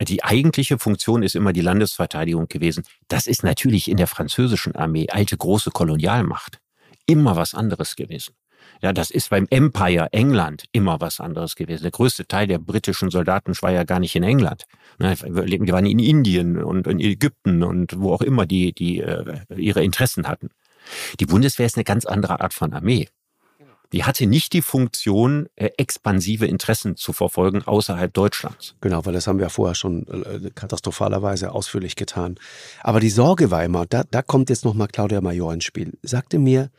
Die 0.00 0.22
eigentliche 0.24 0.78
Funktion 0.78 1.22
ist 1.22 1.34
immer 1.34 1.52
die 1.52 1.60
Landesverteidigung 1.60 2.48
gewesen. 2.48 2.84
Das 3.08 3.26
ist 3.26 3.44
natürlich 3.44 3.88
in 3.88 3.96
der 3.96 4.06
französischen 4.06 4.74
Armee, 4.74 5.08
alte 5.10 5.36
große 5.36 5.70
Kolonialmacht, 5.70 6.58
immer 7.06 7.36
was 7.36 7.54
anderes 7.54 7.96
gewesen. 7.96 8.34
Ja, 8.82 8.92
das 8.92 9.10
ist 9.10 9.30
beim 9.30 9.46
Empire 9.50 10.08
England 10.12 10.64
immer 10.72 11.00
was 11.00 11.20
anderes 11.20 11.56
gewesen. 11.56 11.82
Der 11.82 11.90
größte 11.90 12.26
Teil 12.26 12.46
der 12.46 12.58
britischen 12.58 13.10
Soldaten 13.10 13.54
war 13.60 13.72
ja 13.72 13.84
gar 13.84 14.00
nicht 14.00 14.14
in 14.14 14.22
England. 14.22 14.64
Ne, 14.98 15.14
die 15.16 15.72
waren 15.72 15.86
in 15.86 15.98
Indien 15.98 16.62
und 16.62 16.86
in 16.86 17.00
Ägypten 17.00 17.62
und 17.62 17.98
wo 17.98 18.12
auch 18.12 18.22
immer 18.22 18.46
die, 18.46 18.72
die 18.72 19.00
äh, 19.00 19.40
ihre 19.56 19.82
Interessen 19.82 20.28
hatten. 20.28 20.50
Die 21.18 21.26
Bundeswehr 21.26 21.66
ist 21.66 21.76
eine 21.76 21.84
ganz 21.84 22.04
andere 22.04 22.40
Art 22.40 22.52
von 22.52 22.72
Armee. 22.72 23.08
Die 23.94 24.02
hatte 24.02 24.26
nicht 24.26 24.52
die 24.54 24.60
Funktion, 24.60 25.46
äh, 25.54 25.70
expansive 25.76 26.46
Interessen 26.46 26.96
zu 26.96 27.12
verfolgen 27.12 27.62
außerhalb 27.62 28.12
Deutschlands. 28.12 28.74
Genau, 28.80 29.06
weil 29.06 29.12
das 29.12 29.28
haben 29.28 29.38
wir 29.38 29.48
vorher 29.50 29.76
schon 29.76 30.06
äh, 30.08 30.50
katastrophalerweise 30.52 31.52
ausführlich 31.52 31.94
getan. 31.94 32.34
Aber 32.82 32.98
die 32.98 33.08
Sorge 33.10 33.52
war 33.52 33.64
immer, 33.64 33.86
da, 33.86 34.02
da 34.10 34.22
kommt 34.22 34.50
jetzt 34.50 34.64
nochmal 34.64 34.88
Claudia 34.88 35.20
Major 35.20 35.52
ins 35.54 35.62
Spiel, 35.62 35.92
sagte 36.02 36.40
mir, 36.40 36.70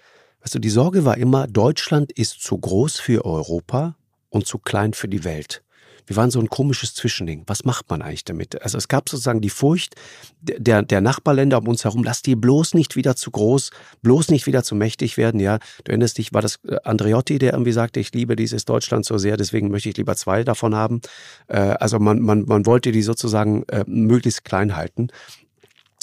also 0.45 0.59
die 0.59 0.69
Sorge 0.69 1.05
war 1.05 1.17
immer, 1.17 1.47
Deutschland 1.47 2.11
ist 2.11 2.43
zu 2.43 2.55
groß 2.55 2.99
für 2.99 3.25
Europa 3.25 3.95
und 4.29 4.45
zu 4.45 4.59
klein 4.59 4.93
für 4.93 5.07
die 5.07 5.23
Welt. 5.23 5.63
Wir 6.05 6.17
waren 6.17 6.29
so 6.29 6.39
ein 6.39 6.49
komisches 6.49 6.93
Zwischending. 6.93 7.41
Was 7.47 7.65
macht 7.65 7.89
man 7.89 8.03
eigentlich 8.03 8.25
damit? 8.25 8.61
Also 8.61 8.77
es 8.77 8.87
gab 8.87 9.09
sozusagen 9.09 9.41
die 9.41 9.49
Furcht 9.49 9.95
der, 10.39 10.83
der 10.83 11.01
Nachbarländer 11.01 11.57
um 11.57 11.67
uns 11.67 11.83
herum, 11.83 12.03
lass 12.03 12.21
die 12.21 12.35
bloß 12.35 12.75
nicht 12.75 12.95
wieder 12.95 13.15
zu 13.15 13.31
groß, 13.31 13.71
bloß 14.03 14.29
nicht 14.29 14.45
wieder 14.45 14.61
zu 14.61 14.75
mächtig 14.75 15.17
werden. 15.17 15.39
Ja, 15.39 15.57
du 15.83 15.89
erinnerst 15.89 16.19
dich, 16.19 16.31
war 16.31 16.43
das 16.43 16.59
äh, 16.67 16.75
Andreotti, 16.83 17.39
der 17.39 17.53
irgendwie 17.53 17.71
sagte, 17.71 17.99
ich 17.99 18.13
liebe 18.13 18.35
dieses 18.35 18.65
Deutschland 18.65 19.03
so 19.03 19.17
sehr, 19.17 19.37
deswegen 19.37 19.71
möchte 19.71 19.89
ich 19.89 19.97
lieber 19.97 20.15
zwei 20.15 20.43
davon 20.43 20.75
haben. 20.75 21.01
Äh, 21.47 21.57
also 21.57 21.97
man, 21.97 22.19
man, 22.19 22.45
man 22.45 22.67
wollte 22.67 22.91
die 22.91 23.01
sozusagen 23.01 23.63
äh, 23.63 23.83
möglichst 23.87 24.45
klein 24.45 24.75
halten. 24.75 25.07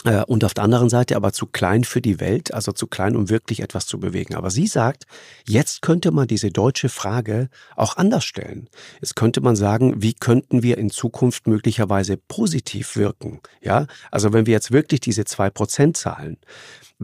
Äh, 0.05 0.25
und 0.25 0.45
auf 0.45 0.55
der 0.55 0.65
anderen 0.65 0.89
Seite 0.89 1.17
aber 1.17 1.33
zu 1.33 1.47
klein 1.47 1.85
für 1.85 2.01
die 2.01 2.21
Welt, 2.21 2.53
also 2.53 2.73
zu 2.73 2.87
klein, 2.87 3.17
um 3.17 3.29
wirklich 3.31 3.61
etwas 3.61 3.87
zu 3.87 3.99
bewegen. 4.01 4.35
Aber 4.35 4.51
sie 4.51 4.67
sagt, 4.67 5.05
jetzt 5.47 5.83
könnte 5.83 6.11
man 6.11 6.27
diese 6.27 6.51
deutsche 6.51 6.89
Frage 6.89 7.49
auch 7.77 7.97
anders 7.97 8.25
stellen. 8.25 8.69
Jetzt 9.01 9.17
könnte 9.17 9.41
man 9.41 9.57
sagen, 9.57 10.03
wie 10.03 10.15
könnten 10.15 10.63
wir 10.63 10.79
in 10.79 10.91
Zukunft 10.91 11.47
möglicherweise 11.47 12.17
positiv 12.17 12.97
wirken? 12.97 13.41
Ja, 13.61 13.87
also 14.11 14.33
wenn 14.33 14.47
wir 14.47 14.53
jetzt 14.53 14.73
wirklich 14.73 15.01
diese 15.01 15.25
zwei 15.25 15.51
Prozent 15.51 15.97
zahlen, 15.97 16.39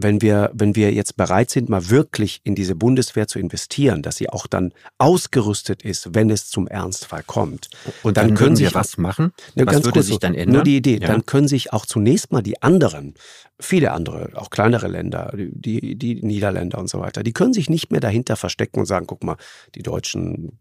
wenn 0.03 0.21
wir, 0.21 0.51
wenn 0.53 0.75
wir 0.75 0.91
jetzt 0.93 1.17
bereit 1.17 1.49
sind, 1.49 1.69
mal 1.69 1.89
wirklich 1.89 2.41
in 2.43 2.55
diese 2.55 2.75
Bundeswehr 2.75 3.27
zu 3.27 3.39
investieren, 3.39 4.01
dass 4.01 4.17
sie 4.17 4.29
auch 4.29 4.47
dann 4.47 4.73
ausgerüstet 4.97 5.83
ist, 5.83 6.13
wenn 6.15 6.29
es 6.29 6.49
zum 6.49 6.67
Ernstfall 6.67 7.23
kommt. 7.25 7.69
Und 8.03 8.17
dann, 8.17 8.29
dann 8.29 8.37
können 8.37 8.55
Sie 8.55 8.73
was 8.73 8.97
machen? 8.97 9.33
Ne, 9.55 9.65
was 9.65 9.83
würde 9.83 10.03
sich 10.03 10.19
dann 10.19 10.33
ändern? 10.33 10.55
Nur 10.55 10.63
die 10.63 10.77
Idee, 10.77 10.99
ja. 10.99 11.07
dann 11.07 11.25
können 11.25 11.47
sich 11.47 11.73
auch 11.73 11.85
zunächst 11.85 12.31
mal 12.31 12.41
die 12.41 12.61
anderen, 12.61 13.15
viele 13.59 13.91
andere, 13.91 14.31
auch 14.35 14.49
kleinere 14.49 14.87
Länder, 14.87 15.33
die, 15.35 15.95
die 15.95 16.15
Niederländer 16.23 16.77
und 16.77 16.89
so 16.89 16.99
weiter, 16.99 17.23
die 17.23 17.33
können 17.33 17.53
sich 17.53 17.69
nicht 17.69 17.91
mehr 17.91 18.01
dahinter 18.01 18.35
verstecken 18.35 18.79
und 18.79 18.85
sagen, 18.85 19.07
guck 19.07 19.23
mal, 19.23 19.37
die 19.75 19.83
Deutschen 19.83 20.59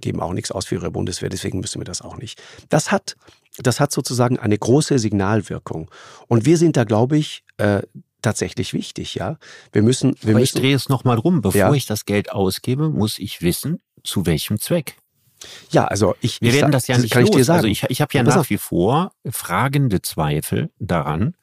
geben 0.00 0.20
auch 0.20 0.32
nichts 0.32 0.52
aus 0.52 0.66
für 0.66 0.76
ihre 0.76 0.90
Bundeswehr, 0.90 1.28
deswegen 1.28 1.60
müssen 1.60 1.80
wir 1.80 1.84
das 1.84 2.02
auch 2.02 2.16
nicht. 2.16 2.40
Das 2.68 2.92
hat, 2.92 3.16
das 3.58 3.80
hat 3.80 3.92
sozusagen 3.92 4.38
eine 4.38 4.56
große 4.56 4.98
Signalwirkung. 4.98 5.90
Und 6.28 6.46
wir 6.46 6.58
sind 6.58 6.76
da, 6.76 6.84
glaube 6.84 7.16
ich, 7.16 7.44
äh, 7.56 7.82
tatsächlich 8.26 8.74
wichtig, 8.74 9.14
ja. 9.14 9.38
Wir 9.72 9.82
müssen, 9.82 10.16
wir 10.20 10.30
Aber 10.30 10.40
müssen. 10.40 10.56
Ich 10.56 10.60
drehe 10.60 10.74
es 10.74 10.88
nochmal 10.88 11.16
rum. 11.16 11.42
Bevor 11.42 11.58
ja. 11.58 11.72
ich 11.72 11.86
das 11.86 12.04
Geld 12.04 12.32
ausgebe, 12.32 12.90
muss 12.90 13.20
ich 13.20 13.40
wissen, 13.40 13.80
zu 14.02 14.26
welchem 14.26 14.58
Zweck. 14.58 14.96
Ja, 15.70 15.84
also 15.84 16.16
ich. 16.20 16.40
Wir 16.40 16.48
ich 16.48 16.56
werden 16.56 16.72
das 16.72 16.88
ja 16.88 16.98
nicht 16.98 17.12
kann 17.12 17.22
los. 17.22 17.30
Ich 17.30 17.36
dir 17.36 17.44
sagen. 17.44 17.58
Also 17.58 17.68
ich, 17.68 17.84
ich 17.84 18.00
habe 18.00 18.12
ja 18.14 18.24
nach 18.24 18.50
wie 18.50 18.58
vor 18.58 19.12
fragende 19.30 20.02
Zweifel 20.02 20.70
daran, 20.80 21.36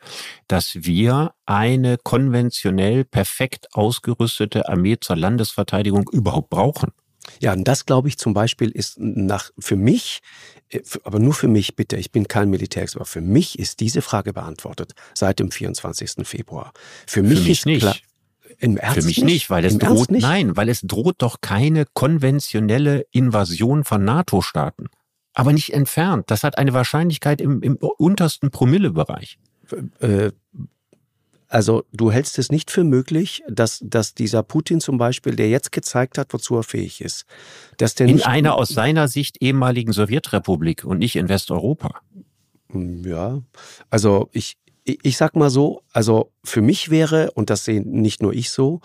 dass 0.47 0.75
wir 0.75 1.33
eine 1.45 1.97
konventionell 1.97 3.05
perfekt 3.05 3.67
ausgerüstete 3.73 4.67
Armee 4.67 4.97
zur 4.99 5.15
Landesverteidigung 5.15 6.09
überhaupt 6.11 6.49
brauchen. 6.49 6.91
Ja, 7.39 7.53
und 7.53 7.67
das 7.67 7.85
glaube 7.85 8.07
ich 8.07 8.17
zum 8.17 8.33
Beispiel 8.33 8.69
ist 8.69 8.99
nach, 8.99 9.51
für 9.57 9.75
mich, 9.75 10.21
äh, 10.69 10.81
aber 11.03 11.19
nur 11.19 11.33
für 11.33 11.47
mich 11.47 11.75
bitte, 11.75 11.97
ich 11.97 12.11
bin 12.11 12.27
kein 12.27 12.49
Militärexperte, 12.49 13.09
für 13.09 13.21
mich 13.21 13.59
ist 13.59 13.79
diese 13.79 14.01
Frage 14.01 14.33
beantwortet 14.33 14.93
seit 15.13 15.39
dem 15.39 15.51
24. 15.51 16.27
Februar. 16.27 16.73
Für 17.07 17.21
mich, 17.21 17.39
für 17.39 17.43
mich 17.43 17.49
ist 17.49 17.65
nicht. 17.65 17.81
Klar, 17.81 17.95
im 18.59 18.77
Ernst 18.77 18.99
Für 18.99 19.05
mich 19.05 19.17
nicht, 19.17 19.25
nicht 19.25 19.49
weil 19.49 19.65
es 19.65 19.73
Im 19.73 19.79
droht, 19.79 20.11
nein, 20.11 20.55
weil 20.55 20.69
es 20.69 20.81
droht 20.81 21.15
doch 21.19 21.41
keine 21.41 21.85
konventionelle 21.93 23.05
Invasion 23.11 23.83
von 23.83 24.03
NATO-Staaten. 24.05 24.87
Aber 25.33 25.51
nicht 25.51 25.73
entfernt. 25.73 26.25
Das 26.27 26.43
hat 26.43 26.57
eine 26.57 26.73
Wahrscheinlichkeit 26.73 27.41
im, 27.41 27.61
im 27.63 27.75
untersten 27.77 28.51
Promillebereich. 28.51 29.39
Äh, 29.99 30.31
also 31.53 31.85
du 31.93 32.11
hältst 32.11 32.39
es 32.39 32.51
nicht 32.51 32.71
für 32.71 32.83
möglich, 32.83 33.43
dass, 33.47 33.79
dass 33.83 34.15
dieser 34.15 34.41
Putin 34.41 34.81
zum 34.81 34.97
Beispiel, 34.97 35.35
der 35.35 35.49
jetzt 35.49 35.71
gezeigt 35.71 36.17
hat, 36.17 36.33
wozu 36.33 36.55
er 36.55 36.63
fähig 36.63 36.99
ist, 36.99 37.25
dass 37.77 37.93
der 37.93 38.07
in 38.07 38.23
einer 38.23 38.55
aus 38.55 38.69
seiner 38.69 39.07
Sicht 39.07 39.37
ehemaligen 39.39 39.93
Sowjetrepublik 39.93 40.83
und 40.83 40.97
nicht 40.97 41.15
in 41.15 41.29
Westeuropa. 41.29 42.01
Hm, 42.71 43.05
ja, 43.05 43.41
also 43.91 44.29
ich, 44.31 44.57
ich 44.83 45.15
sag 45.15 45.35
mal 45.35 45.51
so, 45.51 45.83
also 45.91 46.31
für 46.43 46.61
mich 46.61 46.89
wäre, 46.89 47.29
und 47.31 47.51
das 47.51 47.65
sehen 47.65 48.01
nicht 48.01 48.23
nur 48.23 48.33
ich 48.33 48.49
so, 48.49 48.81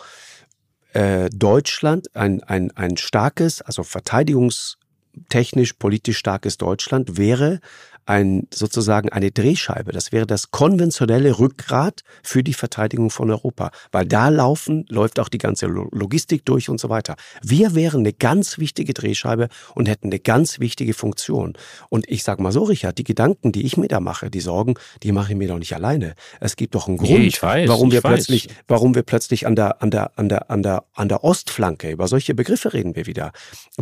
äh, 0.93 1.31
Deutschland 1.31 2.15
ein, 2.15 2.43
ein, 2.43 2.71
ein 2.73 2.99
starkes, 2.99 3.63
also 3.63 3.83
verteidigungstechnisch, 3.83 5.73
politisch 5.79 6.19
starkes 6.19 6.59
Deutschland 6.59 7.17
wäre 7.17 7.61
ein, 8.09 8.49
sozusagen 8.53 9.11
eine 9.11 9.31
Drehscheibe. 9.31 9.93
Das 9.93 10.13
wäre 10.13 10.27
das 10.27 10.51
konventionelle 10.51 11.39
Rückgrat 11.39 12.03
für 12.23 12.43
die 12.43 12.55
Verteidigung 12.55 13.11
von 13.11 13.31
Europa, 13.31 13.71
weil 13.93 14.07
da 14.07 14.29
laufen, 14.31 14.87
läuft 14.89 15.21
auch 15.21 15.29
die 15.29 15.39
ganze 15.39 15.67
Logistik 15.67 16.47
durch 16.47 16.71
und 16.71 16.81
so 16.81 16.89
weiter. 16.89 17.17
Wir 17.43 17.75
wären 17.75 18.01
eine 18.01 18.15
ganz 18.15 18.59
wichtige 18.59 18.95
Drehscheibe 18.95 19.49
und 19.75 19.89
hätten 19.89 20.09
eine 20.09 20.19
ganz 20.19 20.59
wichtige 20.59 20.95
Funktion. 20.95 21.53
Und 21.91 22.09
ich 22.09 22.23
sage 22.23 22.43
mal 22.43 22.51
so, 22.51 22.65
Richard, 22.65 22.97
die 22.97 23.05
Gedanken, 23.05 23.53
die 23.53 23.67
ich 23.67 23.77
mir 23.77 23.89
da 23.89 24.01
mache, 24.01 24.31
die 24.31 24.41
Sorgen, 24.41 24.75
die 25.03 25.13
mache 25.13 25.33
ich 25.33 25.39
mir 25.39 25.49
doch 25.49 25.59
nicht 25.59 25.75
alleine. 25.75 26.15
Es 26.41 26.57
gibt 26.57 26.75
doch 26.75 26.89
einen 26.89 26.97
Grund, 26.97 27.11
nee, 27.11 27.31
weiß, 27.39 27.69
warum 27.69 27.93
wir 27.93 28.01
plötzlich, 28.01 28.49
warum 28.67 28.95
wir 28.95 29.03
plötzlich 29.03 29.47
an 29.47 29.55
der, 29.55 29.83
an 29.83 29.91
der, 29.91 30.19
an 30.19 30.31
der, 30.31 30.51
an 30.51 30.63
der, 30.63 30.85
an 30.95 31.09
der 31.11 31.25
Ostflanke, 31.25 31.91
über 31.91 32.09
solche 32.09 32.35
Begriffe 32.35 32.73
reden 32.73 32.97
wir 32.97 33.05
wieder, 33.05 33.33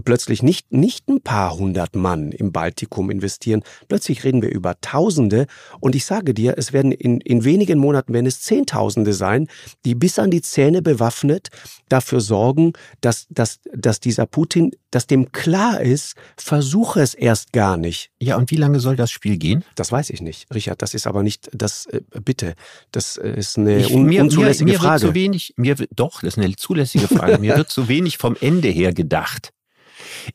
plötzlich 0.05 0.43
nicht, 0.43 0.73
nicht 0.73 1.09
ein 1.09 1.21
paar 1.21 1.57
hundert 1.57 1.95
Mann 1.95 2.33
im 2.33 2.51
Baltikum 2.51 3.09
investieren, 3.11 3.63
plötzlich 3.87 4.16
plötzlich 4.17 4.25
reden 4.25 4.43
wir 4.43 4.51
über 4.51 4.81
Tausende 4.81 5.47
und 5.81 5.95
ich 5.95 6.05
sage 6.05 6.35
dir, 6.35 6.55
es 6.57 6.73
werden 6.73 6.93
in, 6.93 7.21
in 7.21 7.45
wenigen 7.45 7.79
Monaten 7.79 8.13
werden 8.13 8.27
es 8.27 8.41
Zehntausende 8.41 9.13
sein, 9.13 9.49
die 9.85 9.95
bis 9.95 10.19
an 10.19 10.31
die 10.31 10.43
Zähne 10.43 10.83
bewaffnet 10.83 11.49
dafür 11.89 12.21
sorgen, 12.21 12.73
dass, 13.01 13.27
dass, 13.31 13.61
dass 13.73 14.01
dieser 14.01 14.27
Putin, 14.27 14.73
dass 14.91 15.07
dem 15.07 15.33
klar 15.33 15.81
ist, 15.81 16.15
versuche 16.37 17.01
es 17.01 17.15
erst 17.15 17.53
gar 17.53 17.77
nicht. 17.77 18.11
Ja, 18.21 18.37
und 18.37 18.51
wie 18.51 18.57
lange 18.57 18.81
soll 18.81 18.97
das 18.97 19.11
Spiel 19.11 19.37
gehen? 19.37 19.65
Das 19.75 19.93
weiß 19.93 20.11
ich 20.11 20.21
nicht, 20.21 20.47
Richard. 20.55 20.83
Das 20.83 20.95
ist 20.95 21.07
aber 21.07 21.23
nicht, 21.23 21.51
das, 21.53 21.87
äh, 21.87 22.01
bitte, 22.25 22.55
das 22.93 23.17
ist 23.17 23.59
eine 23.59 23.79
ich, 23.79 23.93
un, 23.93 24.05
mir, 24.05 24.23
unzulässige 24.23 24.65
mir, 24.65 24.73
mir 24.73 24.79
Frage. 24.79 25.03
Wird 25.03 25.11
zu 25.11 25.15
wenig, 25.15 25.55
mir, 25.57 25.77
doch, 25.95 26.21
das 26.23 26.37
ist 26.37 26.39
eine 26.39 26.55
zulässige 26.57 27.09
Frage. 27.09 27.39
mir 27.39 27.57
wird 27.57 27.71
zu 27.71 27.89
wenig 27.89 28.19
vom 28.19 28.37
Ende 28.41 28.69
her 28.69 28.93
gedacht. 28.93 29.53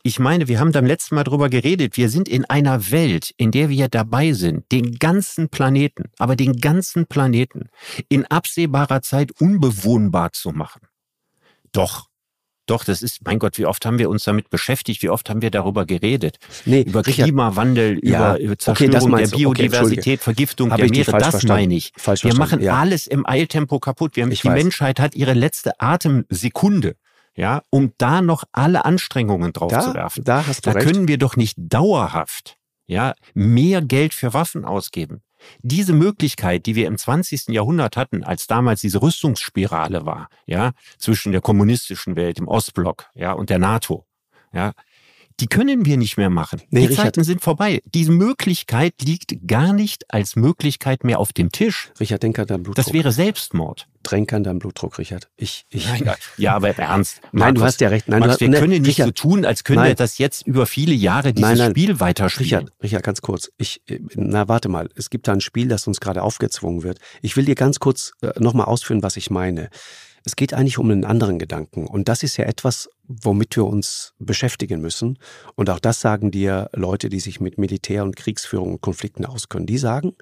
Ich 0.04 0.20
meine, 0.20 0.48
wir 0.48 0.60
haben 0.60 0.72
beim 0.72 0.86
letzten 0.86 1.16
Mal 1.16 1.24
drüber 1.24 1.50
geredet. 1.50 1.98
Wir 1.98 2.10
sind 2.10 2.28
in 2.28 2.46
einer 2.46 2.92
Welt, 2.92 3.34
in 3.38 3.52
der 3.52 3.70
wir 3.70 3.88
dabei 3.90 4.34
sind, 4.34 4.72
den 4.72 4.98
ganzen 4.98 5.50
Planeten, 5.50 6.12
aber 6.18 6.36
den 6.36 6.58
ganzen 6.58 7.08
Planeten 7.08 7.70
in 8.10 8.26
absehbarer 8.26 9.02
Zeit 9.02 9.32
unbewohnbar 9.40 10.34
zu 10.34 10.52
machen. 10.52 10.82
Doch, 11.72 12.08
doch, 12.72 12.86
das 12.86 13.02
ist, 13.02 13.26
mein 13.26 13.40
Gott, 13.40 13.58
wie 13.58 13.66
oft 13.66 13.86
haben 13.86 14.00
wir 14.00 14.10
uns 14.10 14.24
damit 14.24 14.50
beschäftigt, 14.50 15.02
wie 15.02 15.10
oft 15.10 15.30
haben 15.30 15.42
wir 15.42 15.52
darüber 15.52 15.86
geredet? 15.86 16.38
Nee, 16.66 16.84
über 16.84 17.06
Richard, 17.06 17.26
Klimawandel, 17.26 18.00
ja, 18.02 18.38
über 18.38 18.58
Zerstörung 18.58 19.14
okay, 19.14 19.24
der 19.26 19.36
Biodiversität, 19.36 20.00
okay, 20.00 20.18
Vergiftung 20.18 20.70
der 20.70 20.90
Meere, 20.90 21.12
das 21.12 21.32
verstanden. 21.32 21.48
meine 21.48 21.76
ich. 21.76 21.92
Falsch 21.98 22.24
wir 22.24 22.36
machen 22.36 22.62
ja. 22.62 22.80
alles 22.80 23.08
im 23.08 23.26
Eiltempo 23.28 23.80
kaputt. 23.80 24.16
Wir 24.16 24.24
haben, 24.24 24.30
die 24.30 24.38
weiß. 24.42 24.64
Menschheit 24.64 25.02
hat 25.02 25.16
ihre 25.16 25.34
letzte 25.34 25.82
Atemsekunde 25.82 26.96
ja, 27.36 27.62
um 27.70 27.94
da 27.98 28.22
noch 28.22 28.44
alle 28.52 28.86
Anstrengungen 28.86 29.54
drauf 29.54 29.72
da, 29.72 29.82
zu 29.82 29.94
werfen. 29.94 30.24
Da, 30.24 30.46
hast 30.48 30.66
du 30.66 30.72
da 30.72 30.78
recht. 30.78 30.88
können 30.88 31.08
wir 31.08 31.18
doch 31.18 31.36
nicht 31.36 31.56
dauerhaft 31.58 32.58
ja, 32.92 33.14
mehr 33.34 33.82
Geld 33.82 34.14
für 34.14 34.34
Waffen 34.34 34.66
ausgeben. 34.66 35.22
Diese 35.62 35.94
Möglichkeit, 35.94 36.66
die 36.66 36.76
wir 36.76 36.88
im 36.88 36.98
20. 36.98 37.48
Jahrhundert 37.48 37.96
hatten, 37.96 38.24
als 38.24 38.48
damals 38.48 38.82
diese 38.82 39.02
Rüstungsspirale 39.02 40.06
war, 40.06 40.28
ja, 40.46 40.74
zwischen 40.98 41.32
der 41.32 41.42
kommunistischen 41.42 42.18
Welt, 42.18 42.38
dem 42.38 42.50
Ostblock, 42.50 43.10
ja, 43.16 43.32
und 43.32 43.50
der 43.50 43.60
NATO, 43.60 44.06
ja, 44.54 44.74
die 45.40 45.48
können 45.48 45.86
wir 45.86 45.98
nicht 45.98 46.18
mehr 46.18 46.30
machen. 46.30 46.62
Nee, 46.70 46.82
die 46.82 46.88
Richard, 46.88 47.06
Zeiten 47.06 47.24
sind 47.24 47.42
vorbei. 47.42 47.82
Diese 47.86 48.12
Möglichkeit 48.12 48.94
liegt 49.04 49.48
gar 49.48 49.74
nicht 49.74 50.12
als 50.14 50.36
Möglichkeit 50.36 51.04
mehr 51.04 51.20
auf 51.20 51.34
dem 51.34 51.52
Tisch. 51.52 51.92
Richard, 52.00 52.24
denk 52.24 52.40
an 52.40 52.48
deinen 52.48 52.64
Blutdruck. 52.64 52.86
Das 52.86 52.94
wäre 52.94 53.12
Selbstmord. 53.12 53.88
Tränk 54.04 54.34
an 54.34 54.44
deinen 54.44 54.60
Blutdruck, 54.60 54.98
Richard. 54.98 55.30
Ich, 55.38 55.66
ich. 55.70 55.88
Nein, 55.88 56.12
ja, 56.38 56.56
aber 56.56 56.70
ernst. 56.78 57.22
Nein, 57.32 57.40
Markus, 57.40 57.60
du 57.60 57.66
hast 57.66 57.82
ja 57.82 57.90
recht. 57.90 58.08
Nein, 58.08 58.24
hast, 58.24 58.40
wir 58.40 58.50
ne, 58.50 58.60
können 58.60 58.82
nicht 58.82 59.00
Richard, 59.00 59.18
so 59.18 59.30
tun, 59.30 59.46
als 59.46 59.64
können 59.64 59.80
nein. 59.80 59.90
wir 59.90 59.96
das 59.96 60.18
jetzt 60.18 60.48
über 60.48 60.66
viele 60.66 60.94
Jahre 60.94 61.34
dieses 61.34 61.48
nein, 61.48 61.58
nein. 61.58 61.72
Spiel 61.72 62.00
weiterspielen. 62.00 62.62
Richard, 62.62 62.74
Richard, 62.84 63.04
ganz 63.04 63.22
kurz. 63.22 63.52
Ich, 63.58 63.82
na, 64.16 64.48
warte 64.48 64.70
mal. 64.70 64.90
Es 64.96 65.10
gibt 65.10 65.28
da 65.28 65.34
ein 65.34 65.42
Spiel, 65.42 65.68
das 65.68 65.86
uns 65.86 66.00
gerade 66.00 66.24
aufgezwungen 66.24 66.84
wird. 66.84 67.00
Ich 67.22 67.38
will 67.38 67.46
dir 67.46 67.56
ganz 67.56 67.80
kurz 67.80 68.14
äh, 68.22 68.32
nochmal 68.40 68.66
ausführen, 68.66 69.04
was 69.04 69.18
ich 69.18 69.30
meine. 69.30 69.70
Es 70.26 70.36
geht 70.36 70.54
eigentlich 70.54 70.78
um 70.78 70.92
einen 70.92 71.06
anderen 71.06 71.40
Gedanken. 71.40 71.88
Und 71.88 72.08
das 72.08 72.24
ist 72.24 72.38
ja 72.38 72.46
etwas, 72.46 72.90
womit 73.08 73.56
wir 73.56 73.66
uns 73.66 74.14
beschäftigen 74.20 74.82
müssen. 74.82 75.18
Und 75.56 75.70
auch 75.70 75.80
das 75.80 76.02
sagen 76.02 76.32
dir 76.32 76.70
Leute, 76.74 77.10
die 77.10 77.20
sich 77.20 77.40
mit 77.40 77.58
Militär 77.58 78.04
und 78.04 78.16
Kriegsführung 78.16 78.74
und 78.74 78.82
Konflikten 78.82 79.26
auskennen. 79.26 79.66
Die 79.66 79.78
sagen, 79.78 80.14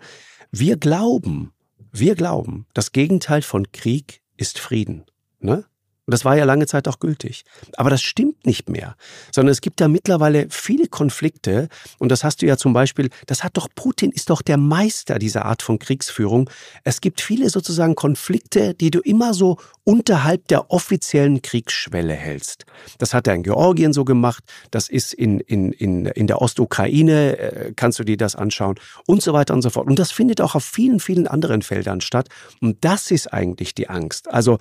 wir 0.51 0.77
glauben, 0.77 1.53
wir 1.91 2.15
glauben, 2.15 2.65
das 2.73 2.91
Gegenteil 2.91 3.41
von 3.41 3.71
Krieg 3.71 4.21
ist 4.37 4.59
Frieden. 4.59 5.05
Ne? 5.39 5.65
Und 6.09 6.13
das 6.13 6.25
war 6.25 6.35
ja 6.35 6.43
lange 6.43 6.65
Zeit 6.65 6.87
auch 6.87 6.97
gültig. 6.97 7.43
Aber 7.77 7.91
das 7.91 8.01
stimmt 8.01 8.43
nicht 8.43 8.67
mehr, 8.67 8.95
sondern 9.31 9.51
es 9.51 9.61
gibt 9.61 9.79
ja 9.79 9.87
mittlerweile 9.87 10.47
viele 10.49 10.87
Konflikte. 10.87 11.69
Und 11.99 12.09
das 12.11 12.23
hast 12.23 12.41
du 12.41 12.47
ja 12.47 12.57
zum 12.57 12.73
Beispiel, 12.73 13.11
das 13.27 13.43
hat 13.43 13.57
doch 13.57 13.67
Putin 13.75 14.11
ist 14.11 14.31
doch 14.31 14.41
der 14.41 14.57
Meister 14.57 15.19
dieser 15.19 15.45
Art 15.45 15.61
von 15.61 15.77
Kriegsführung. 15.77 16.49
Es 16.83 17.01
gibt 17.01 17.21
viele 17.21 17.51
sozusagen 17.51 17.93
Konflikte, 17.93 18.73
die 18.73 18.89
du 18.89 19.01
immer 19.01 19.35
so 19.35 19.57
unterhalb 19.83 20.47
der 20.47 20.71
offiziellen 20.71 21.43
Kriegsschwelle 21.43 22.13
hältst. 22.13 22.65
Das 22.97 23.13
hat 23.13 23.27
er 23.27 23.35
in 23.35 23.43
Georgien 23.43 23.93
so 23.93 24.03
gemacht. 24.03 24.43
Das 24.71 24.89
ist 24.89 25.13
in, 25.13 25.39
in, 25.41 25.71
in, 25.73 26.07
in 26.07 26.25
der 26.25 26.41
Ostukraine, 26.41 27.37
äh, 27.37 27.73
kannst 27.75 27.99
du 27.99 28.03
dir 28.03 28.17
das 28.17 28.35
anschauen 28.35 28.79
und 29.05 29.21
so 29.21 29.33
weiter 29.33 29.53
und 29.53 29.61
so 29.61 29.69
fort. 29.69 29.85
Und 29.85 29.99
das 29.99 30.11
findet 30.11 30.41
auch 30.41 30.55
auf 30.55 30.63
vielen, 30.63 30.99
vielen 30.99 31.27
anderen 31.27 31.61
Feldern 31.61 32.01
statt. 32.01 32.29
Und 32.61 32.77
das 32.81 33.11
ist 33.11 33.31
eigentlich 33.31 33.75
die 33.75 33.89
Angst. 33.89 34.27
Also 34.31 34.57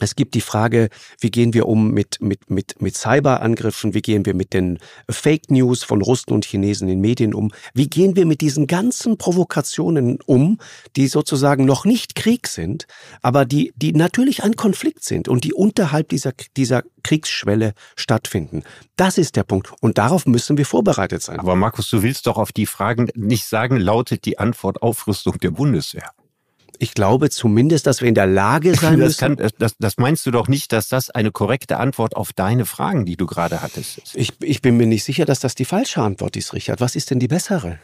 es 0.00 0.16
gibt 0.16 0.34
die 0.34 0.40
Frage, 0.40 0.88
wie 1.20 1.30
gehen 1.30 1.54
wir 1.54 1.66
um 1.66 1.92
mit, 1.92 2.20
mit, 2.20 2.50
mit, 2.50 2.80
mit 2.80 2.96
Cyberangriffen? 2.96 3.94
Wie 3.94 4.02
gehen 4.02 4.26
wir 4.26 4.34
mit 4.34 4.52
den 4.52 4.78
Fake 5.08 5.50
News 5.50 5.84
von 5.84 6.02
Russen 6.02 6.32
und 6.32 6.44
Chinesen 6.44 6.88
in 6.88 7.00
Medien 7.00 7.34
um? 7.34 7.52
Wie 7.74 7.88
gehen 7.88 8.16
wir 8.16 8.26
mit 8.26 8.40
diesen 8.40 8.66
ganzen 8.66 9.18
Provokationen 9.18 10.18
um, 10.26 10.58
die 10.96 11.06
sozusagen 11.06 11.64
noch 11.64 11.84
nicht 11.84 12.14
Krieg 12.14 12.48
sind, 12.48 12.86
aber 13.22 13.44
die, 13.44 13.72
die 13.76 13.92
natürlich 13.92 14.42
ein 14.42 14.56
Konflikt 14.56 15.04
sind 15.04 15.28
und 15.28 15.44
die 15.44 15.52
unterhalb 15.52 16.08
dieser, 16.08 16.32
dieser 16.56 16.82
Kriegsschwelle 17.02 17.74
stattfinden? 17.96 18.64
Das 18.96 19.18
ist 19.18 19.36
der 19.36 19.44
Punkt. 19.44 19.72
Und 19.80 19.98
darauf 19.98 20.26
müssen 20.26 20.58
wir 20.58 20.66
vorbereitet 20.66 21.22
sein. 21.22 21.38
Aber 21.38 21.56
Markus, 21.56 21.88
du 21.90 22.02
willst 22.02 22.26
doch 22.26 22.38
auf 22.38 22.52
die 22.52 22.66
Fragen 22.66 23.08
nicht 23.14 23.46
sagen, 23.46 23.78
lautet 23.78 24.24
die 24.24 24.38
Antwort 24.38 24.82
Aufrüstung 24.82 25.38
der 25.38 25.50
Bundeswehr. 25.50 26.10
Ich 26.82 26.94
glaube 26.94 27.28
zumindest, 27.28 27.86
dass 27.86 28.00
wir 28.00 28.08
in 28.08 28.14
der 28.14 28.26
Lage 28.26 28.74
sein 28.74 28.98
das 28.98 29.20
müssen. 29.20 29.36
Kann, 29.36 29.50
das, 29.58 29.74
das, 29.78 29.98
meinst 29.98 30.24
du 30.24 30.30
doch 30.30 30.48
nicht, 30.48 30.72
dass 30.72 30.88
das 30.88 31.10
eine 31.10 31.30
korrekte 31.30 31.76
Antwort 31.76 32.16
auf 32.16 32.32
deine 32.32 32.64
Fragen, 32.64 33.04
die 33.04 33.18
du 33.18 33.26
gerade 33.26 33.60
hattest, 33.60 33.98
ist? 33.98 34.16
Ich, 34.16 34.32
ich 34.40 34.62
bin 34.62 34.78
mir 34.78 34.86
nicht 34.86 35.04
sicher, 35.04 35.26
dass 35.26 35.40
das 35.40 35.54
die 35.54 35.66
falsche 35.66 36.00
Antwort 36.00 36.36
ist, 36.36 36.54
Richard. 36.54 36.80
Was 36.80 36.96
ist 36.96 37.10
denn 37.10 37.18
die 37.18 37.28
bessere? 37.28 37.80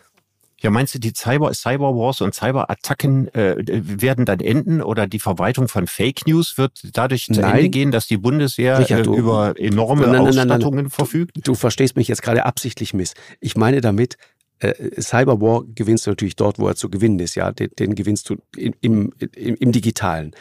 Ja, 0.62 0.70
meinst 0.70 0.94
du, 0.94 0.98
die 0.98 1.12
Cyber, 1.12 1.52
Cyberwars 1.52 2.22
und 2.22 2.34
Cyberattacken 2.34 3.28
äh, 3.34 3.56
werden 3.58 4.24
dann 4.24 4.40
enden 4.40 4.80
oder 4.80 5.06
die 5.06 5.20
Verbreitung 5.20 5.68
von 5.68 5.86
Fake 5.86 6.26
News 6.26 6.56
wird 6.56 6.80
dadurch 6.94 7.26
zu 7.26 7.42
Ende 7.42 7.68
gehen, 7.68 7.90
dass 7.90 8.06
die 8.06 8.16
Bundeswehr 8.16 8.78
Richard, 8.78 9.04
du, 9.04 9.14
äh, 9.14 9.18
über 9.18 9.54
enorme 9.58 10.06
nein, 10.06 10.12
nein, 10.12 10.20
Ausstattungen 10.22 10.84
nein, 10.84 10.90
verfügt? 10.90 11.46
Du 11.46 11.54
verstehst 11.54 11.96
mich 11.96 12.08
jetzt 12.08 12.22
gerade 12.22 12.46
absichtlich 12.46 12.94
miss. 12.94 13.12
Ich 13.40 13.56
meine 13.56 13.82
damit, 13.82 14.16
äh, 14.60 15.00
Cyberwar 15.00 15.64
gewinnst 15.74 16.06
du 16.06 16.10
natürlich 16.10 16.36
dort, 16.36 16.58
wo 16.58 16.68
er 16.68 16.76
zu 16.76 16.88
gewinnen 16.88 17.18
ist, 17.18 17.34
ja, 17.34 17.52
den, 17.52 17.70
den 17.78 17.94
gewinnst 17.94 18.30
du 18.30 18.36
im, 18.56 18.74
im, 18.80 19.12
im 19.34 19.72
Digitalen. 19.72 20.34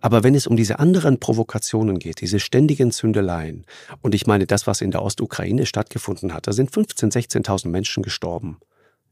Aber 0.00 0.22
wenn 0.22 0.34
es 0.34 0.46
um 0.46 0.56
diese 0.56 0.78
anderen 0.78 1.18
Provokationen 1.18 1.98
geht, 1.98 2.20
diese 2.20 2.40
ständigen 2.40 2.90
Zündeleien, 2.90 3.64
und 4.02 4.14
ich 4.14 4.26
meine, 4.26 4.46
das, 4.46 4.66
was 4.66 4.80
in 4.80 4.90
der 4.90 5.02
Ostukraine 5.02 5.66
stattgefunden 5.66 6.34
hat, 6.34 6.46
da 6.46 6.52
sind 6.52 6.70
15.000, 6.70 7.44
16.000 7.44 7.68
Menschen 7.68 8.02
gestorben. 8.02 8.58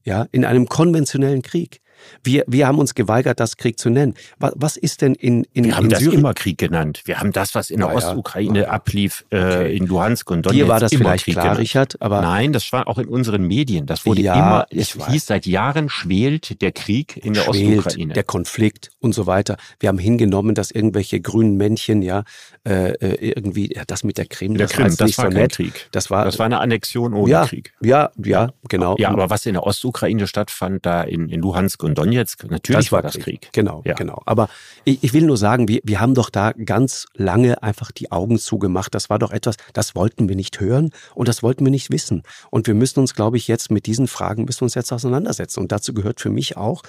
Ja, 0.05 0.27
in 0.33 0.45
einem 0.45 0.69
konventionellen 0.69 1.41
Krieg. 1.41 1.81
Wir, 2.22 2.45
wir 2.47 2.66
haben 2.66 2.78
uns 2.78 2.95
geweigert, 2.95 3.40
das 3.40 3.57
Krieg 3.57 3.78
zu 3.78 3.90
nennen. 3.90 4.14
Was, 4.38 4.53
was 4.57 4.76
ist 4.76 5.03
denn 5.03 5.14
in, 5.14 5.47
in 5.53 5.64
Wir 5.64 5.76
haben 5.76 5.84
in 5.84 5.90
das 5.90 6.01
Syrien? 6.01 6.20
immer 6.20 6.34
Krieg 6.34 6.59
genannt. 6.59 7.03
Wir 7.05 7.20
haben 7.20 7.32
das, 7.32 7.55
was 7.55 7.70
in 7.70 7.80
der 7.80 7.88
ja, 7.88 7.95
Ostukraine 7.95 8.62
ja. 8.62 8.68
ablief, 8.68 9.24
äh, 9.30 9.36
okay. 9.36 9.76
in 9.76 9.86
Luhansk 9.86 10.30
und 10.30 10.47
Donetsk. 10.47 10.64
Dir 10.64 10.68
war 10.68 10.80
das 10.80 10.95
vielleicht 10.95 11.24
Krieg 11.24 11.34
klar, 11.34 11.45
genannt. 11.45 11.61
Richard, 11.61 12.03
aber 12.03 12.20
Nein, 12.20 12.53
das 12.53 12.72
war 12.72 12.88
auch 12.88 12.99
in 12.99 13.09
unseren 13.09 13.47
Medien. 13.47 13.86
Das 13.86 14.07
wurde 14.07 14.22
ja, 14.22 14.34
immer. 14.34 14.66
Es 14.70 14.97
hieß 15.07 15.26
seit 15.26 15.47
Jahren 15.47 15.88
schwelt 15.88 16.61
der 16.62 16.72
Krieg 16.72 17.16
in 17.16 17.34
der 17.34 17.42
schwelt 17.42 17.78
Ostukraine. 17.78 18.14
Der 18.14 18.24
Konflikt 18.24 18.90
und 19.01 19.14
so 19.14 19.26
weiter. 19.26 19.57
Wir 19.80 19.88
haben 19.88 19.99
hingenommen, 19.99 20.55
dass 20.55 20.70
irgendwelche 20.70 21.20
grünen 21.20 21.57
Männchen 21.57 22.03
ja 22.03 22.24
äh, 22.66 22.92
äh 22.92 23.34
irgendwie 23.34 23.74
ja, 23.74 23.84
das 23.86 24.05
mit 24.05 24.18
der 24.18 24.26
Krim, 24.26 24.57
der 24.57 24.66
das, 24.66 24.76
Krim, 24.76 24.97
das 24.97 25.18
war 25.18 25.30
so 25.30 25.36
kein 25.36 25.49
Krieg. 25.49 25.88
Das 25.92 26.11
war, 26.11 26.24
das 26.24 26.38
war 26.38 26.47
eine 26.47 26.59
Annexion 26.59 27.14
ohne 27.14 27.47
Krieg. 27.47 27.72
Ja, 27.80 28.11
ja, 28.22 28.53
genau. 28.68 28.97
Ja, 28.99 29.11
aber 29.11 29.30
was 29.30 29.47
in 29.47 29.55
der 29.55 29.64
Ostukraine 29.64 30.26
stattfand, 30.26 30.84
da 30.86 31.03
in, 31.03 31.28
in 31.28 31.40
Luhansk 31.40 31.82
und 31.85 31.99
Donetsk, 31.99 32.45
natürlich 32.51 32.87
das 32.87 32.93
war, 32.93 33.03
das 33.03 33.14
Krieg. 33.14 33.43
Krieg. 33.43 33.53
Genau, 33.53 33.82
ja. 33.85 33.95
genau. 33.95 34.22
Aber 34.26 34.49
ich, 34.85 35.03
ich, 35.03 35.12
will 35.12 35.24
nur 35.24 35.37
sagen, 35.37 35.68
wir, 35.68 35.80
wir 35.85 36.01
haben 36.01 36.14
doch 36.14 36.30
da 36.30 36.53
ganz 36.53 37.07
lange 37.14 37.62
einfach 37.62 37.93
die 37.93 38.12
Augen 38.12 38.39
zugemacht. 38.39 38.95
Das 38.95 39.11
war 39.11 39.18
doch 39.18 39.30
etwas, 39.30 39.57
das 39.72 39.95
wollten 39.95 40.28
wir 40.28 40.37
nicht 40.37 40.61
hören 40.61 40.91
und 41.14 41.28
das 41.28 41.43
wollten 41.43 41.64
wir 41.64 41.70
nicht 41.70 41.91
wissen. 41.91 42.22
Und 42.51 42.66
wir 42.66 42.74
müssen 42.74 43.01
uns, 43.01 43.14
glaube 43.14 43.37
ich, 43.37 43.49
jetzt 43.49 43.70
mit 43.70 43.87
diesen 43.87 44.09
Fragen 44.09 44.45
müssen 44.45 44.64
uns 44.64 44.74
jetzt 44.74 44.93
auseinandersetzen. 44.93 45.61
Und 45.61 45.72
dazu 45.72 45.95
gehört 45.95 46.20
für 46.20 46.30
mich 46.30 46.57
auch, 46.57 46.82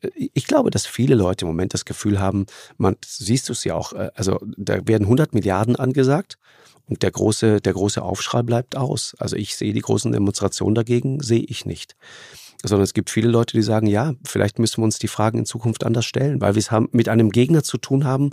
äh, 0.00 0.10
ich 0.34 0.46
glaube, 0.46 0.70
dass 0.70 0.86
viele 0.86 1.14
Leute 1.14 1.44
im 1.44 1.48
Moment 1.48 1.74
das 1.74 1.84
Gefühl 1.84 2.20
haben, 2.20 2.46
man 2.76 2.96
siehst 3.04 3.48
du 3.48 3.52
es 3.52 3.64
ja 3.64 3.74
auch, 3.74 3.92
äh, 3.92 4.10
also 4.14 4.38
da 4.56 4.86
werden 4.86 5.04
100 5.04 5.34
Milliarden 5.34 5.76
angesagt 5.76 6.38
und 6.86 7.02
der 7.02 7.10
große, 7.10 7.60
der 7.60 7.72
große 7.72 8.02
Aufschrei 8.02 8.42
bleibt 8.42 8.76
aus. 8.76 9.14
Also 9.18 9.36
ich 9.36 9.56
sehe 9.56 9.72
die 9.72 9.80
großen 9.80 10.12
Demonstrationen 10.12 10.74
dagegen, 10.74 11.20
sehe 11.20 11.44
ich 11.44 11.66
nicht 11.66 11.96
sondern 12.64 12.84
es 12.84 12.94
gibt 12.94 13.10
viele 13.10 13.28
Leute, 13.28 13.56
die 13.56 13.62
sagen, 13.62 13.86
ja, 13.86 14.14
vielleicht 14.24 14.58
müssen 14.58 14.78
wir 14.78 14.84
uns 14.84 14.98
die 14.98 15.08
Fragen 15.08 15.38
in 15.38 15.46
Zukunft 15.46 15.84
anders 15.84 16.06
stellen, 16.06 16.40
weil 16.40 16.54
wir 16.54 16.60
es 16.60 16.70
haben, 16.70 16.88
mit 16.92 17.08
einem 17.08 17.30
Gegner 17.30 17.62
zu 17.62 17.78
tun 17.78 18.04
haben, 18.04 18.30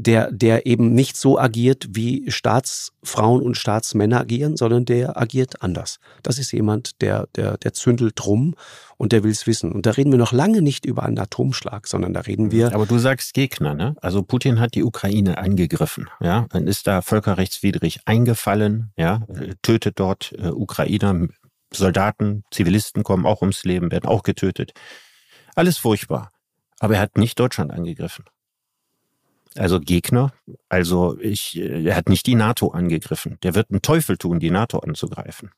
der, 0.00 0.32
der 0.32 0.64
eben 0.64 0.94
nicht 0.94 1.16
so 1.16 1.38
agiert, 1.38 1.88
wie 1.90 2.30
Staatsfrauen 2.30 3.42
und 3.42 3.56
Staatsmänner 3.56 4.20
agieren, 4.20 4.56
sondern 4.56 4.86
der 4.86 5.20
agiert 5.20 5.62
anders. 5.62 5.98
Das 6.22 6.38
ist 6.38 6.52
jemand, 6.52 7.02
der, 7.02 7.28
der, 7.36 7.58
der 7.58 7.74
zündelt 7.74 8.24
rum 8.26 8.54
und 8.96 9.12
der 9.12 9.22
will 9.24 9.30
es 9.30 9.46
wissen. 9.46 9.72
Und 9.72 9.84
da 9.84 9.90
reden 9.92 10.10
wir 10.10 10.18
noch 10.18 10.32
lange 10.32 10.62
nicht 10.62 10.86
über 10.86 11.02
einen 11.02 11.18
Atomschlag, 11.18 11.86
sondern 11.86 12.14
da 12.14 12.20
reden 12.20 12.50
wir. 12.50 12.74
Aber 12.74 12.86
du 12.86 12.98
sagst 12.98 13.34
Gegner, 13.34 13.74
ne? 13.74 13.94
Also 14.00 14.22
Putin 14.22 14.58
hat 14.58 14.74
die 14.74 14.84
Ukraine 14.84 15.36
angegriffen, 15.36 16.08
ja? 16.20 16.46
Dann 16.50 16.66
ist 16.66 16.86
da 16.86 17.02
völkerrechtswidrig 17.02 18.00
eingefallen, 18.06 18.92
ja? 18.96 19.26
Tötet 19.60 20.00
dort 20.00 20.32
äh, 20.38 20.48
Ukrainer 20.48 21.28
Soldaten, 21.72 22.44
Zivilisten 22.50 23.04
kommen 23.04 23.26
auch 23.26 23.42
ums 23.42 23.64
Leben, 23.64 23.90
werden 23.90 24.08
auch 24.08 24.22
getötet. 24.22 24.72
Alles 25.54 25.78
furchtbar. 25.78 26.32
Aber 26.78 26.94
er 26.94 27.00
hat 27.00 27.18
nicht 27.18 27.38
Deutschland 27.38 27.70
angegriffen. 27.70 28.24
Also 29.56 29.80
Gegner, 29.80 30.32
also 30.68 31.18
ich, 31.18 31.56
er 31.58 31.96
hat 31.96 32.08
nicht 32.08 32.26
die 32.26 32.36
NATO 32.36 32.68
angegriffen. 32.68 33.38
Der 33.42 33.54
wird 33.54 33.70
einen 33.70 33.82
Teufel 33.82 34.16
tun, 34.16 34.38
die 34.38 34.50
NATO 34.50 34.78
anzugreifen. 34.78 35.50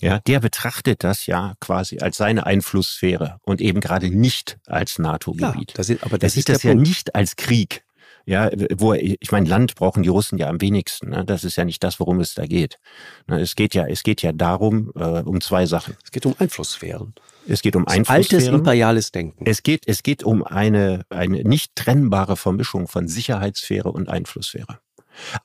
Ja, 0.00 0.20
der 0.20 0.40
betrachtet 0.40 1.02
das 1.02 1.26
ja 1.26 1.54
quasi 1.60 1.98
als 1.98 2.16
seine 2.16 2.46
Einflusssphäre 2.46 3.38
und 3.42 3.60
eben 3.60 3.80
gerade 3.80 4.10
nicht 4.10 4.58
als 4.66 4.98
NATO-Gebiet. 4.98 5.74
Ja, 5.76 5.96
aber 6.02 6.18
das 6.18 6.34
sieht 6.34 6.48
das 6.48 6.62
ja 6.62 6.72
Punkt. 6.72 6.86
nicht 6.86 7.14
als 7.14 7.36
Krieg. 7.36 7.84
Ja, 8.28 8.50
wo 8.76 8.92
ich 8.92 9.32
meine, 9.32 9.48
Land 9.48 9.74
brauchen 9.74 10.02
die 10.02 10.10
Russen 10.10 10.36
ja 10.36 10.50
am 10.50 10.60
wenigsten. 10.60 11.08
Ne? 11.08 11.24
Das 11.24 11.44
ist 11.44 11.56
ja 11.56 11.64
nicht 11.64 11.82
das, 11.82 11.98
worum 11.98 12.20
es 12.20 12.34
da 12.34 12.44
geht. 12.44 12.78
Ne? 13.26 13.40
Es 13.40 13.54
geht 13.54 13.72
ja, 13.74 13.86
es 13.86 14.02
geht 14.02 14.20
ja 14.20 14.32
darum 14.32 14.92
äh, 14.96 15.22
um 15.22 15.40
zwei 15.40 15.64
Sachen. 15.64 15.96
Es 16.04 16.10
geht 16.10 16.26
um 16.26 16.34
Einflusssphären. 16.38 17.14
Es 17.46 17.62
geht 17.62 17.74
um 17.74 17.88
Einflusssphären. 17.88 18.44
Altes 18.44 18.48
imperiales 18.48 19.12
Denken. 19.12 19.46
Es 19.46 19.62
geht, 19.62 19.84
es 19.88 20.02
geht 20.02 20.24
um 20.24 20.44
eine 20.44 21.06
eine 21.08 21.42
nicht 21.42 21.74
trennbare 21.74 22.36
Vermischung 22.36 22.86
von 22.86 23.08
Sicherheitssphäre 23.08 23.90
und 23.90 24.10
Einflusssphäre. 24.10 24.78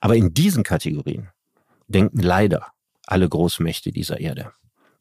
Aber 0.02 0.14
in 0.14 0.34
diesen 0.34 0.62
Kategorien 0.62 1.30
denken 1.88 2.18
leider 2.18 2.66
alle 3.06 3.26
Großmächte 3.26 3.92
dieser 3.92 4.20
Erde. 4.20 4.52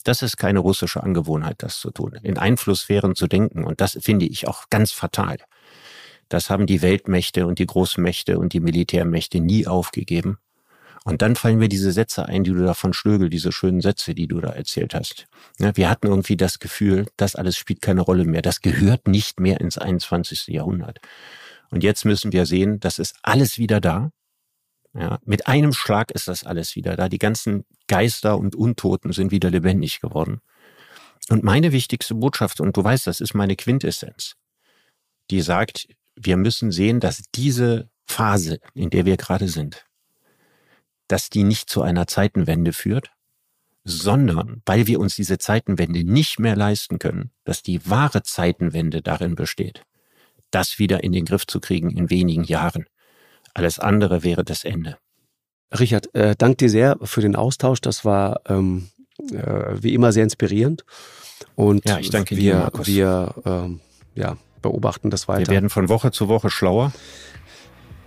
Das 0.06 0.22
ist 0.22 0.38
keine 0.38 0.60
russische 0.60 1.04
Angewohnheit, 1.04 1.58
das 1.58 1.82
zu 1.82 1.92
tun. 1.92 2.18
In 2.24 2.38
Einflusssphären 2.38 3.16
zu 3.16 3.28
denken. 3.28 3.66
Und 3.66 3.82
das 3.82 3.98
finde 4.02 4.26
ich 4.26 4.48
auch 4.48 4.70
ganz 4.70 4.94
fatal. 4.94 5.38
Das 6.30 6.49
haben 6.49 6.65
die 6.65 6.82
Weltmächte 6.82 7.45
und 7.45 7.59
die 7.59 7.65
Großmächte 7.65 8.39
und 8.39 8.53
die 8.53 8.59
Militärmächte 8.59 9.39
nie 9.39 9.67
aufgegeben. 9.67 10.38
Und 11.05 11.21
dann 11.21 11.36
fallen 11.36 11.57
mir 11.57 11.67
diese 11.67 11.91
Sätze 11.91 12.28
ein, 12.28 12.43
die 12.43 12.51
du 12.51 12.63
da 12.63 12.74
von 12.74 12.93
Schlögel, 12.93 13.30
diese 13.30 13.51
schönen 13.51 13.82
Sätze, 13.82 14.15
die 14.15 14.28
du 14.28 14.39
da 14.39 14.49
erzählt 14.49 14.93
hast. 14.93 15.28
Ja, 15.59 15.76
wir 15.76 15.89
hatten 15.89 16.07
irgendwie 16.07 16.38
das 16.38 16.59
Gefühl, 16.59 17.07
das 17.17 17.36
alles 17.36 17.57
spielt 17.57 17.82
keine 17.82 18.01
Rolle 18.01 18.24
mehr. 18.24 18.41
Das 18.41 18.61
gehört 18.61 19.07
nicht 19.07 19.39
mehr 19.39 19.59
ins 19.59 19.78
21. 19.78 20.47
Jahrhundert. 20.47 20.99
Und 21.71 21.84
jetzt 21.84 22.05
müssen 22.05 22.32
wir 22.32 22.45
sehen, 22.45 22.80
das 22.80 22.99
ist 22.99 23.15
alles 23.21 23.57
wieder 23.57 23.82
da. 23.82 24.11
Ja, 24.93 25.19
mit 25.26 25.47
einem 25.47 25.74
Schlag 25.74 26.11
ist 26.11 26.28
das 26.28 26.45
alles 26.45 26.76
wieder 26.76 26.95
da. 26.95 27.09
Die 27.09 27.17
ganzen 27.17 27.65
Geister 27.88 28.38
und 28.38 28.55
Untoten 28.55 29.11
sind 29.11 29.32
wieder 29.32 29.49
lebendig 29.49 29.99
geworden. 29.99 30.39
Und 31.30 31.43
meine 31.43 31.71
wichtigste 31.71 32.15
Botschaft, 32.15 32.61
und 32.61 32.78
du 32.78 32.84
weißt, 32.84 33.07
das 33.07 33.19
ist 33.19 33.34
meine 33.34 33.55
Quintessenz, 33.55 34.36
die 35.32 35.41
sagt, 35.41 35.88
wir 36.16 36.38
müssen 36.38 36.72
sehen, 36.72 36.99
dass 36.99 37.24
diese 37.36 37.89
Phase, 38.05 38.59
in 38.74 38.89
der 38.89 39.05
wir 39.05 39.18
gerade 39.18 39.47
sind, 39.47 39.86
dass 41.07 41.30
die 41.30 41.43
nicht 41.43 41.70
zu 41.70 41.82
einer 41.82 42.07
Zeitenwende 42.07 42.74
führt, 42.74 43.11
sondern 43.84 44.61
weil 44.66 44.88
wir 44.88 44.99
uns 44.99 45.16
diese 45.16 45.38
Zeitenwende 45.38 46.03
nicht 46.03 46.39
mehr 46.39 46.55
leisten 46.55 46.99
können, 46.99 47.32
dass 47.43 47.64
die 47.64 47.89
wahre 47.89 48.24
Zeitenwende 48.24 49.01
darin 49.01 49.36
besteht, 49.36 49.84
das 50.51 50.80
wieder 50.80 51.03
in 51.03 51.11
den 51.11 51.26
Griff 51.26 51.45
zu 51.45 51.59
kriegen 51.59 51.89
in 51.89 52.09
wenigen 52.09 52.43
Jahren. 52.43 52.86
Alles 53.53 53.80
andere 53.80 54.24
wäre 54.24 54.43
das 54.43 54.64
Ende. 54.64 54.97
Richard, 55.78 56.14
äh, 56.16 56.36
danke 56.38 56.57
dir 56.57 56.70
sehr 56.70 56.97
für 57.01 57.22
den 57.22 57.36
Austausch. 57.36 57.82
Das 57.82 58.05
war 58.05 58.41
ähm, 58.47 58.89
äh, 59.32 59.82
wie 59.82 59.93
immer 59.93 60.11
sehr 60.11 60.24
inspirierend. 60.24 60.86
Und 61.55 61.88
ja, 61.88 61.99
ich 61.99 62.09
danke 62.09 62.38
wir, 62.38 62.53
dir, 62.53 62.59
Markus. 62.59 62.88
wir 62.88 63.36
ähm, 63.45 63.80
ja, 64.16 64.38
beobachten 64.64 65.11
das 65.11 65.28
weiter. 65.28 65.51
Wir 65.51 65.53
werden 65.53 65.70
von 65.70 65.89
Woche 65.89 66.11
zu 66.11 66.28
Woche 66.28 66.49
schlauer. 66.49 66.91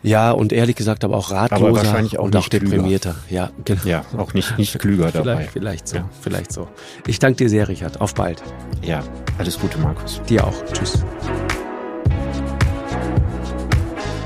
Ja, 0.03 0.31
und 0.31 0.53
ehrlich 0.53 0.77
gesagt 0.77 1.05
aber 1.05 1.17
auch 1.17 1.31
ratloser 1.31 1.67
aber 1.67 1.77
wahrscheinlich 1.77 2.19
auch 2.19 2.25
und 2.25 2.37
auch 2.37 2.49
deprimierter. 2.49 3.17
Ja, 3.29 3.51
genau. 3.65 3.83
Ja, 3.85 4.05
auch 4.17 4.35
nicht, 4.35 4.57
nicht 4.59 4.79
klüger 4.79 5.11
dabei. 5.11 5.49
Vielleicht, 5.53 5.53
vielleicht 5.53 5.89
so, 5.89 5.97
ja. 5.97 6.11
vielleicht 6.21 6.53
so. 6.53 6.69
Ich 7.07 7.19
danke 7.19 7.39
dir 7.39 7.49
sehr, 7.49 7.69
Richard. 7.69 8.01
Auf 8.01 8.15
bald. 8.15 8.43
Ja, 8.83 9.03
alles 9.39 9.59
Gute, 9.59 9.79
Markus. 9.79 10.21
Dir 10.29 10.45
auch. 10.45 10.65
Tschüss. 10.73 11.05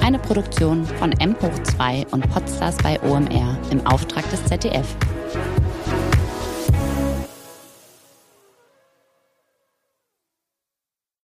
Eine 0.02 0.18
Produktion 0.18 0.84
von 0.98 1.12
M 1.12 1.34
hoch 1.40 1.62
2 1.62 2.06
und 2.10 2.28
Podstars 2.30 2.76
bei 2.82 3.00
OMR 3.02 3.56
im 3.70 3.86
Auftrag 3.86 4.28
des 4.30 4.44
ZDF. 4.44 4.96